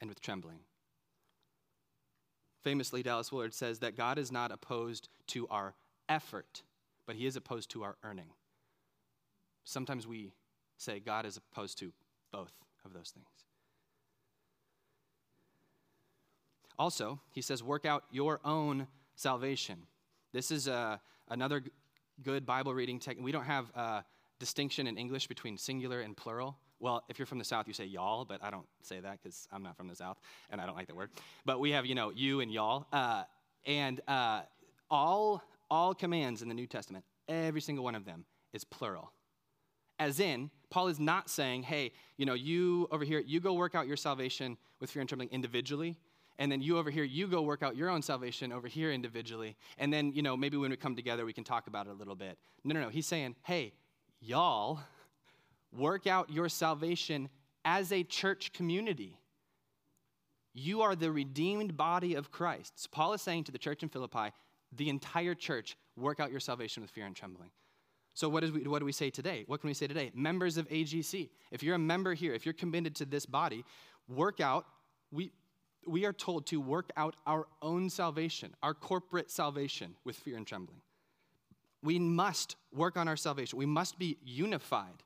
and 0.00 0.08
with 0.08 0.20
trembling. 0.20 0.60
Famously, 2.62 3.02
Dallas 3.02 3.32
Willard 3.32 3.54
says 3.54 3.80
that 3.80 3.96
God 3.96 4.18
is 4.18 4.30
not 4.30 4.52
opposed 4.52 5.08
to 5.28 5.48
our 5.48 5.74
effort, 6.08 6.62
but 7.06 7.16
he 7.16 7.26
is 7.26 7.36
opposed 7.36 7.70
to 7.70 7.82
our 7.82 7.96
earning. 8.04 8.30
Sometimes 9.64 10.06
we 10.06 10.32
say 10.76 11.00
God 11.00 11.26
is 11.26 11.36
opposed 11.36 11.78
to 11.78 11.92
both 12.32 12.52
of 12.84 12.92
those 12.92 13.10
things. 13.10 13.26
Also, 16.78 17.20
he 17.30 17.42
says, 17.42 17.62
work 17.62 17.84
out 17.84 18.04
your 18.10 18.40
own 18.44 18.86
salvation. 19.14 19.86
This 20.32 20.50
is 20.50 20.66
uh, 20.66 20.96
another 21.28 21.62
good 22.22 22.46
Bible 22.46 22.74
reading 22.74 22.98
technique. 22.98 23.24
We 23.24 23.32
don't 23.32 23.44
have 23.44 23.70
a 23.74 24.04
distinction 24.38 24.86
in 24.86 24.96
English 24.96 25.26
between 25.26 25.58
singular 25.58 26.00
and 26.00 26.16
plural. 26.16 26.56
Well, 26.82 27.04
if 27.08 27.16
you're 27.16 27.26
from 27.26 27.38
the 27.38 27.44
South, 27.44 27.68
you 27.68 27.74
say 27.74 27.84
y'all, 27.84 28.24
but 28.24 28.42
I 28.42 28.50
don't 28.50 28.66
say 28.82 28.98
that 28.98 29.20
because 29.22 29.46
I'm 29.52 29.62
not 29.62 29.76
from 29.76 29.86
the 29.86 29.94
South 29.94 30.18
and 30.50 30.60
I 30.60 30.66
don't 30.66 30.74
like 30.74 30.88
that 30.88 30.96
word. 30.96 31.10
But 31.46 31.60
we 31.60 31.70
have, 31.70 31.86
you 31.86 31.94
know, 31.94 32.10
you 32.10 32.40
and 32.40 32.52
y'all. 32.52 32.86
Uh, 32.92 33.22
and 33.64 34.00
uh, 34.08 34.42
all, 34.90 35.44
all 35.70 35.94
commands 35.94 36.42
in 36.42 36.48
the 36.48 36.54
New 36.56 36.66
Testament, 36.66 37.04
every 37.28 37.60
single 37.60 37.84
one 37.84 37.94
of 37.94 38.04
them 38.04 38.24
is 38.52 38.64
plural. 38.64 39.12
As 40.00 40.18
in, 40.18 40.50
Paul 40.70 40.88
is 40.88 40.98
not 40.98 41.30
saying, 41.30 41.62
hey, 41.62 41.92
you 42.16 42.26
know, 42.26 42.34
you 42.34 42.88
over 42.90 43.04
here, 43.04 43.20
you 43.20 43.38
go 43.38 43.52
work 43.52 43.76
out 43.76 43.86
your 43.86 43.96
salvation 43.96 44.56
with 44.80 44.90
fear 44.90 45.02
and 45.02 45.08
trembling 45.08 45.28
individually. 45.30 45.96
And 46.40 46.50
then 46.50 46.60
you 46.62 46.78
over 46.78 46.90
here, 46.90 47.04
you 47.04 47.28
go 47.28 47.42
work 47.42 47.62
out 47.62 47.76
your 47.76 47.90
own 47.90 48.02
salvation 48.02 48.50
over 48.50 48.66
here 48.66 48.90
individually. 48.90 49.56
And 49.78 49.92
then, 49.92 50.12
you 50.12 50.22
know, 50.22 50.36
maybe 50.36 50.56
when 50.56 50.72
we 50.72 50.76
come 50.76 50.96
together, 50.96 51.24
we 51.24 51.32
can 51.32 51.44
talk 51.44 51.68
about 51.68 51.86
it 51.86 51.90
a 51.90 51.94
little 51.94 52.16
bit. 52.16 52.38
No, 52.64 52.74
no, 52.74 52.80
no. 52.80 52.88
He's 52.88 53.06
saying, 53.06 53.36
hey, 53.44 53.74
y'all 54.20 54.80
Work 55.72 56.06
out 56.06 56.30
your 56.30 56.48
salvation 56.48 57.28
as 57.64 57.92
a 57.92 58.02
church 58.02 58.52
community. 58.52 59.18
You 60.54 60.82
are 60.82 60.94
the 60.94 61.10
redeemed 61.10 61.76
body 61.76 62.14
of 62.14 62.30
Christ. 62.30 62.72
So 62.76 62.88
Paul 62.92 63.14
is 63.14 63.22
saying 63.22 63.44
to 63.44 63.52
the 63.52 63.58
church 63.58 63.82
in 63.82 63.88
Philippi, 63.88 64.32
the 64.76 64.88
entire 64.88 65.34
church, 65.34 65.76
work 65.96 66.20
out 66.20 66.30
your 66.30 66.40
salvation 66.40 66.82
with 66.82 66.90
fear 66.90 67.06
and 67.06 67.16
trembling. 67.16 67.50
So, 68.14 68.28
what, 68.28 68.44
is 68.44 68.52
we, 68.52 68.66
what 68.66 68.80
do 68.80 68.84
we 68.84 68.92
say 68.92 69.08
today? 69.08 69.44
What 69.46 69.60
can 69.60 69.68
we 69.68 69.74
say 69.74 69.86
today? 69.86 70.10
Members 70.14 70.58
of 70.58 70.68
AGC, 70.68 71.30
if 71.50 71.62
you're 71.62 71.76
a 71.76 71.78
member 71.78 72.12
here, 72.12 72.34
if 72.34 72.44
you're 72.44 72.52
committed 72.52 72.94
to 72.96 73.06
this 73.06 73.24
body, 73.24 73.64
work 74.06 74.40
out, 74.40 74.66
we, 75.10 75.32
we 75.86 76.04
are 76.04 76.12
told 76.12 76.46
to 76.48 76.60
work 76.60 76.90
out 76.96 77.16
our 77.26 77.46
own 77.62 77.88
salvation, 77.88 78.54
our 78.62 78.74
corporate 78.74 79.30
salvation 79.30 79.94
with 80.04 80.16
fear 80.16 80.36
and 80.36 80.46
trembling. 80.46 80.80
We 81.82 81.98
must 81.98 82.56
work 82.72 82.98
on 82.98 83.08
our 83.08 83.16
salvation. 83.16 83.58
We 83.58 83.66
must 83.66 83.98
be 83.98 84.18
unified. 84.22 85.02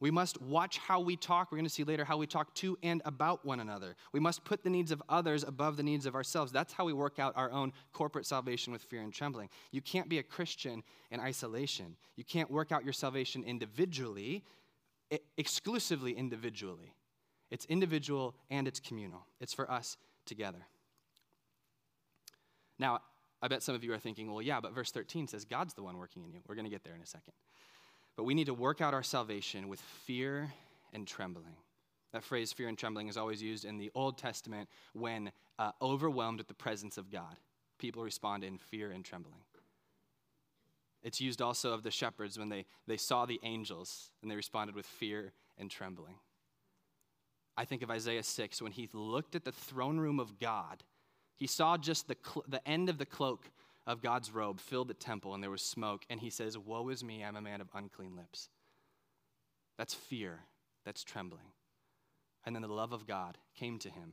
We 0.00 0.10
must 0.12 0.40
watch 0.40 0.78
how 0.78 1.00
we 1.00 1.16
talk. 1.16 1.50
We're 1.50 1.58
going 1.58 1.66
to 1.66 1.70
see 1.70 1.82
later 1.82 2.04
how 2.04 2.16
we 2.16 2.26
talk 2.26 2.54
to 2.56 2.78
and 2.82 3.02
about 3.04 3.44
one 3.44 3.58
another. 3.58 3.96
We 4.12 4.20
must 4.20 4.44
put 4.44 4.62
the 4.62 4.70
needs 4.70 4.92
of 4.92 5.02
others 5.08 5.42
above 5.42 5.76
the 5.76 5.82
needs 5.82 6.06
of 6.06 6.14
ourselves. 6.14 6.52
That's 6.52 6.72
how 6.72 6.84
we 6.84 6.92
work 6.92 7.18
out 7.18 7.32
our 7.36 7.50
own 7.50 7.72
corporate 7.92 8.24
salvation 8.24 8.72
with 8.72 8.82
fear 8.82 9.02
and 9.02 9.12
trembling. 9.12 9.48
You 9.72 9.80
can't 9.80 10.08
be 10.08 10.18
a 10.18 10.22
Christian 10.22 10.84
in 11.10 11.18
isolation. 11.18 11.96
You 12.14 12.24
can't 12.24 12.50
work 12.50 12.70
out 12.70 12.84
your 12.84 12.92
salvation 12.92 13.42
individually, 13.42 14.44
exclusively 15.36 16.12
individually. 16.12 16.94
It's 17.50 17.64
individual 17.64 18.36
and 18.50 18.68
it's 18.68 18.78
communal. 18.78 19.26
It's 19.40 19.52
for 19.52 19.68
us 19.70 19.96
together. 20.26 20.66
Now, 22.78 23.00
I 23.42 23.48
bet 23.48 23.62
some 23.62 23.74
of 23.74 23.82
you 23.82 23.92
are 23.92 23.98
thinking, 23.98 24.30
well, 24.32 24.42
yeah, 24.42 24.60
but 24.60 24.72
verse 24.74 24.92
13 24.92 25.26
says 25.26 25.44
God's 25.44 25.74
the 25.74 25.82
one 25.82 25.96
working 25.96 26.24
in 26.24 26.32
you. 26.32 26.40
We're 26.46 26.54
going 26.54 26.66
to 26.66 26.70
get 26.70 26.84
there 26.84 26.94
in 26.94 27.00
a 27.00 27.06
second. 27.06 27.32
But 28.18 28.24
we 28.24 28.34
need 28.34 28.46
to 28.46 28.54
work 28.54 28.80
out 28.80 28.94
our 28.94 29.04
salvation 29.04 29.68
with 29.68 29.80
fear 29.80 30.52
and 30.92 31.06
trembling. 31.06 31.54
That 32.12 32.24
phrase, 32.24 32.52
fear 32.52 32.66
and 32.66 32.76
trembling, 32.76 33.06
is 33.06 33.16
always 33.16 33.40
used 33.40 33.64
in 33.64 33.78
the 33.78 33.92
Old 33.94 34.18
Testament 34.18 34.68
when 34.92 35.30
uh, 35.56 35.70
overwhelmed 35.80 36.38
with 36.38 36.48
the 36.48 36.54
presence 36.54 36.98
of 36.98 37.12
God. 37.12 37.36
People 37.78 38.02
respond 38.02 38.42
in 38.42 38.58
fear 38.58 38.90
and 38.90 39.04
trembling. 39.04 39.38
It's 41.04 41.20
used 41.20 41.40
also 41.40 41.72
of 41.72 41.84
the 41.84 41.92
shepherds 41.92 42.36
when 42.36 42.48
they, 42.48 42.66
they 42.88 42.96
saw 42.96 43.24
the 43.24 43.38
angels 43.44 44.10
and 44.20 44.28
they 44.28 44.34
responded 44.34 44.74
with 44.74 44.86
fear 44.86 45.32
and 45.56 45.70
trembling. 45.70 46.16
I 47.56 47.66
think 47.66 47.82
of 47.82 47.90
Isaiah 47.90 48.24
6 48.24 48.60
when 48.60 48.72
he 48.72 48.88
looked 48.92 49.36
at 49.36 49.44
the 49.44 49.52
throne 49.52 49.98
room 49.98 50.18
of 50.18 50.40
God. 50.40 50.82
He 51.36 51.46
saw 51.46 51.76
just 51.76 52.08
the, 52.08 52.16
cl- 52.26 52.44
the 52.48 52.66
end 52.68 52.88
of 52.88 52.98
the 52.98 53.06
cloak 53.06 53.48
of 53.88 54.02
God's 54.02 54.30
robe 54.30 54.60
filled 54.60 54.88
the 54.88 54.94
temple 54.94 55.34
and 55.34 55.42
there 55.42 55.50
was 55.50 55.62
smoke. 55.62 56.04
And 56.10 56.20
he 56.20 56.28
says, 56.28 56.58
Woe 56.58 56.90
is 56.90 57.02
me, 57.02 57.24
I'm 57.24 57.36
a 57.36 57.40
man 57.40 57.62
of 57.62 57.68
unclean 57.74 58.14
lips. 58.14 58.50
That's 59.78 59.94
fear, 59.94 60.40
that's 60.84 61.02
trembling. 61.02 61.52
And 62.44 62.54
then 62.54 62.62
the 62.62 62.68
love 62.68 62.92
of 62.92 63.06
God 63.06 63.38
came 63.56 63.78
to 63.80 63.88
him, 63.88 64.12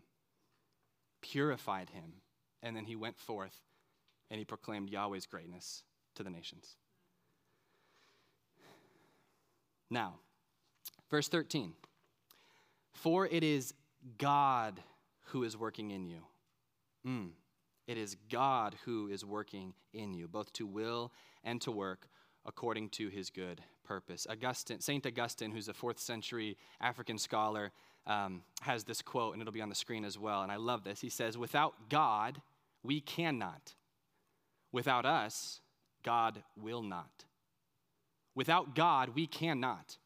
purified 1.22 1.90
him, 1.90 2.22
and 2.64 2.76
then 2.76 2.86
he 2.86 2.96
went 2.96 3.20
forth 3.20 3.58
and 4.32 4.40
he 4.40 4.46
proclaimed 4.46 4.90
Yahweh's 4.90 5.26
greatness 5.26 5.84
to 6.16 6.24
the 6.24 6.30
nations. 6.30 6.78
Now, 9.90 10.16
verse 11.12 11.28
13 11.28 11.74
For 12.94 13.28
it 13.28 13.44
is 13.44 13.74
God 14.18 14.80
who 15.26 15.44
is 15.44 15.58
working 15.58 15.92
in 15.92 16.06
you. 16.06 16.20
Mm. 17.06 17.30
It 17.88 17.98
is 17.98 18.18
God 18.32 18.76
who 18.86 19.08
is 19.08 19.24
working 19.24 19.74
in 19.94 20.14
you, 20.14 20.28
both 20.28 20.52
to 20.54 20.66
will 20.66 21.12
and 21.44 21.62
to 21.62 21.72
work 21.72 22.08
according 22.46 22.90
to 22.90 23.10
his 23.10 23.30
good 23.30 23.62
purpose. 23.84 24.28
Augustine, 24.30 24.80
St. 24.80 25.06
Augustine, 25.06 25.52
who's 25.52 25.68
a 25.68 25.74
fourth 25.74 26.00
century 26.00 26.58
African 26.82 27.18
scholar, 27.18 27.72
um, 28.08 28.42
has 28.62 28.84
this 28.84 29.02
quote, 29.02 29.34
and 29.34 29.42
it'll 29.42 29.54
be 29.54 29.62
on 29.62 29.70
the 29.70 29.76
screen 29.76 30.06
as 30.06 30.18
well. 30.18 30.42
And 30.42 30.52
I 30.52 30.58
love 30.58 30.84
this. 30.84 31.02
He 31.02 31.10
says, 31.10 31.38
Without 31.38 31.90
God, 31.90 32.42
we 32.84 33.02
cannot. 33.02 33.74
Without 34.72 35.06
us, 35.06 35.62
God 36.04 36.44
will 36.60 36.84
not. 36.84 37.26
Without 38.36 38.76
God, 38.76 39.10
we 39.16 39.26
cannot. 39.26 39.98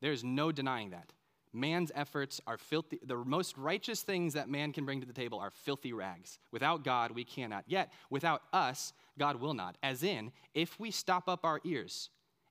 There's 0.00 0.24
no 0.24 0.50
denying 0.50 0.90
that. 0.90 1.12
Man's 1.52 1.92
efforts 1.94 2.40
are 2.46 2.58
filthy. 2.58 2.98
The 3.04 3.16
most 3.16 3.56
righteous 3.56 4.02
things 4.02 4.34
that 4.34 4.48
man 4.48 4.72
can 4.72 4.84
bring 4.84 5.00
to 5.00 5.06
the 5.06 5.12
table 5.12 5.38
are 5.38 5.50
filthy 5.50 5.92
rags. 5.92 6.38
Without 6.52 6.84
God, 6.84 7.10
we 7.12 7.24
cannot. 7.24 7.64
Yet, 7.66 7.92
without 8.10 8.42
us, 8.52 8.92
God 9.18 9.36
will 9.36 9.54
not. 9.54 9.76
As 9.82 10.02
in, 10.02 10.32
if 10.54 10.78
we 10.78 10.90
stop 10.90 11.28
up 11.28 11.44
our 11.44 11.60
ears, 11.64 12.10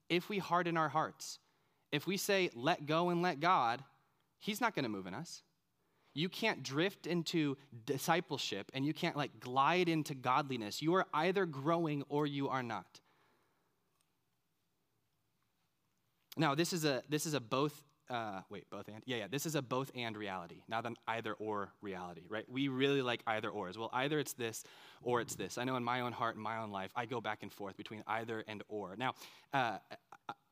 if 0.09 0.29
we 0.29 0.39
harden 0.39 0.77
our 0.77 0.89
hearts, 0.89 1.39
if 1.91 2.07
we 2.07 2.17
say, 2.17 2.49
let 2.53 2.85
go 2.85 3.09
and 3.09 3.21
let 3.21 3.39
God, 3.39 3.83
He's 4.39 4.61
not 4.61 4.75
going 4.75 4.83
to 4.83 4.89
move 4.89 5.07
in 5.07 5.13
us. 5.13 5.41
You 6.13 6.29
can't 6.29 6.63
drift 6.63 7.05
into 7.05 7.57
discipleship 7.85 8.71
and 8.73 8.85
you 8.85 8.93
can't 8.93 9.15
like 9.15 9.39
glide 9.39 9.87
into 9.87 10.15
godliness. 10.15 10.81
You 10.81 10.95
are 10.95 11.05
either 11.13 11.45
growing 11.45 12.03
or 12.09 12.25
you 12.25 12.49
are 12.49 12.63
not. 12.63 12.99
Now, 16.37 16.55
this 16.55 16.73
is 16.73 16.85
a, 16.85 17.03
this 17.09 17.25
is 17.25 17.33
a 17.33 17.39
both 17.39 17.83
uh, 18.09 18.41
wait, 18.49 18.69
both 18.69 18.87
and? 18.87 19.01
Yeah, 19.05 19.17
yeah. 19.17 19.27
This 19.29 19.45
is 19.45 19.55
a 19.55 19.61
both 19.61 19.91
and 19.95 20.15
reality, 20.15 20.61
not 20.67 20.85
an 20.85 20.95
either 21.07 21.33
or 21.33 21.69
reality, 21.81 22.21
right? 22.29 22.45
We 22.49 22.67
really 22.67 23.01
like 23.01 23.21
either 23.27 23.49
ors. 23.49 23.77
Well, 23.77 23.89
either 23.93 24.19
it's 24.19 24.33
this 24.33 24.63
or 25.01 25.21
it's 25.21 25.35
this. 25.35 25.57
I 25.57 25.63
know 25.63 25.75
in 25.75 25.83
my 25.83 26.01
own 26.01 26.13
heart, 26.13 26.35
in 26.35 26.41
my 26.41 26.57
own 26.57 26.71
life, 26.71 26.91
I 26.95 27.05
go 27.05 27.21
back 27.21 27.43
and 27.43 27.51
forth 27.51 27.75
between 27.77 28.03
either 28.07 28.43
and 28.47 28.63
or. 28.69 28.95
Now, 28.97 29.13
uh, 29.53 29.77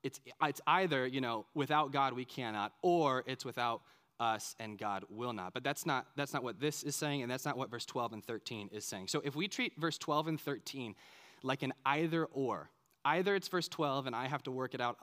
it's, 0.04 0.20
it's 0.44 0.62
either, 0.68 1.08
you 1.08 1.22
know, 1.22 1.46
without 1.54 1.92
God 1.92 2.14
we 2.14 2.26
cannot, 2.26 2.74
or 2.82 3.24
it's 3.26 3.46
without 3.46 3.82
us 4.20 4.56
and 4.60 4.78
God 4.78 5.04
will 5.10 5.34
not. 5.34 5.54
But 5.54 5.64
that's 5.64 5.86
not, 5.86 6.08
that's 6.16 6.34
not 6.34 6.44
what 6.44 6.60
this 6.60 6.84
is 6.84 6.96
saying, 6.96 7.22
and 7.22 7.32
that's 7.32 7.46
not 7.46 7.58
what 7.58 7.70
verse 7.70 7.86
12 7.86 8.14
and 8.14 8.24
13 8.24 8.70
is 8.72 8.86
saying. 8.86 9.08
So 9.08 9.22
if 9.24 9.36
we 9.36 9.48
treat 9.48 9.74
verse 9.78 9.98
12 9.98 10.28
and 10.28 10.40
13 10.40 10.96
like 11.44 11.64
an 11.64 11.74
either 11.86 12.26
or, 12.26 12.70
either 13.04 13.36
it's 13.36 13.48
verse 13.48 13.68
12 13.68 14.08
and 14.08 14.16
I 14.16 14.28
have 14.28 14.44
to 14.44 14.52
work 14.52 14.74
it 14.74 14.82
out 14.82 14.98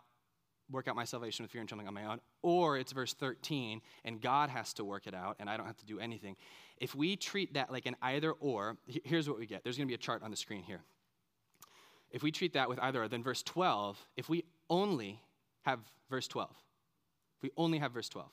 work 0.72 0.88
out 0.88 0.96
my 0.96 1.04
salvation 1.04 1.44
with 1.44 1.50
fear 1.50 1.60
and 1.60 1.68
trembling 1.68 1.88
on 1.88 1.94
my 1.94 2.04
own, 2.04 2.20
or 2.42 2.78
it's 2.78 2.92
verse 2.92 3.14
13 3.14 3.80
and 4.04 4.20
God 4.20 4.50
has 4.50 4.72
to 4.74 4.84
work 4.84 5.06
it 5.06 5.14
out 5.14 5.36
and 5.38 5.48
I 5.48 5.56
don't 5.56 5.66
have 5.66 5.76
to 5.78 5.86
do 5.86 6.00
anything. 6.00 6.36
If 6.78 6.94
we 6.94 7.16
treat 7.16 7.54
that 7.54 7.70
like 7.70 7.86
an 7.86 7.96
either 8.02 8.32
or, 8.32 8.76
here's 9.04 9.28
what 9.28 9.38
we 9.38 9.46
get. 9.46 9.62
There's 9.62 9.76
going 9.76 9.86
to 9.86 9.90
be 9.90 9.94
a 9.94 9.98
chart 9.98 10.22
on 10.22 10.30
the 10.30 10.36
screen 10.36 10.62
here. 10.62 10.80
if 12.10 12.22
we 12.22 12.30
treat 12.30 12.54
that 12.54 12.68
with 12.68 12.78
either, 12.80 13.02
or, 13.02 13.08
then 13.08 13.22
verse 13.22 13.42
12, 13.42 13.98
if 14.16 14.28
we 14.28 14.44
only 14.68 15.20
have 15.62 15.80
verse 16.10 16.28
12, 16.28 16.50
if 16.50 17.42
we 17.42 17.50
only 17.56 17.78
have 17.78 17.92
verse 17.92 18.08
12, 18.08 18.28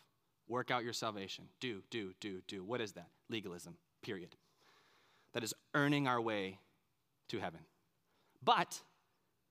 work 0.47 0.71
out 0.71 0.83
your 0.83 0.93
salvation, 0.93 1.45
do, 1.59 1.81
do, 1.89 2.13
do, 2.19 2.41
do. 2.47 2.63
What 2.63 2.81
is 2.81 2.93
that? 2.93 3.07
Legalism, 3.29 3.75
period. 4.01 4.35
That 5.33 5.43
is 5.43 5.53
earning 5.75 6.07
our 6.07 6.19
way 6.19 6.59
to 7.29 7.39
heaven. 7.39 7.61
But 8.43 8.81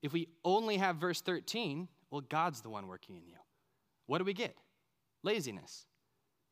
if 0.01 0.13
we 0.13 0.27
only 0.43 0.77
have 0.77 0.97
verse 0.97 1.21
13, 1.21 1.87
well, 2.11 2.21
God's 2.21 2.61
the 2.61 2.69
one 2.69 2.87
working 2.87 3.15
in 3.15 3.25
you. 3.25 3.35
What 4.07 4.17
do 4.17 4.23
we 4.23 4.33
get? 4.33 4.55
Laziness. 5.23 5.85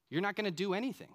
You're 0.09 0.21
not 0.21 0.35
going 0.35 0.45
to 0.45 0.51
do 0.51 0.73
anything. 0.73 1.09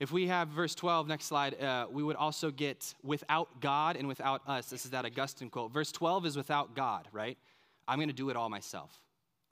If 0.00 0.10
we 0.10 0.26
have 0.26 0.48
verse 0.48 0.74
12, 0.74 1.06
next 1.06 1.26
slide, 1.26 1.60
uh, 1.62 1.86
we 1.90 2.02
would 2.02 2.16
also 2.16 2.50
get 2.50 2.94
without 3.02 3.60
God 3.60 3.96
and 3.96 4.08
without 4.08 4.42
us. 4.46 4.66
This 4.66 4.84
is 4.84 4.90
that 4.90 5.04
Augustine 5.04 5.50
quote. 5.50 5.72
Verse 5.72 5.92
12 5.92 6.26
is 6.26 6.36
without 6.36 6.74
God, 6.74 7.06
right? 7.12 7.38
I'm 7.86 7.98
going 7.98 8.08
to 8.08 8.14
do 8.14 8.30
it 8.30 8.36
all 8.36 8.48
myself. 8.48 9.00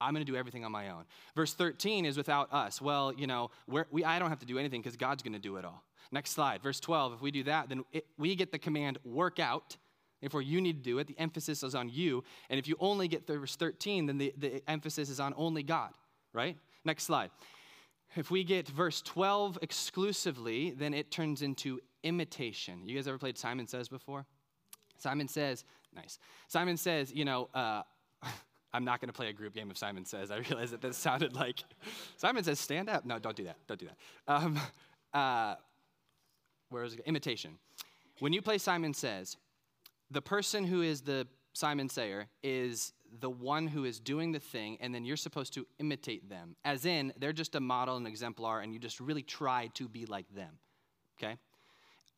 I'm 0.01 0.13
going 0.13 0.27
to 0.27 0.31
do 0.31 0.37
everything 0.37 0.65
on 0.65 0.73
my 0.73 0.91
own. 0.91 1.05
Verse 1.37 1.55
13 1.55 2.05
is 2.05 2.17
without 2.17 2.53
us. 2.53 2.83
Well, 2.83 3.13
you 3.13 3.29
know, 3.29 3.51
we, 3.69 4.05
I 4.05 4.19
don't 4.19 4.31
have 4.31 4.41
to 4.41 4.47
do 4.47 4.59
anything 4.59 4.81
because 4.83 4.97
God's 4.97 5.23
going 5.23 5.35
to 5.35 5.39
do 5.39 5.57
it 5.57 5.65
all. 5.65 5.85
Next 6.11 6.31
slide. 6.31 6.61
Verse 6.61 6.81
12, 6.81 7.15
if 7.15 7.23
we 7.23 7.31
do 7.31 7.45
that, 7.45 7.69
then 7.69 7.85
it, 7.93 8.07
we 8.19 8.35
get 8.35 8.51
the 8.51 8.59
command 8.59 8.99
work 9.05 9.39
out. 9.39 9.77
Therefore, 10.23 10.41
you 10.41 10.61
need 10.61 10.85
to 10.85 10.91
do 10.91 10.99
it. 10.99 11.09
The 11.09 11.19
emphasis 11.19 11.65
is 11.65 11.75
on 11.75 11.89
you. 11.89 12.23
And 12.49 12.59
if 12.59 12.69
you 12.69 12.77
only 12.79 13.09
get 13.09 13.27
verse 13.27 13.57
13, 13.57 14.07
then 14.07 14.19
the, 14.19 14.33
the 14.39 14.63
emphasis 14.71 15.11
is 15.11 15.19
on 15.19 15.35
only 15.37 15.65
God, 15.65 15.91
right? 16.33 16.57
Next 16.85 17.05
slide. 17.05 17.31
If 18.15 18.31
we 18.31 18.45
get 18.45 18.69
verse 18.69 19.03
12 19.03 19.59
exclusively, 19.63 20.71
then 20.71 20.95
it 20.95 21.11
turns 21.11 21.43
into 21.43 21.81
imitation. 22.05 22.87
You 22.87 22.95
guys 22.95 23.09
ever 23.09 23.19
played 23.19 23.37
Simon 23.37 23.67
Says 23.67 23.89
before? 23.89 24.25
Simon 24.97 25.27
Says, 25.27 25.65
nice. 25.95 26.21
Simon 26.47 26.77
Says, 26.77 27.13
you 27.13 27.25
know, 27.25 27.49
uh, 27.53 27.83
I'm 28.73 28.85
not 28.85 29.01
going 29.01 29.09
to 29.09 29.13
play 29.13 29.29
a 29.29 29.33
group 29.33 29.55
game 29.55 29.71
of 29.73 29.77
Simon 29.77 30.05
Says. 30.05 30.31
I 30.31 30.37
realize 30.37 30.71
that 30.71 30.81
this 30.81 30.97
sounded 30.97 31.35
like 31.35 31.65
Simon 32.17 32.45
Says, 32.45 32.61
stand 32.61 32.89
up. 32.89 33.05
No, 33.05 33.19
don't 33.19 33.37
do 33.37 33.45
that. 33.45 33.57
Don't 33.67 33.81
do 33.81 33.87
that. 33.87 34.33
Um, 34.33 34.61
uh, 35.13 35.57
where 36.69 36.85
is 36.85 36.95
it? 36.95 37.01
Imitation. 37.07 37.59
When 38.21 38.33
you 38.33 38.41
play 38.41 38.59
Simon 38.59 38.95
Says, 38.95 39.37
the 40.13 40.23
person 40.23 40.65
who 40.65 40.83
is 40.83 41.01
the 41.01 41.27
Simon 41.55 41.89
Sayer 41.89 42.29
is 42.43 42.93
the 43.21 43.31
one 43.31 43.67
who 43.67 43.85
is 43.85 44.01
doing 44.01 44.33
the 44.33 44.39
thing, 44.39 44.79
and 44.81 44.95
then 44.95 45.05
you're 45.05 45.17
supposed 45.17 45.53
to 45.55 45.67
imitate 45.79 46.29
them. 46.29 46.57
As 46.65 46.87
in, 46.87 47.13
they're 47.19 47.33
just 47.33 47.55
a 47.55 47.61
model, 47.61 47.97
and 47.97 48.07
exemplar, 48.07 48.61
and 48.61 48.73
you 48.73 48.79
just 48.79 49.01
really 49.01 49.23
try 49.23 49.69
to 49.75 49.89
be 49.89 50.07
like 50.07 50.27
them. 50.35 50.59
Okay? 51.19 51.37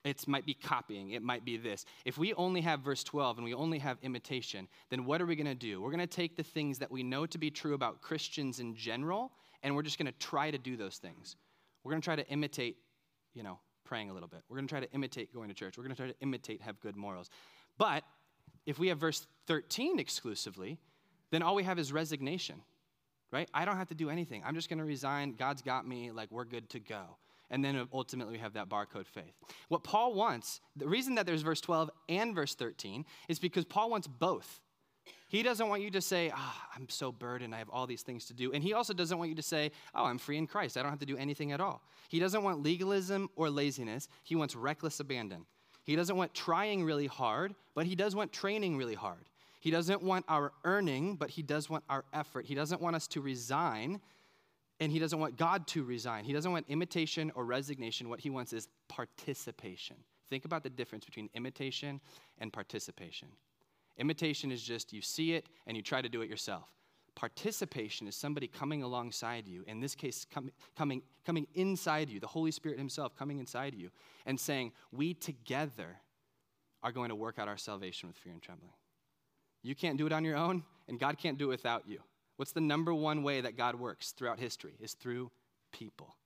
It 0.05 0.29
might 0.29 0.45
be 0.45 0.55
copying, 0.55 1.13
it 1.13 1.23
might 1.23 1.45
be 1.45 1.57
this. 1.57 1.85
If 2.05 2.19
we 2.19 2.35
only 2.35 2.61
have 2.61 2.81
verse 2.81 3.03
12 3.03 3.39
and 3.39 3.45
we 3.45 3.55
only 3.55 3.79
have 3.79 3.97
imitation, 4.03 4.69
then 4.91 5.07
what 5.07 5.23
are 5.23 5.27
we 5.27 5.35
to 5.47 5.55
do? 5.55 5.81
We're 5.81 5.91
to 6.01 6.07
take 6.07 6.37
the 6.37 6.43
things 6.43 6.79
that 6.79 6.91
we 6.91 7.03
know 7.03 7.25
to 7.27 7.39
be 7.39 7.51
true 7.51 7.75
about 7.75 8.03
Christians 8.03 8.61
in 8.61 8.77
general, 8.77 9.33
and 9.63 9.75
we're 9.75 9.83
just 9.83 9.99
to 10.13 10.19
try 10.19 10.51
to 10.51 10.59
do 10.59 10.77
those 10.77 10.99
things. 10.99 11.37
We're 11.83 11.93
to 12.03 12.05
try 12.05 12.17
to 12.17 12.29
imitate, 12.29 12.77
you 13.33 13.43
know, 13.43 13.59
praying 13.85 14.11
a 14.11 14.15
little 14.15 14.29
bit. 14.29 14.43
We're 14.49 14.57
to 14.69 14.73
try 14.73 14.81
to 14.81 14.93
imitate 14.93 15.33
going 15.33 15.49
to 15.49 15.55
church. 15.55 15.77
We're 15.79 15.85
to 15.95 16.03
try 16.03 16.09
to 16.09 16.21
imitate 16.21 16.61
have 16.63 16.81
good 16.81 16.97
morals. 16.97 17.31
But 17.79 18.05
if 18.67 18.79
we 18.79 18.89
have 18.89 18.99
verse 18.99 19.27
13 19.47 19.99
exclusively, 19.99 20.79
then 21.31 21.43
all 21.43 21.55
we 21.55 21.65
have 21.65 21.79
is 21.79 21.93
resignation, 21.93 22.63
right? 23.33 23.49
I 23.53 23.65
don't 23.65 23.77
have 23.77 23.89
to 23.89 23.95
do 23.95 24.11
anything. 24.11 24.43
I'm 24.45 24.55
just 24.55 24.69
going 24.69 24.79
to 24.79 24.85
resign. 24.85 25.35
God's 25.35 25.63
got 25.63 25.87
me. 25.87 26.11
Like, 26.11 26.31
we're 26.31 26.45
good 26.45 26.69
to 26.71 26.81
go. 26.81 27.17
And 27.51 27.65
then 27.65 27.77
uh, 27.77 27.85
ultimately 27.93 28.33
we 28.33 28.39
have 28.39 28.55
that 28.55 28.69
barcode 28.69 29.07
faith. 29.07 29.35
What 29.69 29.85
Paul 29.85 30.15
wants, 30.15 30.61
the 30.77 30.89
reason 30.89 31.17
that 31.17 31.27
there's 31.27 31.43
verse 31.43 31.61
12 31.61 31.91
and 32.09 32.35
verse 32.35 32.55
13 32.55 33.05
is 33.29 33.39
because 33.39 33.65
Paul 33.65 33.91
wants 33.91 34.07
both. 34.07 34.61
He 35.29 35.43
doesn't 35.43 35.69
want 35.69 35.83
you 35.83 35.91
to 35.91 36.01
say, 36.01 36.33
oh, 36.35 36.55
I'm 36.75 36.89
so 36.89 37.13
burdened, 37.13 37.55
I 37.55 37.59
have 37.59 37.69
all 37.69 37.87
these 37.87 38.03
things 38.03 38.27
to 38.27 38.35
do. 38.35 38.53
And 38.53 38.63
he 38.63 38.73
also 38.73 38.95
doesn't 38.95 39.19
want 39.19 39.31
you 39.31 39.37
to 39.37 39.43
say, 39.43 39.73
oh, 39.95 40.05
I'm 40.05 40.19
free 40.19 40.39
in 40.39 40.47
Christ, 40.47 40.77
I 40.77 40.83
don't 40.83 40.91
have 40.91 41.01
to 41.01 41.07
do 41.07 41.17
anything 41.17 41.53
at 41.53 41.61
all. 41.61 41.83
He 42.09 42.21
doesn't 42.21 42.43
want 42.43 42.63
legalism 42.63 43.29
or 43.37 43.51
laziness, 43.51 44.09
he 44.23 44.37
wants 44.37 44.55
reckless 44.55 45.01
abandon. 45.01 45.45
He 45.85 45.97
doesn't 45.97 46.17
want 46.17 46.35
trying 46.35 46.85
really 46.85 47.07
hard, 47.07 47.55
but 47.75 47.87
he 47.87 47.95
does 47.95 48.17
want 48.17 48.33
training 48.33 48.77
really 48.77 48.95
hard. 48.95 49.29
He 49.61 49.71
doesn't 49.71 50.03
want 50.03 50.25
our 50.29 50.53
earning, 50.65 51.17
but 51.17 51.31
he 51.31 51.43
does 51.43 51.71
want 51.71 51.85
our 51.89 52.05
effort. 52.13 52.47
He 52.47 52.55
doesn't 52.55 52.81
want 52.81 52.97
us 52.97 53.07
to 53.09 53.21
resign, 53.21 54.01
and 54.81 54.91
he 54.91 54.99
doesn't 54.99 55.19
want 55.19 55.37
God 55.37 55.67
to 55.69 55.85
resign. 55.85 56.25
He 56.25 56.33
doesn't 56.33 56.53
want 56.53 56.67
imitation 56.69 57.33
or 57.35 57.45
resignation. 57.45 58.09
What 58.09 58.21
he 58.21 58.31
wants 58.31 58.53
is 58.53 58.69
participation. 58.89 59.97
Think 60.29 60.45
about 60.45 60.63
the 60.63 60.71
difference 60.71 61.05
between 61.05 61.31
imitation 61.35 62.01
and 62.39 62.53
participation. 62.53 63.29
Imitation 63.99 64.51
is 64.51 64.63
just 64.63 64.93
you 64.93 65.01
see 65.01 65.35
it 65.35 65.47
and 65.67 65.77
you 65.77 65.83
try 65.83 66.03
to 66.03 66.09
do 66.09 66.23
it 66.23 66.29
yourself. 66.29 66.69
Participation 67.15 68.09
is 68.09 68.17
somebody 68.17 68.49
coming 68.49 68.83
alongside 68.83 69.47
you, 69.47 69.65
in 69.67 69.81
this 69.81 69.95
case, 69.95 70.27
com- 70.33 70.51
coming, 70.77 71.03
coming 71.25 71.47
inside 71.55 72.11
you, 72.11 72.19
the 72.19 72.27
Holy 72.27 72.51
Spirit 72.51 72.79
Himself 72.79 73.17
coming 73.17 73.39
inside 73.39 73.75
you, 73.75 73.91
and 74.27 74.39
saying, 74.39 74.73
We 74.91 75.15
together 75.15 76.01
are 76.83 76.93
going 76.93 77.11
to 77.11 77.15
work 77.15 77.39
out 77.39 77.49
our 77.49 77.57
salvation 77.57 78.09
with 78.09 78.17
fear 78.17 78.33
and 78.33 78.43
trembling. 78.43 78.73
You 79.63 79.75
can't 79.75 79.97
do 79.97 80.07
it 80.07 80.13
on 80.13 80.25
your 80.25 80.37
own, 80.37 80.65
and 80.89 80.99
God 80.99 81.19
can't 81.19 81.39
do 81.39 81.47
it 81.47 81.49
without 81.49 81.89
you. 81.89 82.01
What's 82.37 82.53
the 82.53 82.61
number 82.61 82.93
one 82.93 83.23
way 83.23 83.41
that 83.41 83.57
God 83.57 83.77
works 83.77 84.11
throughout 84.13 84.39
history? 84.39 84.75
Is 84.81 84.95
through 84.95 85.31
people, 85.73 86.17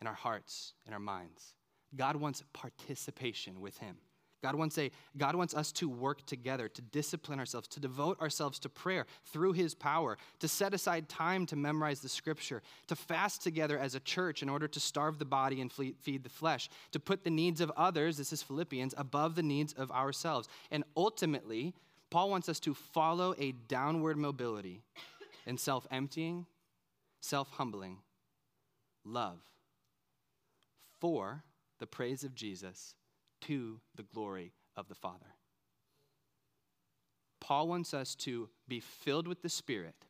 in 0.00 0.06
our 0.06 0.14
hearts, 0.14 0.74
in 0.86 0.92
our 0.92 1.00
minds. 1.00 1.54
God 1.96 2.16
wants 2.16 2.42
participation 2.52 3.60
with 3.60 3.78
Him. 3.78 3.96
God 4.42 4.54
wants, 4.54 4.78
a, 4.78 4.90
God 5.16 5.34
wants 5.34 5.52
us 5.52 5.72
to 5.72 5.88
work 5.88 6.24
together, 6.24 6.68
to 6.68 6.82
discipline 6.82 7.40
ourselves, 7.40 7.66
to 7.68 7.80
devote 7.80 8.20
ourselves 8.20 8.58
to 8.60 8.68
prayer 8.68 9.06
through 9.24 9.52
His 9.52 9.74
power, 9.74 10.16
to 10.38 10.46
set 10.46 10.72
aside 10.72 11.08
time 11.08 11.44
to 11.46 11.56
memorize 11.56 12.00
the 12.00 12.08
Scripture, 12.08 12.62
to 12.86 12.94
fast 12.94 13.42
together 13.42 13.78
as 13.78 13.94
a 13.94 14.00
church 14.00 14.42
in 14.42 14.48
order 14.48 14.68
to 14.68 14.78
starve 14.78 15.18
the 15.18 15.24
body 15.24 15.60
and 15.60 15.72
feed 15.72 16.22
the 16.22 16.28
flesh, 16.28 16.68
to 16.92 17.00
put 17.00 17.24
the 17.24 17.30
needs 17.30 17.60
of 17.60 17.72
others, 17.76 18.16
this 18.16 18.32
is 18.32 18.42
Philippians, 18.42 18.94
above 18.96 19.34
the 19.34 19.42
needs 19.42 19.72
of 19.72 19.90
ourselves. 19.90 20.48
And 20.70 20.84
ultimately, 20.96 21.74
Paul 22.10 22.30
wants 22.30 22.48
us 22.48 22.60
to 22.60 22.74
follow 22.74 23.34
a 23.38 23.52
downward 23.52 24.18
mobility 24.18 24.82
in 25.46 25.58
self 25.58 25.86
emptying, 25.90 26.46
self 27.20 27.50
humbling, 27.50 27.98
love 29.04 29.40
for 31.00 31.42
the 31.78 31.86
praise 31.86 32.24
of 32.24 32.34
Jesus 32.34 32.94
to 33.42 33.80
the 33.94 34.02
glory 34.02 34.52
of 34.76 34.88
the 34.88 34.94
Father. 34.94 35.34
Paul 37.40 37.68
wants 37.68 37.94
us 37.94 38.14
to 38.16 38.48
be 38.66 38.80
filled 38.80 39.26
with 39.26 39.42
the 39.42 39.48
Spirit 39.48 40.06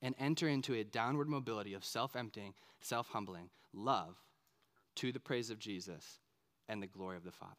and 0.00 0.14
enter 0.18 0.48
into 0.48 0.74
a 0.74 0.84
downward 0.84 1.28
mobility 1.28 1.74
of 1.74 1.84
self 1.84 2.16
emptying, 2.16 2.54
self 2.80 3.08
humbling, 3.08 3.50
love 3.72 4.16
to 4.96 5.12
the 5.12 5.20
praise 5.20 5.50
of 5.50 5.58
Jesus 5.58 6.18
and 6.68 6.82
the 6.82 6.86
glory 6.86 7.16
of 7.16 7.24
the 7.24 7.32
Father. 7.32 7.52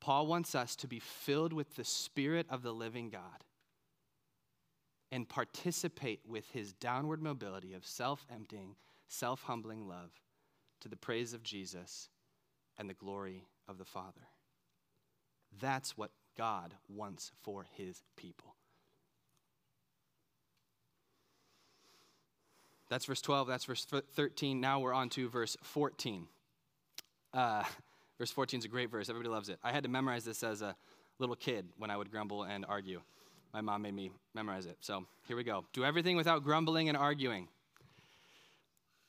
Paul 0.00 0.26
wants 0.26 0.54
us 0.54 0.74
to 0.76 0.88
be 0.88 0.98
filled 0.98 1.52
with 1.52 1.76
the 1.76 1.84
Spirit 1.84 2.46
of 2.50 2.62
the 2.62 2.72
living 2.72 3.10
God 3.10 3.44
and 5.12 5.28
participate 5.28 6.20
with 6.26 6.50
his 6.50 6.72
downward 6.72 7.22
mobility 7.22 7.74
of 7.74 7.84
self 7.84 8.26
emptying, 8.32 8.76
self 9.08 9.42
humbling 9.42 9.86
love 9.86 10.10
to 10.80 10.88
the 10.88 10.96
praise 10.96 11.32
of 11.34 11.42
Jesus 11.42 12.08
and 12.78 12.88
the 12.88 12.94
glory 12.94 13.44
of 13.68 13.78
the 13.78 13.84
Father. 13.84 14.28
That's 15.60 15.96
what 15.96 16.10
God 16.36 16.74
wants 16.88 17.32
for 17.42 17.66
his 17.76 18.02
people. 18.16 18.54
That's 22.88 23.04
verse 23.04 23.20
12, 23.20 23.46
that's 23.46 23.64
verse 23.64 23.84
13. 23.84 24.60
Now 24.60 24.80
we're 24.80 24.92
on 24.92 25.10
to 25.10 25.28
verse 25.28 25.56
14. 25.62 26.26
Uh, 27.32 27.62
verse 28.18 28.32
14 28.32 28.58
is 28.58 28.64
a 28.64 28.68
great 28.68 28.90
verse, 28.90 29.08
everybody 29.08 29.32
loves 29.32 29.48
it. 29.48 29.58
I 29.62 29.70
had 29.70 29.84
to 29.84 29.88
memorize 29.88 30.24
this 30.24 30.42
as 30.42 30.60
a 30.60 30.74
little 31.20 31.36
kid 31.36 31.68
when 31.78 31.90
I 31.90 31.96
would 31.96 32.10
grumble 32.10 32.42
and 32.42 32.64
argue. 32.68 33.00
My 33.52 33.60
mom 33.60 33.82
made 33.82 33.94
me 33.94 34.10
memorize 34.34 34.66
it. 34.66 34.76
So 34.80 35.06
here 35.28 35.36
we 35.36 35.44
go. 35.44 35.64
Do 35.72 35.84
everything 35.84 36.16
without 36.16 36.42
grumbling 36.42 36.88
and 36.88 36.96
arguing. 36.96 37.48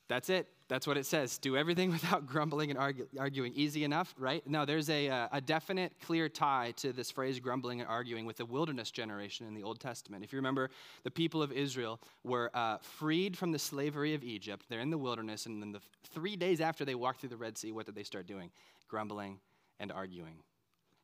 That's 0.07 0.29
it. 0.29 0.47
That's 0.71 0.87
what 0.87 0.95
it 0.95 1.05
says. 1.05 1.37
Do 1.37 1.57
everything 1.57 1.91
without 1.91 2.25
grumbling 2.25 2.69
and 2.69 2.79
argue, 2.79 3.05
arguing. 3.19 3.51
Easy 3.55 3.83
enough, 3.83 4.15
right? 4.17 4.41
No, 4.47 4.63
there's 4.63 4.89
a, 4.89 5.09
uh, 5.09 5.27
a 5.33 5.41
definite, 5.41 5.91
clear 6.01 6.29
tie 6.29 6.71
to 6.77 6.93
this 6.93 7.11
phrase 7.11 7.41
grumbling 7.41 7.81
and 7.81 7.89
arguing 7.89 8.25
with 8.25 8.37
the 8.37 8.45
wilderness 8.45 8.89
generation 8.89 9.45
in 9.47 9.53
the 9.53 9.63
Old 9.63 9.81
Testament. 9.81 10.23
If 10.23 10.31
you 10.31 10.37
remember, 10.37 10.69
the 11.03 11.11
people 11.11 11.43
of 11.43 11.51
Israel 11.51 11.99
were 12.23 12.51
uh, 12.53 12.77
freed 12.77 13.37
from 13.37 13.51
the 13.51 13.59
slavery 13.59 14.13
of 14.13 14.23
Egypt. 14.23 14.65
They're 14.69 14.79
in 14.79 14.91
the 14.91 14.97
wilderness, 14.97 15.45
and 15.45 15.61
then 15.61 15.73
the 15.73 15.81
three 16.13 16.37
days 16.37 16.61
after 16.61 16.85
they 16.85 16.95
walked 16.95 17.19
through 17.19 17.29
the 17.29 17.37
Red 17.37 17.57
Sea, 17.57 17.73
what 17.73 17.85
did 17.85 17.95
they 17.95 18.03
start 18.03 18.25
doing? 18.25 18.49
Grumbling 18.87 19.41
and 19.81 19.91
arguing. 19.91 20.37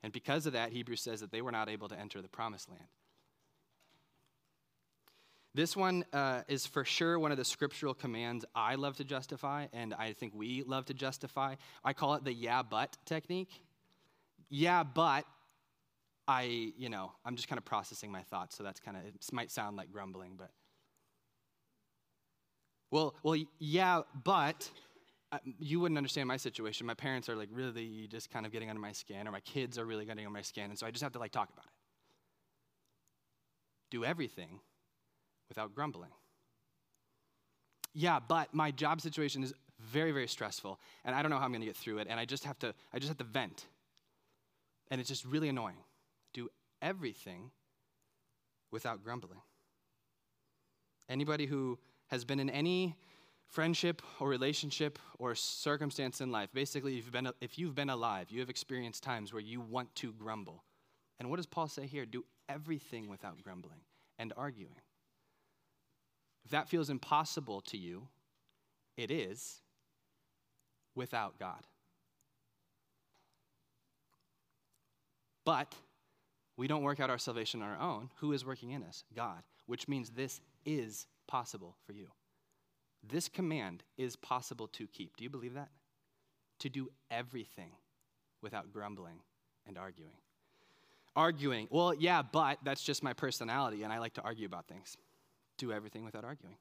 And 0.01 0.13
because 0.13 0.45
of 0.45 0.53
that, 0.53 0.71
Hebrews 0.71 1.01
says 1.01 1.19
that 1.19 1.31
they 1.33 1.41
were 1.41 1.51
not 1.51 1.67
able 1.67 1.89
to 1.89 1.99
enter 1.99 2.21
the 2.21 2.29
promised 2.29 2.69
land. 2.69 2.87
This 5.57 5.75
one 5.75 6.05
uh, 6.13 6.41
is 6.47 6.67
for 6.67 6.85
sure 6.85 7.17
one 7.17 7.31
of 7.31 7.37
the 7.39 7.43
scriptural 7.43 7.95
commands 7.95 8.45
I 8.53 8.75
love 8.75 8.97
to 8.97 9.03
justify, 9.03 9.65
and 9.73 9.91
I 9.91 10.13
think 10.13 10.33
we 10.35 10.61
love 10.61 10.85
to 10.85 10.93
justify. 10.93 11.55
I 11.83 11.93
call 11.93 12.13
it 12.13 12.23
the 12.23 12.31
yeah, 12.31 12.61
but 12.61 12.95
technique. 13.05 13.49
yeah, 14.51 14.83
but 14.83 15.25
I, 16.27 16.73
you 16.77 16.89
know, 16.89 17.11
I'm 17.25 17.35
just 17.35 17.47
kind 17.47 17.57
of 17.57 17.65
processing 17.65 18.11
my 18.11 18.21
thoughts, 18.21 18.55
so 18.55 18.63
that's 18.63 18.79
kind 18.79 18.97
of, 18.97 19.03
it 19.07 19.15
might 19.31 19.49
sound 19.49 19.77
like 19.77 19.91
grumbling, 19.91 20.33
but. 20.37 20.51
Well, 22.91 23.15
well, 23.23 23.41
yeah, 23.57 24.01
but 24.23 24.69
uh, 25.31 25.39
you 25.57 25.79
wouldn't 25.79 25.97
understand 25.97 26.27
my 26.27 26.37
situation. 26.37 26.85
My 26.85 26.93
parents 26.93 27.29
are 27.29 27.35
like 27.35 27.49
really 27.51 28.07
just 28.11 28.29
kind 28.29 28.45
of 28.45 28.51
getting 28.51 28.69
under 28.69 28.79
my 28.79 28.91
skin, 28.91 29.27
or 29.27 29.31
my 29.31 29.39
kids 29.39 29.79
are 29.79 29.85
really 29.85 30.05
getting 30.05 30.23
under 30.23 30.37
my 30.37 30.43
skin, 30.43 30.65
and 30.65 30.77
so 30.77 30.85
I 30.85 30.91
just 30.91 31.01
have 31.01 31.13
to 31.13 31.19
like 31.19 31.31
talk 31.31 31.49
about 31.49 31.65
it. 31.65 31.71
Do 33.89 34.05
everything 34.05 34.59
without 35.49 35.73
grumbling. 35.73 36.11
Yeah, 37.93 38.19
but 38.19 38.53
my 38.53 38.71
job 38.71 39.01
situation 39.01 39.43
is 39.43 39.53
very, 39.79 40.11
very 40.11 40.27
stressful, 40.27 40.79
and 41.05 41.15
I 41.15 41.21
don't 41.21 41.31
know 41.31 41.37
how 41.37 41.45
I'm 41.45 41.51
going 41.51 41.61
to 41.61 41.67
get 41.67 41.77
through 41.77 41.99
it, 41.99 42.07
and 42.09 42.19
I 42.19 42.25
just 42.25 42.43
have 42.45 42.59
to, 42.59 42.73
I 42.93 42.99
just 42.99 43.09
have 43.09 43.17
to 43.17 43.23
vent, 43.23 43.65
and 44.91 44.99
it's 44.99 45.09
just 45.09 45.25
really 45.25 45.49
annoying. 45.49 45.77
Do 46.33 46.49
everything 46.81 47.51
without 48.71 49.03
grumbling. 49.03 49.39
Anybody 51.09 51.45
who 51.45 51.79
has 52.07 52.25
been 52.25 52.39
in 52.39 52.49
any 52.49 52.95
friendship 53.47 54.01
or 54.19 54.27
relationship 54.27 54.99
or 55.19 55.35
circumstance 55.35 56.21
in 56.21 56.31
life, 56.31 56.49
basically, 56.53 56.97
if 56.97 57.05
you've, 57.05 57.13
been, 57.13 57.29
if 57.41 57.57
you've 57.57 57.75
been 57.75 57.89
alive, 57.89 58.27
you 58.29 58.39
have 58.41 58.49
experienced 58.49 59.03
times 59.03 59.31
where 59.31 59.41
you 59.41 59.61
want 59.61 59.93
to 59.95 60.11
grumble. 60.13 60.63
And 61.19 61.29
what 61.29 61.37
does 61.37 61.45
Paul 61.45 61.67
say 61.67 61.87
here? 61.87 62.05
Do 62.05 62.25
everything 62.49 63.07
without 63.09 63.41
grumbling 63.41 63.79
and 64.19 64.33
arguing. 64.37 64.75
If 66.47 66.51
that 66.51 66.69
feels 66.69 66.89
impossible 66.89 67.59
to 67.59 67.77
you, 67.77 68.07
it 68.95 69.11
is 69.11 69.59
without 70.95 71.37
God. 71.37 71.59
But 75.43 75.75
we 76.55 76.69
don't 76.69 76.83
work 76.83 77.01
out 77.01 77.09
our 77.09 77.17
salvation 77.17 77.61
on 77.61 77.67
our 77.67 77.77
own. 77.77 78.11
Who 78.21 78.31
is 78.31 78.45
working 78.45 78.71
in 78.71 78.81
us? 78.83 79.03
God, 79.13 79.43
which 79.65 79.89
means 79.89 80.11
this 80.11 80.39
is 80.65 81.07
possible 81.27 81.75
for 81.85 81.91
you. 81.91 82.07
This 83.03 83.27
command 83.27 83.83
is 83.97 84.15
possible 84.15 84.67
to 84.69 84.87
keep. 84.87 85.17
Do 85.17 85.25
you 85.25 85.29
believe 85.29 85.55
that? 85.55 85.67
To 86.59 86.69
do 86.69 86.87
everything 87.11 87.71
without 88.41 88.71
grumbling 88.71 89.19
and 89.67 89.77
arguing. 89.77 90.15
Arguing, 91.13 91.67
well, 91.71 91.93
yeah, 91.93 92.21
but 92.21 92.59
that's 92.63 92.83
just 92.83 93.03
my 93.03 93.11
personality, 93.11 93.83
and 93.83 93.91
I 93.91 93.99
like 93.99 94.13
to 94.13 94.21
argue 94.21 94.45
about 94.45 94.69
things. 94.69 94.95
Do 95.57 95.71
everything 95.71 96.05
without 96.05 96.23
arguing. 96.23 96.57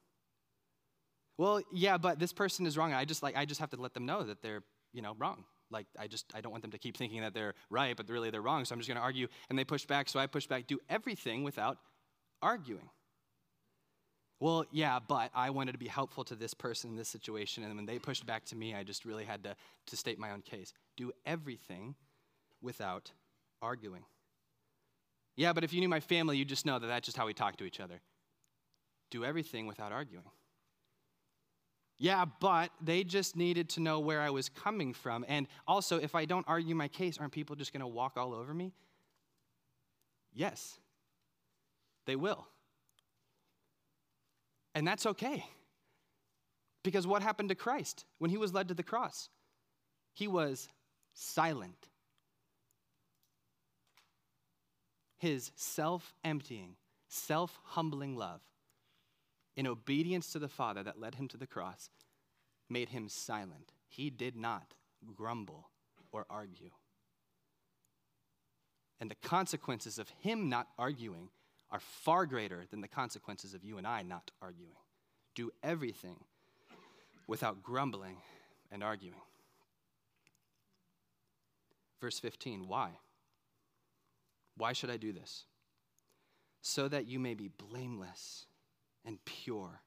Well, 1.37 1.61
yeah, 1.71 1.97
but 1.97 2.19
this 2.19 2.33
person 2.33 2.65
is 2.65 2.77
wrong. 2.77 2.93
I 2.93 3.05
just 3.05 3.21
like 3.21 3.37
I 3.37 3.45
just 3.45 3.59
have 3.59 3.69
to 3.71 3.77
let 3.77 3.93
them 3.93 4.05
know 4.05 4.23
that 4.23 4.41
they're, 4.41 4.63
you 4.93 5.01
know, 5.01 5.15
wrong. 5.19 5.43
Like 5.69 5.85
I 5.99 6.07
just 6.07 6.25
I 6.33 6.41
don't 6.41 6.51
want 6.51 6.63
them 6.63 6.71
to 6.71 6.79
keep 6.79 6.97
thinking 6.97 7.21
that 7.21 7.33
they're 7.33 7.53
right, 7.69 7.95
but 7.95 8.09
really 8.09 8.31
they're 8.31 8.41
wrong. 8.41 8.65
So 8.65 8.73
I'm 8.73 8.79
just 8.79 8.87
going 8.87 8.97
to 8.97 9.03
argue 9.03 9.27
and 9.49 9.57
they 9.57 9.63
push 9.63 9.85
back, 9.85 10.09
so 10.09 10.19
I 10.19 10.27
push 10.27 10.47
back. 10.47 10.67
Do 10.67 10.79
everything 10.89 11.43
without 11.43 11.77
arguing. 12.41 12.89
Well, 14.39 14.65
yeah, 14.71 14.99
but 14.99 15.31
I 15.33 15.49
wanted 15.49 15.71
to 15.71 15.77
be 15.79 15.87
helpful 15.87 16.23
to 16.25 16.35
this 16.35 16.53
person 16.53 16.91
in 16.91 16.95
this 16.95 17.09
situation, 17.09 17.63
and 17.63 17.75
when 17.75 17.87
they 17.87 17.97
pushed 17.97 18.25
back 18.25 18.45
to 18.45 18.55
me, 18.55 18.75
I 18.75 18.83
just 18.83 19.03
really 19.03 19.25
had 19.25 19.43
to, 19.45 19.55
to 19.87 19.97
state 19.97 20.19
my 20.19 20.31
own 20.31 20.41
case. 20.41 20.73
Do 20.95 21.11
everything 21.25 21.95
without 22.61 23.11
arguing. 23.63 24.03
Yeah, 25.35 25.53
but 25.53 25.63
if 25.63 25.73
you 25.73 25.79
knew 25.79 25.89
my 25.89 25.99
family, 25.99 26.37
you'd 26.37 26.49
just 26.49 26.67
know 26.67 26.77
that 26.77 26.85
that's 26.85 27.05
just 27.05 27.17
how 27.17 27.25
we 27.25 27.33
talk 27.33 27.57
to 27.57 27.63
each 27.63 27.79
other. 27.79 27.99
Do 29.09 29.23
everything 29.23 29.67
without 29.67 29.91
arguing. 29.91 30.25
Yeah, 31.99 32.25
but 32.39 32.69
they 32.79 33.03
just 33.03 33.35
needed 33.35 33.69
to 33.69 33.79
know 33.79 33.99
where 33.99 34.21
I 34.21 34.29
was 34.29 34.49
coming 34.49 34.93
from. 34.93 35.25
And 35.27 35.47
also, 35.67 35.97
if 35.97 36.13
I 36.13 36.25
don't 36.25 36.45
argue 36.47 36.75
my 36.75 36.87
case, 36.87 37.17
aren't 37.17 37.33
people 37.33 37.55
just 37.55 37.73
going 37.73 37.81
to 37.81 37.87
walk 37.87 38.17
all 38.17 38.33
over 38.33 38.53
me? 38.53 38.73
Yes, 40.33 40.77
they 42.05 42.15
will. 42.15 42.47
And 44.75 44.87
that's 44.87 45.07
okay. 45.07 45.43
Because 46.83 47.07
what 47.07 47.23
happened 47.23 47.49
to 47.49 47.55
Christ 47.55 48.05
when 48.19 48.29
he 48.29 48.37
was 48.37 48.53
led 48.53 48.67
to 48.67 48.75
the 48.75 48.83
cross? 48.83 49.29
He 50.13 50.27
was 50.27 50.69
silent. 51.13 51.87
His 55.17 55.51
self 55.55 56.13
emptying, 56.23 56.75
self 57.07 57.59
humbling 57.63 58.15
love 58.15 58.41
in 59.57 59.65
obedience 59.67 60.31
to 60.31 60.39
the 60.39 60.47
Father 60.47 60.83
that 60.83 61.01
led 61.01 61.15
him 61.15 61.27
to 61.27 61.37
the 61.37 61.47
cross 61.47 61.89
made 62.69 62.89
him 62.89 63.09
silent. 63.09 63.73
He 63.89 64.11
did 64.11 64.35
not 64.35 64.75
grumble 65.15 65.69
or 66.11 66.25
argue. 66.29 66.69
And 69.01 69.09
the 69.09 69.27
consequences 69.27 69.97
of 69.99 70.09
him 70.21 70.47
not 70.47 70.67
arguing 70.77 71.29
are 71.71 71.79
far 71.79 72.25
greater 72.25 72.65
than 72.69 72.81
the 72.81 72.87
consequences 72.87 73.53
of 73.53 73.63
you 73.63 73.77
and 73.77 73.87
I 73.87 74.03
not 74.03 74.31
arguing. 74.41 74.77
Do 75.35 75.51
everything 75.63 76.17
without 77.27 77.63
grumbling 77.63 78.17
and 78.71 78.83
arguing. 78.83 79.19
Verse 81.99 82.19
15, 82.19 82.67
why? 82.67 82.91
Why 84.55 84.73
should 84.73 84.89
I 84.89 84.97
do 84.97 85.11
this? 85.11 85.45
So 86.61 86.87
that 86.87 87.07
you 87.07 87.19
may 87.19 87.33
be 87.33 87.47
blameless 87.47 88.45
and 89.07 89.17
pure 89.25 89.81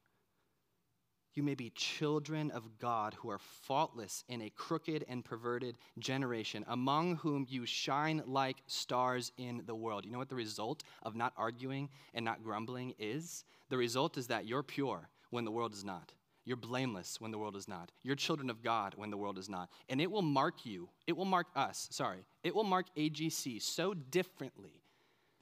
you 1.33 1.43
may 1.43 1.55
be 1.55 1.69
children 1.69 2.51
of 2.51 2.77
God 2.77 3.13
who 3.13 3.29
are 3.29 3.39
faultless 3.39 4.25
in 4.27 4.41
a 4.41 4.49
crooked 4.49 5.05
and 5.07 5.23
perverted 5.23 5.77
generation, 5.97 6.65
among 6.67 7.17
whom 7.17 7.45
you 7.49 7.65
shine 7.65 8.21
like 8.25 8.57
stars 8.67 9.31
in 9.37 9.63
the 9.65 9.75
world. 9.75 10.05
You 10.05 10.11
know 10.11 10.17
what 10.17 10.29
the 10.29 10.35
result 10.35 10.83
of 11.03 11.15
not 11.15 11.33
arguing 11.37 11.89
and 12.13 12.25
not 12.25 12.43
grumbling 12.43 12.93
is? 12.99 13.45
The 13.69 13.77
result 13.77 14.17
is 14.17 14.27
that 14.27 14.45
you're 14.45 14.63
pure 14.63 15.09
when 15.29 15.45
the 15.45 15.51
world 15.51 15.73
is 15.73 15.85
not. 15.85 16.11
You're 16.43 16.57
blameless 16.57 17.21
when 17.21 17.31
the 17.31 17.37
world 17.37 17.55
is 17.55 17.67
not. 17.67 17.91
You're 18.03 18.15
children 18.15 18.49
of 18.49 18.61
God 18.61 18.93
when 18.97 19.09
the 19.09 19.17
world 19.17 19.37
is 19.37 19.47
not. 19.47 19.69
And 19.87 20.01
it 20.01 20.11
will 20.11 20.23
mark 20.23 20.65
you, 20.65 20.89
it 21.07 21.15
will 21.15 21.25
mark 21.25 21.47
us, 21.55 21.87
sorry, 21.91 22.25
it 22.43 22.53
will 22.53 22.63
mark 22.63 22.87
AGC 22.97 23.61
so 23.61 23.93
differently 23.93 24.81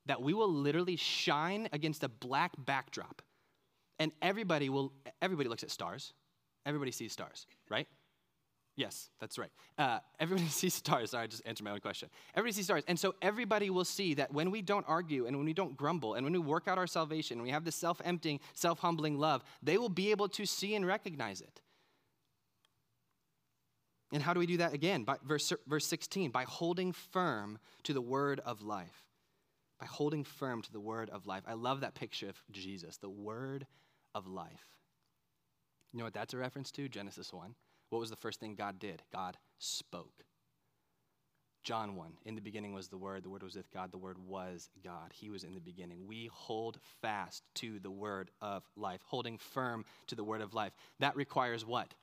that 0.05 0.21
we 0.21 0.33
will 0.33 0.51
literally 0.51 0.97
shine 0.97 1.67
against 1.71 2.03
a 2.03 2.09
black 2.09 2.51
backdrop 2.65 3.21
and 3.99 4.11
everybody 4.21 4.69
will 4.69 4.93
everybody 5.21 5.49
looks 5.49 5.63
at 5.63 5.71
stars. 5.71 6.13
Everybody 6.65 6.91
sees 6.91 7.11
stars 7.11 7.45
right? 7.69 7.87
Yes 8.75 9.09
that's 9.19 9.37
right. 9.37 9.51
Uh, 9.77 9.99
everybody 10.19 10.49
sees 10.49 10.73
stars. 10.73 11.11
Sorry 11.11 11.23
i 11.23 11.27
just 11.27 11.43
answered 11.45 11.63
my 11.63 11.71
own 11.71 11.79
question. 11.79 12.09
Everybody 12.35 12.53
sees 12.53 12.65
stars. 12.65 12.83
And 12.87 12.99
so 12.99 13.15
everybody 13.21 13.69
will 13.69 13.85
see 13.85 14.13
that 14.15 14.33
when 14.33 14.51
we 14.51 14.61
don't 14.61 14.85
argue 14.87 15.25
and 15.25 15.37
when 15.37 15.45
we 15.45 15.53
don't 15.53 15.75
grumble 15.77 16.15
and 16.15 16.23
when 16.23 16.33
we 16.33 16.39
work 16.39 16.67
out 16.67 16.77
our 16.77 16.87
salvation 16.87 17.35
and 17.35 17.43
we 17.43 17.51
have 17.51 17.65
this 17.65 17.75
self-emptying 17.75 18.39
self-humbling 18.53 19.17
love 19.17 19.43
they 19.61 19.77
will 19.77 19.89
be 19.89 20.11
able 20.11 20.29
to 20.29 20.45
see 20.45 20.75
and 20.75 20.85
recognize 20.85 21.41
it. 21.41 21.61
And 24.11 24.23
how 24.23 24.33
do 24.33 24.39
we 24.39 24.47
do 24.47 24.57
that 24.57 24.73
again? 24.73 25.03
By 25.03 25.17
verse, 25.23 25.53
verse 25.67 25.85
16 25.85 26.31
by 26.31 26.43
holding 26.43 26.93
firm 26.93 27.59
to 27.83 27.93
the 27.93 28.01
word 28.01 28.41
of 28.45 28.61
life. 28.61 29.03
By 29.79 29.85
holding 29.85 30.23
firm 30.23 30.61
to 30.61 30.71
the 30.71 30.79
word 30.79 31.09
of 31.09 31.25
life. 31.25 31.43
I 31.47 31.53
love 31.53 31.81
that 31.81 31.95
picture 31.95 32.29
of 32.29 32.41
jesus. 32.51 32.97
The 32.97 33.09
word 33.09 33.65
of 34.13 34.27
life. 34.27 34.75
You 35.91 35.99
know 35.99 36.05
what 36.05 36.13
that's 36.13 36.33
a 36.33 36.37
reference 36.37 36.71
to? 36.71 36.87
Genesis 36.87 37.33
1. 37.33 37.55
What 37.89 37.99
was 37.99 38.09
the 38.09 38.15
first 38.15 38.39
thing 38.39 38.55
God 38.55 38.79
did? 38.79 39.01
God 39.11 39.37
spoke. 39.57 40.23
John 41.63 41.95
1. 41.95 42.13
In 42.25 42.35
the 42.35 42.41
beginning 42.41 42.73
was 42.73 42.87
the 42.87 42.97
Word. 42.97 43.23
The 43.23 43.29
Word 43.29 43.43
was 43.43 43.55
with 43.55 43.71
God. 43.71 43.91
The 43.91 43.97
Word 43.97 44.17
was 44.17 44.69
God. 44.83 45.11
He 45.13 45.29
was 45.29 45.43
in 45.43 45.55
the 45.55 45.59
beginning. 45.59 46.07
We 46.07 46.29
hold 46.31 46.79
fast 47.01 47.43
to 47.55 47.79
the 47.79 47.91
Word 47.91 48.31
of 48.41 48.63
life, 48.77 49.01
holding 49.05 49.37
firm 49.37 49.83
to 50.07 50.15
the 50.15 50.23
Word 50.23 50.41
of 50.41 50.53
life. 50.53 50.73
That 50.99 51.15
requires 51.15 51.65
what? 51.65 51.93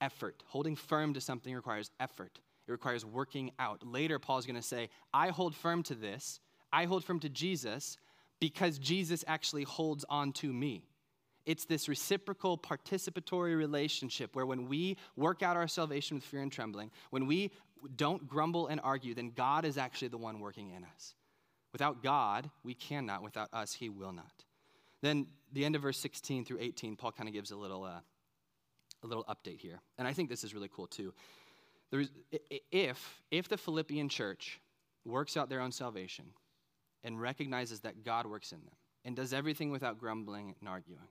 Effort. 0.00 0.42
Holding 0.46 0.76
firm 0.76 1.14
to 1.14 1.20
something 1.20 1.54
requires 1.54 1.90
effort, 1.98 2.40
it 2.68 2.72
requires 2.72 3.04
working 3.04 3.52
out. 3.58 3.86
Later, 3.86 4.18
Paul's 4.18 4.44
going 4.44 4.56
to 4.56 4.62
say, 4.62 4.90
I 5.14 5.28
hold 5.28 5.54
firm 5.54 5.82
to 5.84 5.94
this. 5.94 6.40
I 6.72 6.84
hold 6.84 7.04
firm 7.04 7.20
to 7.20 7.28
Jesus 7.28 7.96
because 8.40 8.78
Jesus 8.78 9.24
actually 9.26 9.62
holds 9.62 10.04
on 10.10 10.32
to 10.32 10.52
me. 10.52 10.84
It's 11.46 11.64
this 11.64 11.88
reciprocal 11.88 12.58
participatory 12.58 13.56
relationship 13.56 14.34
where 14.34 14.44
when 14.44 14.68
we 14.68 14.96
work 15.16 15.42
out 15.42 15.56
our 15.56 15.68
salvation 15.68 16.16
with 16.16 16.24
fear 16.24 16.42
and 16.42 16.50
trembling, 16.50 16.90
when 17.10 17.26
we 17.26 17.52
don't 17.94 18.26
grumble 18.28 18.66
and 18.66 18.80
argue, 18.82 19.14
then 19.14 19.30
God 19.30 19.64
is 19.64 19.78
actually 19.78 20.08
the 20.08 20.18
one 20.18 20.40
working 20.40 20.70
in 20.70 20.84
us. 20.84 21.14
Without 21.72 22.02
God, 22.02 22.50
we 22.64 22.74
cannot. 22.74 23.22
Without 23.22 23.48
us, 23.52 23.72
He 23.72 23.88
will 23.88 24.12
not. 24.12 24.44
Then, 25.02 25.26
the 25.52 25.64
end 25.64 25.76
of 25.76 25.82
verse 25.82 25.98
16 25.98 26.44
through 26.44 26.58
18, 26.60 26.96
Paul 26.96 27.12
kind 27.12 27.28
of 27.28 27.32
gives 27.32 27.50
a 27.50 27.56
little, 27.56 27.84
uh, 27.84 28.00
a 29.04 29.06
little 29.06 29.24
update 29.24 29.60
here. 29.60 29.80
And 29.98 30.08
I 30.08 30.12
think 30.12 30.28
this 30.28 30.42
is 30.42 30.54
really 30.54 30.70
cool 30.74 30.86
too. 30.86 31.14
Is, 31.92 32.10
if, 32.72 33.22
if 33.30 33.48
the 33.48 33.56
Philippian 33.56 34.08
church 34.08 34.60
works 35.04 35.36
out 35.36 35.48
their 35.48 35.60
own 35.60 35.70
salvation 35.70 36.24
and 37.04 37.20
recognizes 37.20 37.80
that 37.80 38.04
God 38.04 38.26
works 38.26 38.52
in 38.52 38.58
them 38.58 38.74
and 39.04 39.14
does 39.14 39.32
everything 39.32 39.70
without 39.70 39.98
grumbling 39.98 40.56
and 40.58 40.68
arguing, 40.68 41.06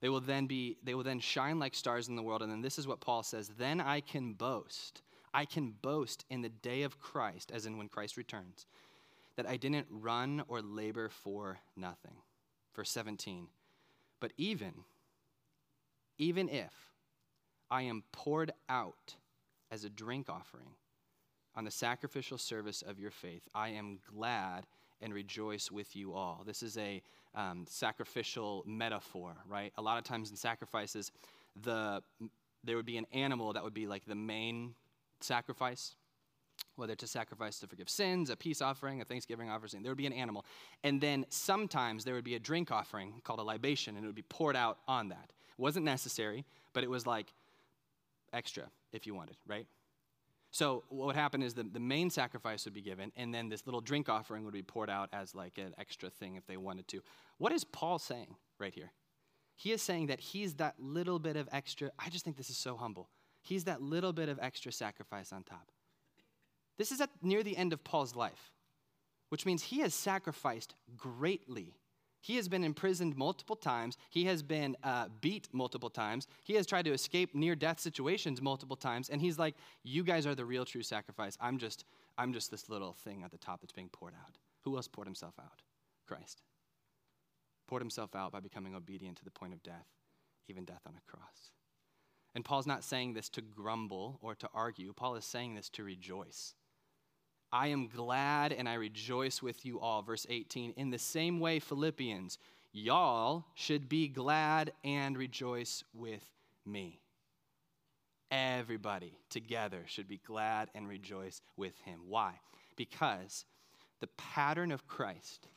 they 0.00 0.08
will 0.08 0.20
then 0.20 0.46
be 0.46 0.78
they 0.82 0.94
will 0.94 1.04
then 1.04 1.20
shine 1.20 1.58
like 1.58 1.74
stars 1.74 2.08
in 2.08 2.16
the 2.16 2.22
world 2.22 2.42
and 2.42 2.50
then 2.50 2.62
this 2.62 2.78
is 2.78 2.86
what 2.86 3.00
Paul 3.00 3.22
says, 3.22 3.50
then 3.58 3.80
I 3.80 4.00
can 4.00 4.32
boast. 4.32 5.02
I 5.32 5.44
can 5.44 5.74
boast 5.82 6.24
in 6.28 6.42
the 6.42 6.48
day 6.48 6.82
of 6.82 6.98
Christ, 6.98 7.52
as 7.54 7.66
in 7.66 7.78
when 7.78 7.88
Christ 7.88 8.16
returns, 8.16 8.66
that 9.36 9.48
I 9.48 9.56
didn't 9.56 9.86
run 9.90 10.42
or 10.48 10.60
labor 10.60 11.08
for 11.08 11.58
nothing. 11.76 12.16
Verse 12.74 12.90
17. 12.90 13.46
But 14.18 14.32
even, 14.36 14.72
even 16.18 16.48
if 16.48 16.72
I 17.70 17.82
am 17.82 18.02
poured 18.12 18.52
out 18.68 19.14
as 19.70 19.84
a 19.84 19.90
drink 19.90 20.28
offering 20.28 20.74
on 21.54 21.64
the 21.64 21.70
sacrificial 21.70 22.38
service 22.38 22.82
of 22.82 22.98
your 22.98 23.10
faith, 23.10 23.48
I 23.54 23.68
am 23.70 24.00
glad 24.12 24.66
and 25.02 25.14
rejoice 25.14 25.70
with 25.70 25.96
you 25.96 26.14
all. 26.14 26.42
This 26.46 26.62
is 26.62 26.76
a 26.78 27.02
um, 27.34 27.64
sacrificial 27.68 28.64
metaphor, 28.66 29.34
right? 29.48 29.72
A 29.78 29.82
lot 29.82 29.98
of 29.98 30.04
times 30.04 30.30
in 30.30 30.36
sacrifices, 30.36 31.12
the 31.62 32.02
there 32.62 32.76
would 32.76 32.86
be 32.86 32.98
an 32.98 33.06
animal 33.12 33.54
that 33.54 33.64
would 33.64 33.74
be 33.74 33.86
like 33.86 34.04
the 34.04 34.14
main 34.14 34.74
sacrifice, 35.20 35.94
whether 36.76 36.94
to 36.94 37.06
sacrifice 37.06 37.58
to 37.60 37.66
forgive 37.66 37.88
sins, 37.88 38.28
a 38.28 38.36
peace 38.36 38.60
offering, 38.60 39.00
a 39.00 39.04
thanksgiving 39.04 39.48
offering. 39.48 39.82
There 39.82 39.90
would 39.90 39.98
be 39.98 40.06
an 40.06 40.12
animal, 40.12 40.44
and 40.84 41.00
then 41.00 41.24
sometimes 41.30 42.04
there 42.04 42.14
would 42.14 42.24
be 42.24 42.34
a 42.34 42.38
drink 42.38 42.70
offering 42.70 43.20
called 43.24 43.40
a 43.40 43.42
libation, 43.42 43.96
and 43.96 44.04
it 44.04 44.08
would 44.08 44.14
be 44.14 44.22
poured 44.22 44.56
out 44.56 44.78
on 44.86 45.08
that. 45.08 45.32
It 45.50 45.62
wasn't 45.62 45.84
necessary, 45.84 46.44
but 46.74 46.84
it 46.84 46.90
was 46.90 47.06
like 47.06 47.32
extra 48.32 48.64
if 48.92 49.06
you 49.06 49.14
wanted, 49.14 49.36
right? 49.46 49.66
So 50.50 50.82
what 50.88 51.06
would 51.06 51.16
happen 51.16 51.42
is 51.42 51.54
the, 51.54 51.62
the 51.62 51.80
main 51.80 52.10
sacrifice 52.10 52.64
would 52.64 52.74
be 52.74 52.82
given, 52.82 53.12
and 53.16 53.32
then 53.32 53.48
this 53.48 53.66
little 53.66 53.80
drink 53.80 54.08
offering 54.08 54.44
would 54.44 54.52
be 54.52 54.62
poured 54.62 54.90
out 54.90 55.08
as 55.12 55.34
like 55.34 55.58
an 55.58 55.74
extra 55.78 56.10
thing 56.10 56.34
if 56.34 56.46
they 56.46 56.56
wanted 56.56 56.88
to. 56.88 57.02
What 57.38 57.52
is 57.52 57.62
Paul 57.62 57.98
saying 57.98 58.34
right 58.58 58.74
here? 58.74 58.92
He 59.54 59.72
is 59.72 59.82
saying 59.82 60.06
that 60.06 60.20
he's 60.20 60.54
that 60.54 60.74
little 60.78 61.18
bit 61.18 61.36
of 61.36 61.48
extra. 61.52 61.90
I 61.98 62.08
just 62.08 62.24
think 62.24 62.36
this 62.36 62.50
is 62.50 62.56
so 62.56 62.76
humble. 62.76 63.10
He's 63.42 63.64
that 63.64 63.80
little 63.80 64.12
bit 64.12 64.28
of 64.28 64.38
extra 64.40 64.72
sacrifice 64.72 65.32
on 65.32 65.44
top. 65.44 65.70
This 66.78 66.92
is 66.92 67.00
at 67.00 67.10
near 67.22 67.42
the 67.42 67.56
end 67.56 67.72
of 67.72 67.84
Paul's 67.84 68.16
life, 68.16 68.52
which 69.28 69.46
means 69.46 69.62
he 69.62 69.80
has 69.80 69.94
sacrificed 69.94 70.74
greatly 70.96 71.74
he 72.20 72.36
has 72.36 72.48
been 72.48 72.64
imprisoned 72.64 73.16
multiple 73.16 73.56
times. 73.56 73.96
He 74.10 74.24
has 74.26 74.42
been 74.42 74.76
uh, 74.84 75.06
beat 75.20 75.48
multiple 75.52 75.88
times. 75.88 76.26
He 76.44 76.54
has 76.54 76.66
tried 76.66 76.84
to 76.84 76.92
escape 76.92 77.34
near 77.34 77.56
death 77.56 77.80
situations 77.80 78.42
multiple 78.42 78.76
times. 78.76 79.08
And 79.08 79.20
he's 79.20 79.38
like, 79.38 79.54
You 79.82 80.04
guys 80.04 80.26
are 80.26 80.34
the 80.34 80.44
real 80.44 80.64
true 80.64 80.82
sacrifice. 80.82 81.38
I'm 81.40 81.58
just, 81.58 81.84
I'm 82.18 82.32
just 82.32 82.50
this 82.50 82.68
little 82.68 82.92
thing 82.92 83.22
at 83.24 83.30
the 83.30 83.38
top 83.38 83.60
that's 83.60 83.72
being 83.72 83.88
poured 83.88 84.14
out. 84.14 84.36
Who 84.64 84.76
else 84.76 84.88
poured 84.88 85.06
himself 85.06 85.34
out? 85.40 85.62
Christ. 86.06 86.42
Poured 87.66 87.82
himself 87.82 88.14
out 88.14 88.32
by 88.32 88.40
becoming 88.40 88.74
obedient 88.74 89.16
to 89.18 89.24
the 89.24 89.30
point 89.30 89.54
of 89.54 89.62
death, 89.62 89.86
even 90.48 90.64
death 90.64 90.82
on 90.86 90.94
a 90.96 91.10
cross. 91.10 91.52
And 92.34 92.44
Paul's 92.44 92.66
not 92.66 92.84
saying 92.84 93.14
this 93.14 93.28
to 93.30 93.40
grumble 93.40 94.18
or 94.20 94.34
to 94.34 94.48
argue, 94.52 94.92
Paul 94.92 95.16
is 95.16 95.24
saying 95.24 95.54
this 95.54 95.68
to 95.70 95.84
rejoice. 95.84 96.54
I 97.52 97.68
am 97.68 97.88
glad 97.88 98.52
and 98.52 98.68
I 98.68 98.74
rejoice 98.74 99.42
with 99.42 99.64
you 99.66 99.80
all. 99.80 100.02
Verse 100.02 100.26
18. 100.28 100.74
In 100.76 100.90
the 100.90 100.98
same 100.98 101.40
way, 101.40 101.58
Philippians, 101.58 102.38
y'all 102.72 103.44
should 103.54 103.88
be 103.88 104.08
glad 104.08 104.72
and 104.84 105.18
rejoice 105.18 105.82
with 105.92 106.24
me. 106.64 107.00
Everybody 108.30 109.18
together 109.28 109.82
should 109.86 110.06
be 110.06 110.20
glad 110.24 110.70
and 110.74 110.88
rejoice 110.88 111.42
with 111.56 111.76
him. 111.80 112.02
Why? 112.06 112.34
Because 112.76 113.44
the 113.98 114.06
pattern 114.16 114.70
of 114.70 114.86
Christ, 114.86 115.48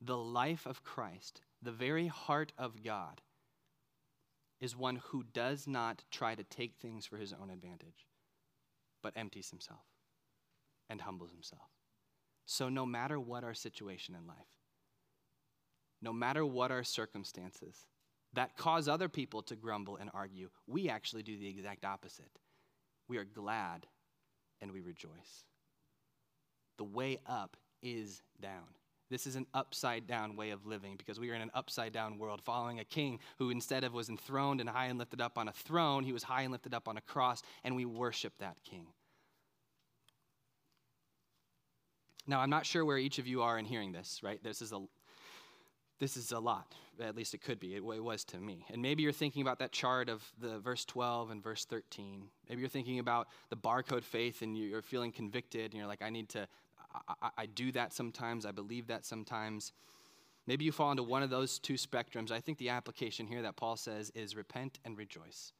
the 0.00 0.16
life 0.16 0.66
of 0.66 0.82
Christ, 0.82 1.42
the 1.62 1.70
very 1.70 2.08
heart 2.08 2.52
of 2.58 2.82
God, 2.82 3.20
is 4.60 4.76
one 4.76 4.96
who 4.96 5.22
does 5.32 5.68
not 5.68 6.02
try 6.10 6.34
to 6.34 6.42
take 6.42 6.74
things 6.74 7.06
for 7.06 7.18
his 7.18 7.32
own 7.32 7.50
advantage, 7.50 8.06
but 9.02 9.12
empties 9.16 9.50
himself 9.50 9.95
and 10.88 11.00
humbles 11.00 11.30
himself. 11.30 11.68
So, 12.44 12.68
no 12.68 12.86
matter 12.86 13.18
what 13.18 13.44
our 13.44 13.54
situation 13.54 14.14
in 14.14 14.26
life, 14.26 14.36
no 16.00 16.12
matter 16.12 16.46
what 16.46 16.70
our 16.70 16.84
circumstances 16.84 17.86
that 18.34 18.56
cause 18.56 18.86
other 18.86 19.08
people 19.08 19.42
to 19.42 19.56
grumble 19.56 19.96
and 19.96 20.10
argue, 20.12 20.50
we 20.66 20.88
actually 20.88 21.22
do 21.22 21.38
the 21.38 21.48
exact 21.48 21.84
opposite. 21.84 22.30
We 23.08 23.16
are 23.16 23.24
glad 23.24 23.86
and 24.60 24.72
we 24.72 24.80
rejoice. 24.80 25.44
The 26.76 26.84
way 26.84 27.18
up 27.26 27.56
is 27.82 28.22
down. 28.40 28.74
This 29.08 29.26
is 29.26 29.36
an 29.36 29.46
upside 29.54 30.06
down 30.06 30.36
way 30.36 30.50
of 30.50 30.66
living 30.66 30.96
because 30.96 31.20
we 31.20 31.30
are 31.30 31.34
in 31.34 31.40
an 31.40 31.52
upside 31.54 31.92
down 31.92 32.18
world 32.18 32.42
following 32.42 32.80
a 32.80 32.84
king 32.84 33.20
who, 33.38 33.50
instead 33.50 33.84
of 33.84 33.94
was 33.94 34.08
enthroned 34.08 34.60
and 34.60 34.68
high 34.68 34.86
and 34.86 34.98
lifted 34.98 35.20
up 35.20 35.38
on 35.38 35.48
a 35.48 35.52
throne, 35.52 36.02
he 36.02 36.12
was 36.12 36.24
high 36.24 36.42
and 36.42 36.52
lifted 36.52 36.74
up 36.74 36.88
on 36.88 36.96
a 36.96 37.00
cross, 37.00 37.42
and 37.62 37.76
we 37.76 37.84
worship 37.84 38.32
that 38.38 38.56
king. 38.64 38.88
Now, 42.26 42.40
I'm 42.40 42.50
not 42.50 42.66
sure 42.66 42.84
where 42.84 42.98
each 42.98 43.18
of 43.18 43.26
you 43.26 43.42
are 43.42 43.58
in 43.58 43.64
hearing 43.64 43.92
this, 43.92 44.20
right? 44.22 44.42
This 44.42 44.62
is 44.62 44.72
a 44.72 44.80
this 45.98 46.16
is 46.16 46.32
a 46.32 46.38
lot. 46.38 46.74
At 47.00 47.16
least 47.16 47.34
it 47.34 47.42
could 47.42 47.58
be. 47.58 47.74
It, 47.74 47.78
it, 47.78 48.04
was 48.04 48.24
to 48.26 48.38
me. 48.38 48.66
And 48.70 48.82
maybe 48.82 49.02
you're 49.02 49.12
thinking 49.12 49.42
about 49.42 49.58
that 49.60 49.72
chart 49.72 50.08
of 50.08 50.22
the 50.38 50.58
verse 50.58 50.84
12 50.84 51.30
and 51.30 51.42
verse 51.42 51.64
13. 51.64 52.24
Maybe 52.48 52.60
you're 52.60 52.68
thinking 52.68 52.98
about 52.98 53.28
the 53.48 53.56
barcode 53.56 54.04
faith 54.04 54.42
and 54.42 54.56
you're 54.56 54.82
feeling 54.82 55.12
convicted 55.12 55.72
and 55.72 55.74
you're 55.74 55.86
like, 55.86 56.02
I 56.02 56.10
need 56.10 56.28
to, 56.30 56.46
I, 57.22 57.30
I 57.38 57.46
do 57.46 57.72
that 57.72 57.92
sometimes. 57.92 58.44
I 58.44 58.52
believe 58.52 58.88
that 58.88 59.06
sometimes. 59.06 59.72
Maybe 60.46 60.64
you 60.64 60.72
fall 60.72 60.90
into 60.90 61.02
one 61.02 61.22
of 61.22 61.30
those 61.30 61.58
two 61.58 61.74
spectrums. 61.74 62.30
I 62.30 62.40
think 62.40 62.58
the 62.58 62.68
application 62.68 63.26
here 63.26 63.42
that 63.42 63.56
Paul 63.56 63.76
says 63.76 64.10
is 64.14 64.36
repent 64.36 64.78
and 64.84 64.96
rejoice. 64.96 65.52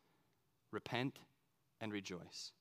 Repent 0.70 1.18
and 1.80 1.92
rejoice. 1.92 2.52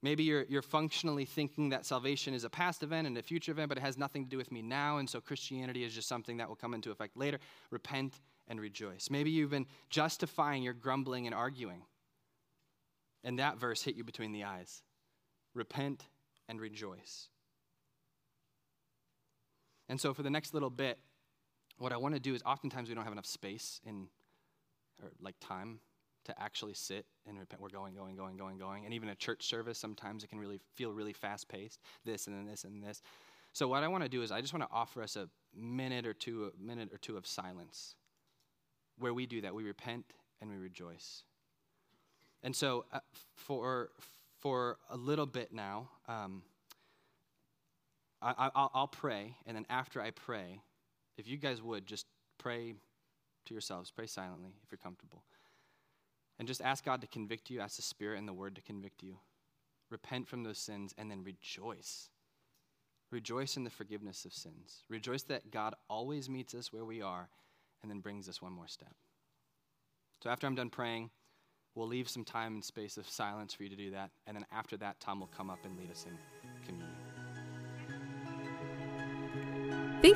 Maybe 0.00 0.22
you're, 0.22 0.44
you're 0.48 0.62
functionally 0.62 1.24
thinking 1.24 1.70
that 1.70 1.84
salvation 1.84 2.32
is 2.32 2.44
a 2.44 2.50
past 2.50 2.82
event 2.84 3.06
and 3.08 3.18
a 3.18 3.22
future 3.22 3.50
event, 3.50 3.68
but 3.68 3.78
it 3.78 3.80
has 3.80 3.98
nothing 3.98 4.24
to 4.24 4.30
do 4.30 4.36
with 4.36 4.52
me 4.52 4.62
now, 4.62 4.98
and 4.98 5.10
so 5.10 5.20
Christianity 5.20 5.82
is 5.82 5.92
just 5.92 6.08
something 6.08 6.36
that 6.36 6.48
will 6.48 6.56
come 6.56 6.72
into 6.72 6.92
effect 6.92 7.16
later. 7.16 7.38
Repent 7.70 8.20
and 8.46 8.60
rejoice. 8.60 9.08
Maybe 9.10 9.30
you've 9.30 9.50
been 9.50 9.66
justifying 9.90 10.62
your 10.62 10.72
grumbling 10.72 11.26
and 11.26 11.34
arguing, 11.34 11.82
and 13.24 13.40
that 13.40 13.58
verse 13.58 13.82
hit 13.82 13.96
you 13.96 14.04
between 14.04 14.30
the 14.30 14.44
eyes. 14.44 14.82
Repent 15.52 16.04
and 16.48 16.60
rejoice. 16.60 17.28
And 19.88 20.00
so, 20.00 20.14
for 20.14 20.22
the 20.22 20.30
next 20.30 20.54
little 20.54 20.70
bit, 20.70 20.98
what 21.78 21.92
I 21.92 21.96
want 21.96 22.14
to 22.14 22.20
do 22.20 22.34
is 22.34 22.42
oftentimes 22.46 22.88
we 22.88 22.94
don't 22.94 23.04
have 23.04 23.12
enough 23.12 23.26
space 23.26 23.80
in, 23.84 24.08
or 25.02 25.10
like 25.20 25.34
time 25.40 25.80
to 26.28 26.40
actually 26.40 26.74
sit 26.74 27.06
and 27.26 27.38
repent. 27.38 27.60
We're 27.60 27.68
going, 27.68 27.94
going, 27.94 28.16
going, 28.16 28.36
going, 28.36 28.58
going. 28.58 28.84
And 28.84 28.94
even 28.94 29.08
a 29.08 29.14
church 29.14 29.44
service, 29.44 29.78
sometimes 29.78 30.22
it 30.22 30.28
can 30.28 30.38
really 30.38 30.60
feel 30.74 30.92
really 30.92 31.12
fast 31.12 31.48
paced 31.48 31.80
this 32.04 32.26
and 32.26 32.36
then 32.36 32.46
this 32.46 32.64
and 32.64 32.82
this. 32.82 33.02
So, 33.52 33.66
what 33.66 33.82
I 33.82 33.88
want 33.88 34.04
to 34.04 34.08
do 34.08 34.22
is, 34.22 34.30
I 34.30 34.40
just 34.40 34.52
want 34.52 34.62
to 34.62 34.68
offer 34.72 35.02
us 35.02 35.16
a 35.16 35.28
minute 35.56 36.06
or 36.06 36.12
two, 36.14 36.52
a 36.54 36.62
minute 36.62 36.90
or 36.92 36.98
two 36.98 37.16
of 37.16 37.26
silence 37.26 37.96
where 38.98 39.12
we 39.12 39.26
do 39.26 39.40
that. 39.40 39.54
We 39.54 39.64
repent 39.64 40.04
and 40.40 40.50
we 40.50 40.56
rejoice. 40.56 41.24
And 42.42 42.54
so, 42.54 42.84
uh, 42.92 43.00
for, 43.34 43.90
for 44.38 44.78
a 44.90 44.96
little 44.96 45.26
bit 45.26 45.52
now, 45.52 45.88
um, 46.08 46.42
I, 48.20 48.50
will 48.74 48.88
pray, 48.88 49.36
and 49.46 49.56
then 49.56 49.64
after 49.70 50.02
I 50.02 50.10
pray, 50.10 50.60
if 51.16 51.28
you 51.28 51.36
guys 51.36 51.62
would 51.62 51.86
just 51.86 52.06
pray 52.36 52.74
to 53.46 53.54
yourselves, 53.54 53.90
pray 53.90 54.06
silently 54.06 54.50
if 54.62 54.70
you're 54.70 54.78
comfortable. 54.78 55.22
And 56.38 56.46
just 56.46 56.62
ask 56.62 56.84
God 56.84 57.00
to 57.00 57.06
convict 57.06 57.50
you, 57.50 57.60
ask 57.60 57.76
the 57.76 57.82
Spirit 57.82 58.18
and 58.18 58.28
the 58.28 58.32
Word 58.32 58.54
to 58.56 58.62
convict 58.62 59.02
you. 59.02 59.16
Repent 59.90 60.28
from 60.28 60.44
those 60.44 60.58
sins 60.58 60.94
and 60.96 61.10
then 61.10 61.24
rejoice. 61.24 62.10
Rejoice 63.10 63.56
in 63.56 63.64
the 63.64 63.70
forgiveness 63.70 64.24
of 64.24 64.32
sins. 64.32 64.84
Rejoice 64.88 65.22
that 65.24 65.50
God 65.50 65.74
always 65.88 66.28
meets 66.28 66.54
us 66.54 66.72
where 66.72 66.84
we 66.84 67.00
are 67.00 67.28
and 67.82 67.90
then 67.90 68.00
brings 68.00 68.28
us 68.28 68.42
one 68.42 68.52
more 68.52 68.68
step. 68.68 68.94
So 70.22 70.30
after 70.30 70.46
I'm 70.46 70.54
done 70.54 70.70
praying, 70.70 71.10
we'll 71.74 71.86
leave 71.86 72.08
some 72.08 72.24
time 72.24 72.54
and 72.54 72.64
space 72.64 72.96
of 72.96 73.08
silence 73.08 73.54
for 73.54 73.62
you 73.62 73.70
to 73.70 73.76
do 73.76 73.92
that. 73.92 74.10
And 74.26 74.36
then 74.36 74.44
after 74.52 74.76
that, 74.78 75.00
Tom 75.00 75.20
will 75.20 75.28
come 75.28 75.48
up 75.48 75.64
and 75.64 75.76
lead 75.78 75.90
us 75.90 76.04
in 76.08 76.18
communion. 76.66 76.97